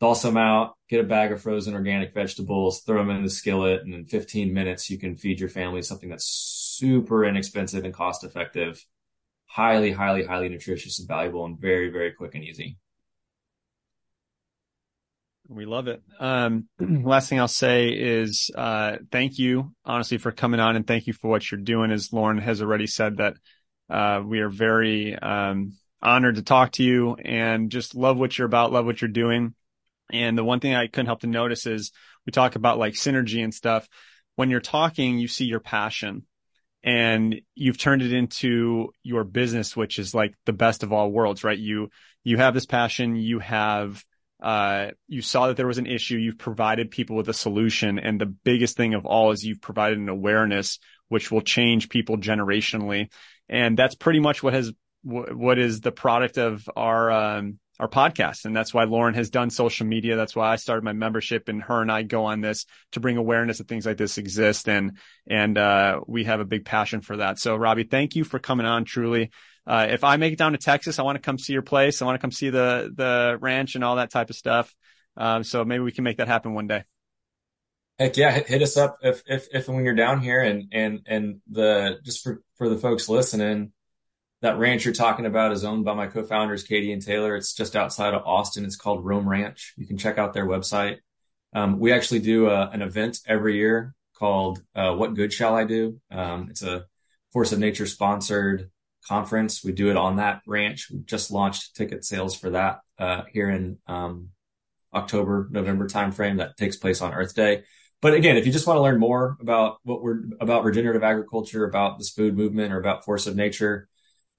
thaw 0.00 0.14
some 0.14 0.36
out, 0.36 0.74
get 0.88 1.00
a 1.00 1.06
bag 1.06 1.30
of 1.30 1.42
frozen 1.42 1.74
organic 1.74 2.14
vegetables, 2.14 2.80
throw 2.80 2.98
them 2.98 3.10
in 3.10 3.22
the 3.22 3.30
skillet, 3.30 3.82
and 3.82 3.94
in 3.94 4.06
15 4.06 4.52
minutes 4.52 4.88
you 4.90 4.98
can 4.98 5.16
feed 5.16 5.38
your 5.38 5.50
family 5.50 5.82
something 5.82 6.08
that's 6.08 6.26
super 6.26 7.24
inexpensive 7.24 7.84
and 7.84 7.92
cost 7.92 8.24
effective, 8.24 8.84
highly, 9.50 9.90
highly, 9.90 10.24
highly 10.24 10.48
nutritious 10.48 11.00
and 11.00 11.08
valuable, 11.08 11.44
and 11.44 11.58
very, 11.58 11.90
very 11.90 12.12
quick 12.12 12.34
and 12.34 12.44
easy. 12.44 12.78
We 15.48 15.66
love 15.66 15.88
it. 15.88 16.00
Um, 16.20 16.68
last 16.78 17.28
thing 17.28 17.40
I'll 17.40 17.48
say 17.48 17.88
is 17.88 18.50
uh, 18.54 18.98
thank 19.10 19.38
you, 19.38 19.74
honestly, 19.84 20.18
for 20.18 20.30
coming 20.30 20.60
on, 20.60 20.76
and 20.76 20.86
thank 20.86 21.08
you 21.08 21.12
for 21.12 21.28
what 21.28 21.50
you're 21.50 21.60
doing. 21.60 21.90
As 21.90 22.12
Lauren 22.12 22.38
has 22.38 22.62
already 22.62 22.86
said, 22.86 23.16
that 23.16 23.34
uh, 23.88 24.22
we 24.24 24.38
are 24.38 24.48
very 24.48 25.16
um, 25.16 25.72
honored 26.00 26.36
to 26.36 26.42
talk 26.42 26.72
to 26.72 26.84
you 26.84 27.16
and 27.16 27.70
just 27.70 27.96
love 27.96 28.16
what 28.16 28.38
you're 28.38 28.46
about, 28.46 28.72
love 28.72 28.86
what 28.86 29.02
you're 29.02 29.08
doing. 29.08 29.54
And 30.12 30.38
the 30.38 30.44
one 30.44 30.60
thing 30.60 30.74
I 30.74 30.86
couldn't 30.86 31.06
help 31.06 31.20
to 31.20 31.26
notice 31.26 31.66
is 31.66 31.90
we 32.24 32.30
talk 32.30 32.54
about 32.54 32.78
like 32.78 32.94
synergy 32.94 33.42
and 33.42 33.52
stuff. 33.52 33.88
When 34.36 34.48
you're 34.48 34.60
talking, 34.60 35.18
you 35.18 35.26
see 35.26 35.44
your 35.44 35.60
passion 35.60 36.24
and 36.82 37.40
you've 37.54 37.78
turned 37.78 38.02
it 38.02 38.12
into 38.12 38.92
your 39.02 39.24
business, 39.24 39.76
which 39.76 39.98
is 39.98 40.14
like 40.14 40.34
the 40.46 40.52
best 40.52 40.82
of 40.82 40.92
all 40.92 41.10
worlds, 41.10 41.44
right? 41.44 41.58
You, 41.58 41.90
you 42.24 42.38
have 42.38 42.54
this 42.54 42.66
passion, 42.66 43.16
you 43.16 43.38
have, 43.38 44.02
uh, 44.42 44.88
you 45.06 45.20
saw 45.20 45.48
that 45.48 45.56
there 45.56 45.66
was 45.66 45.78
an 45.78 45.86
issue, 45.86 46.16
you've 46.16 46.38
provided 46.38 46.90
people 46.90 47.16
with 47.16 47.28
a 47.28 47.34
solution. 47.34 47.98
And 47.98 48.20
the 48.20 48.26
biggest 48.26 48.76
thing 48.76 48.94
of 48.94 49.04
all 49.04 49.32
is 49.32 49.44
you've 49.44 49.60
provided 49.60 49.98
an 49.98 50.08
awareness, 50.08 50.78
which 51.08 51.30
will 51.30 51.42
change 51.42 51.90
people 51.90 52.16
generationally. 52.16 53.10
And 53.48 53.76
that's 53.76 53.94
pretty 53.94 54.20
much 54.20 54.42
what 54.42 54.54
has 54.54 54.72
what 55.02 55.58
is 55.58 55.80
the 55.80 55.92
product 55.92 56.36
of 56.36 56.68
our 56.76 57.10
um, 57.10 57.58
our 57.80 57.88
podcast, 57.88 58.44
and 58.44 58.54
that's 58.54 58.74
why 58.74 58.84
Lauren 58.84 59.14
has 59.14 59.30
done 59.30 59.48
social 59.48 59.86
media. 59.86 60.14
That's 60.14 60.36
why 60.36 60.52
I 60.52 60.56
started 60.56 60.84
my 60.84 60.92
membership, 60.92 61.48
and 61.48 61.62
her 61.62 61.80
and 61.80 61.90
I 61.90 62.02
go 62.02 62.26
on 62.26 62.42
this 62.42 62.66
to 62.92 63.00
bring 63.00 63.16
awareness 63.16 63.58
that 63.58 63.68
things 63.68 63.86
like 63.86 63.96
this 63.96 64.18
exist, 64.18 64.68
and 64.68 64.98
and 65.26 65.56
uh, 65.56 66.00
we 66.06 66.24
have 66.24 66.40
a 66.40 66.44
big 66.44 66.66
passion 66.66 67.00
for 67.00 67.16
that. 67.16 67.38
So, 67.38 67.56
Robby, 67.56 67.84
thank 67.84 68.16
you 68.16 68.24
for 68.24 68.38
coming 68.38 68.66
on. 68.66 68.84
Truly, 68.84 69.30
uh, 69.66 69.86
if 69.88 70.04
I 70.04 70.18
make 70.18 70.34
it 70.34 70.38
down 70.38 70.52
to 70.52 70.58
Texas, 70.58 70.98
I 70.98 71.02
want 71.02 71.16
to 71.16 71.22
come 71.22 71.38
see 71.38 71.54
your 71.54 71.62
place. 71.62 72.02
I 72.02 72.04
want 72.04 72.16
to 72.16 72.20
come 72.20 72.32
see 72.32 72.50
the 72.50 72.92
the 72.94 73.38
ranch 73.40 73.76
and 73.76 73.82
all 73.82 73.96
that 73.96 74.10
type 74.10 74.28
of 74.28 74.36
stuff. 74.36 74.74
Um, 75.16 75.42
so 75.42 75.64
maybe 75.64 75.82
we 75.82 75.92
can 75.92 76.04
make 76.04 76.18
that 76.18 76.28
happen 76.28 76.52
one 76.52 76.66
day. 76.66 76.84
Heck 77.98 78.16
yeah, 78.18 78.30
hit, 78.30 78.62
us 78.62 78.76
up 78.76 78.98
if 79.00 79.22
if 79.26 79.48
if 79.52 79.68
when 79.68 79.84
you're 79.84 79.94
down 79.94 80.20
here, 80.20 80.42
and 80.42 80.68
and 80.72 81.00
and 81.06 81.40
the 81.50 81.98
just 82.04 82.22
for 82.22 82.42
for 82.56 82.68
the 82.68 82.76
folks 82.76 83.08
listening 83.08 83.72
that 84.42 84.58
ranch 84.58 84.84
you're 84.84 84.94
talking 84.94 85.26
about 85.26 85.52
is 85.52 85.64
owned 85.64 85.84
by 85.84 85.94
my 85.94 86.06
co-founders, 86.06 86.62
Katie 86.62 86.92
and 86.92 87.04
Taylor. 87.04 87.36
It's 87.36 87.54
just 87.54 87.76
outside 87.76 88.14
of 88.14 88.22
Austin. 88.24 88.64
It's 88.64 88.76
called 88.76 89.04
Roam 89.04 89.28
Ranch. 89.28 89.74
You 89.76 89.86
can 89.86 89.98
check 89.98 90.18
out 90.18 90.32
their 90.32 90.46
website. 90.46 90.98
Um, 91.52 91.78
we 91.78 91.92
actually 91.92 92.20
do 92.20 92.48
a, 92.48 92.54
uh, 92.54 92.70
an 92.72 92.80
event 92.80 93.18
every 93.26 93.56
year 93.56 93.94
called 94.14 94.62
uh, 94.74 94.94
What 94.94 95.14
Good 95.14 95.32
Shall 95.32 95.54
I 95.54 95.64
Do? 95.64 96.00
Um, 96.10 96.48
it's 96.50 96.62
a 96.62 96.86
Force 97.32 97.52
of 97.52 97.58
Nature 97.58 97.86
sponsored 97.86 98.70
conference. 99.06 99.64
We 99.64 99.72
do 99.72 99.90
it 99.90 99.96
on 99.96 100.16
that 100.16 100.42
ranch. 100.46 100.88
We 100.90 101.00
just 101.00 101.30
launched 101.30 101.76
ticket 101.76 102.04
sales 102.04 102.36
for 102.36 102.50
that 102.50 102.80
uh, 102.98 103.22
here 103.32 103.50
in 103.50 103.78
um, 103.86 104.28
October, 104.94 105.48
November 105.50 105.88
timeframe. 105.88 106.38
That 106.38 106.56
takes 106.56 106.76
place 106.76 107.00
on 107.00 107.14
Earth 107.14 107.34
Day. 107.34 107.64
But 108.00 108.14
again, 108.14 108.36
if 108.36 108.46
you 108.46 108.52
just 108.52 108.66
want 108.66 108.78
to 108.78 108.82
learn 108.82 108.98
more 108.98 109.36
about 109.40 109.78
what 109.82 110.02
we're 110.02 110.22
about 110.40 110.64
regenerative 110.64 111.02
agriculture, 111.02 111.64
about 111.64 111.98
this 111.98 112.10
food 112.10 112.36
movement, 112.36 112.72
or 112.72 112.78
about 112.78 113.04
Force 113.04 113.26
of 113.26 113.36
Nature, 113.36 113.88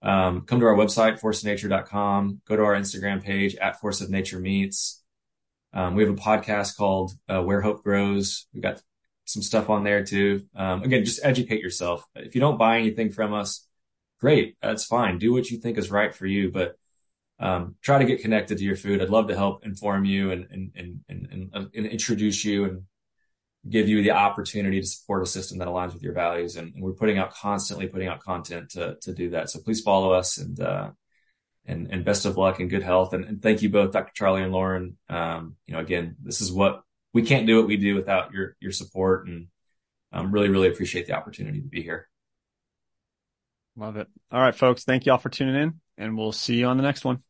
um, 0.01 0.41
come 0.41 0.59
to 0.59 0.65
our 0.65 0.75
website, 0.75 1.19
forceofnature.com, 1.19 2.41
go 2.47 2.55
to 2.55 2.63
our 2.63 2.75
Instagram 2.75 3.23
page 3.23 3.55
at 3.55 3.79
Force 3.79 4.01
of 4.01 4.09
Nature 4.09 4.39
Meats. 4.39 5.03
Um, 5.73 5.95
we 5.95 6.03
have 6.03 6.11
a 6.11 6.15
podcast 6.15 6.75
called 6.75 7.13
uh, 7.29 7.41
Where 7.41 7.61
Hope 7.61 7.83
Grows. 7.83 8.47
We've 8.53 8.63
got 8.63 8.81
some 9.25 9.41
stuff 9.41 9.69
on 9.69 9.83
there 9.83 10.03
too. 10.03 10.45
Um, 10.55 10.83
again, 10.83 11.05
just 11.05 11.23
educate 11.23 11.61
yourself. 11.61 12.05
If 12.15 12.35
you 12.35 12.41
don't 12.41 12.57
buy 12.57 12.79
anything 12.79 13.11
from 13.11 13.33
us, 13.33 13.67
great. 14.19 14.57
That's 14.61 14.85
fine. 14.85 15.17
Do 15.17 15.31
what 15.31 15.49
you 15.49 15.57
think 15.59 15.77
is 15.77 15.91
right 15.91 16.13
for 16.13 16.25
you, 16.25 16.51
but 16.51 16.77
um, 17.39 17.75
try 17.81 17.99
to 17.99 18.05
get 18.05 18.21
connected 18.21 18.57
to 18.57 18.63
your 18.63 18.75
food. 18.75 19.01
I'd 19.01 19.09
love 19.09 19.27
to 19.29 19.35
help 19.35 19.65
inform 19.65 20.05
you 20.05 20.31
and, 20.31 20.47
and, 20.51 20.71
and, 20.75 20.99
and, 21.09 21.49
and, 21.53 21.69
and 21.73 21.85
introduce 21.85 22.43
you 22.43 22.65
and 22.65 22.83
give 23.69 23.87
you 23.87 24.01
the 24.01 24.11
opportunity 24.11 24.81
to 24.81 24.87
support 24.87 25.21
a 25.21 25.25
system 25.25 25.59
that 25.59 25.67
aligns 25.67 25.93
with 25.93 26.01
your 26.01 26.13
values. 26.13 26.55
And, 26.55 26.73
and, 26.73 26.83
we're 26.83 26.93
putting 26.93 27.17
out 27.17 27.33
constantly 27.33 27.87
putting 27.87 28.07
out 28.07 28.19
content 28.19 28.71
to, 28.71 28.97
to 29.01 29.13
do 29.13 29.31
that. 29.31 29.49
So 29.49 29.59
please 29.59 29.81
follow 29.81 30.13
us 30.13 30.37
and, 30.37 30.59
uh, 30.59 30.89
and, 31.65 31.87
and 31.91 32.03
best 32.03 32.25
of 32.25 32.37
luck 32.37 32.59
and 32.59 32.69
good 32.69 32.81
health. 32.81 33.13
And, 33.13 33.23
and 33.23 33.41
thank 33.41 33.61
you 33.61 33.69
both, 33.69 33.91
Dr. 33.91 34.11
Charlie 34.15 34.41
and 34.41 34.51
Lauren. 34.51 34.97
Um, 35.09 35.57
you 35.67 35.75
know, 35.75 35.79
again, 35.79 36.15
this 36.23 36.41
is 36.41 36.51
what 36.51 36.81
we 37.13 37.21
can't 37.21 37.45
do 37.45 37.57
what 37.57 37.67
we 37.67 37.77
do 37.77 37.93
without 37.93 38.31
your, 38.33 38.55
your 38.59 38.71
support 38.71 39.27
and 39.27 39.47
um, 40.11 40.31
really, 40.31 40.49
really 40.49 40.69
appreciate 40.69 41.05
the 41.05 41.13
opportunity 41.13 41.61
to 41.61 41.67
be 41.67 41.83
here. 41.83 42.09
Love 43.75 43.95
it. 43.95 44.07
All 44.31 44.41
right, 44.41 44.55
folks. 44.55 44.83
Thank 44.83 45.05
you 45.05 45.11
all 45.11 45.17
for 45.17 45.29
tuning 45.29 45.55
in 45.55 45.79
and 45.97 46.17
we'll 46.17 46.31
see 46.31 46.55
you 46.55 46.65
on 46.65 46.77
the 46.77 46.83
next 46.83 47.05
one. 47.05 47.21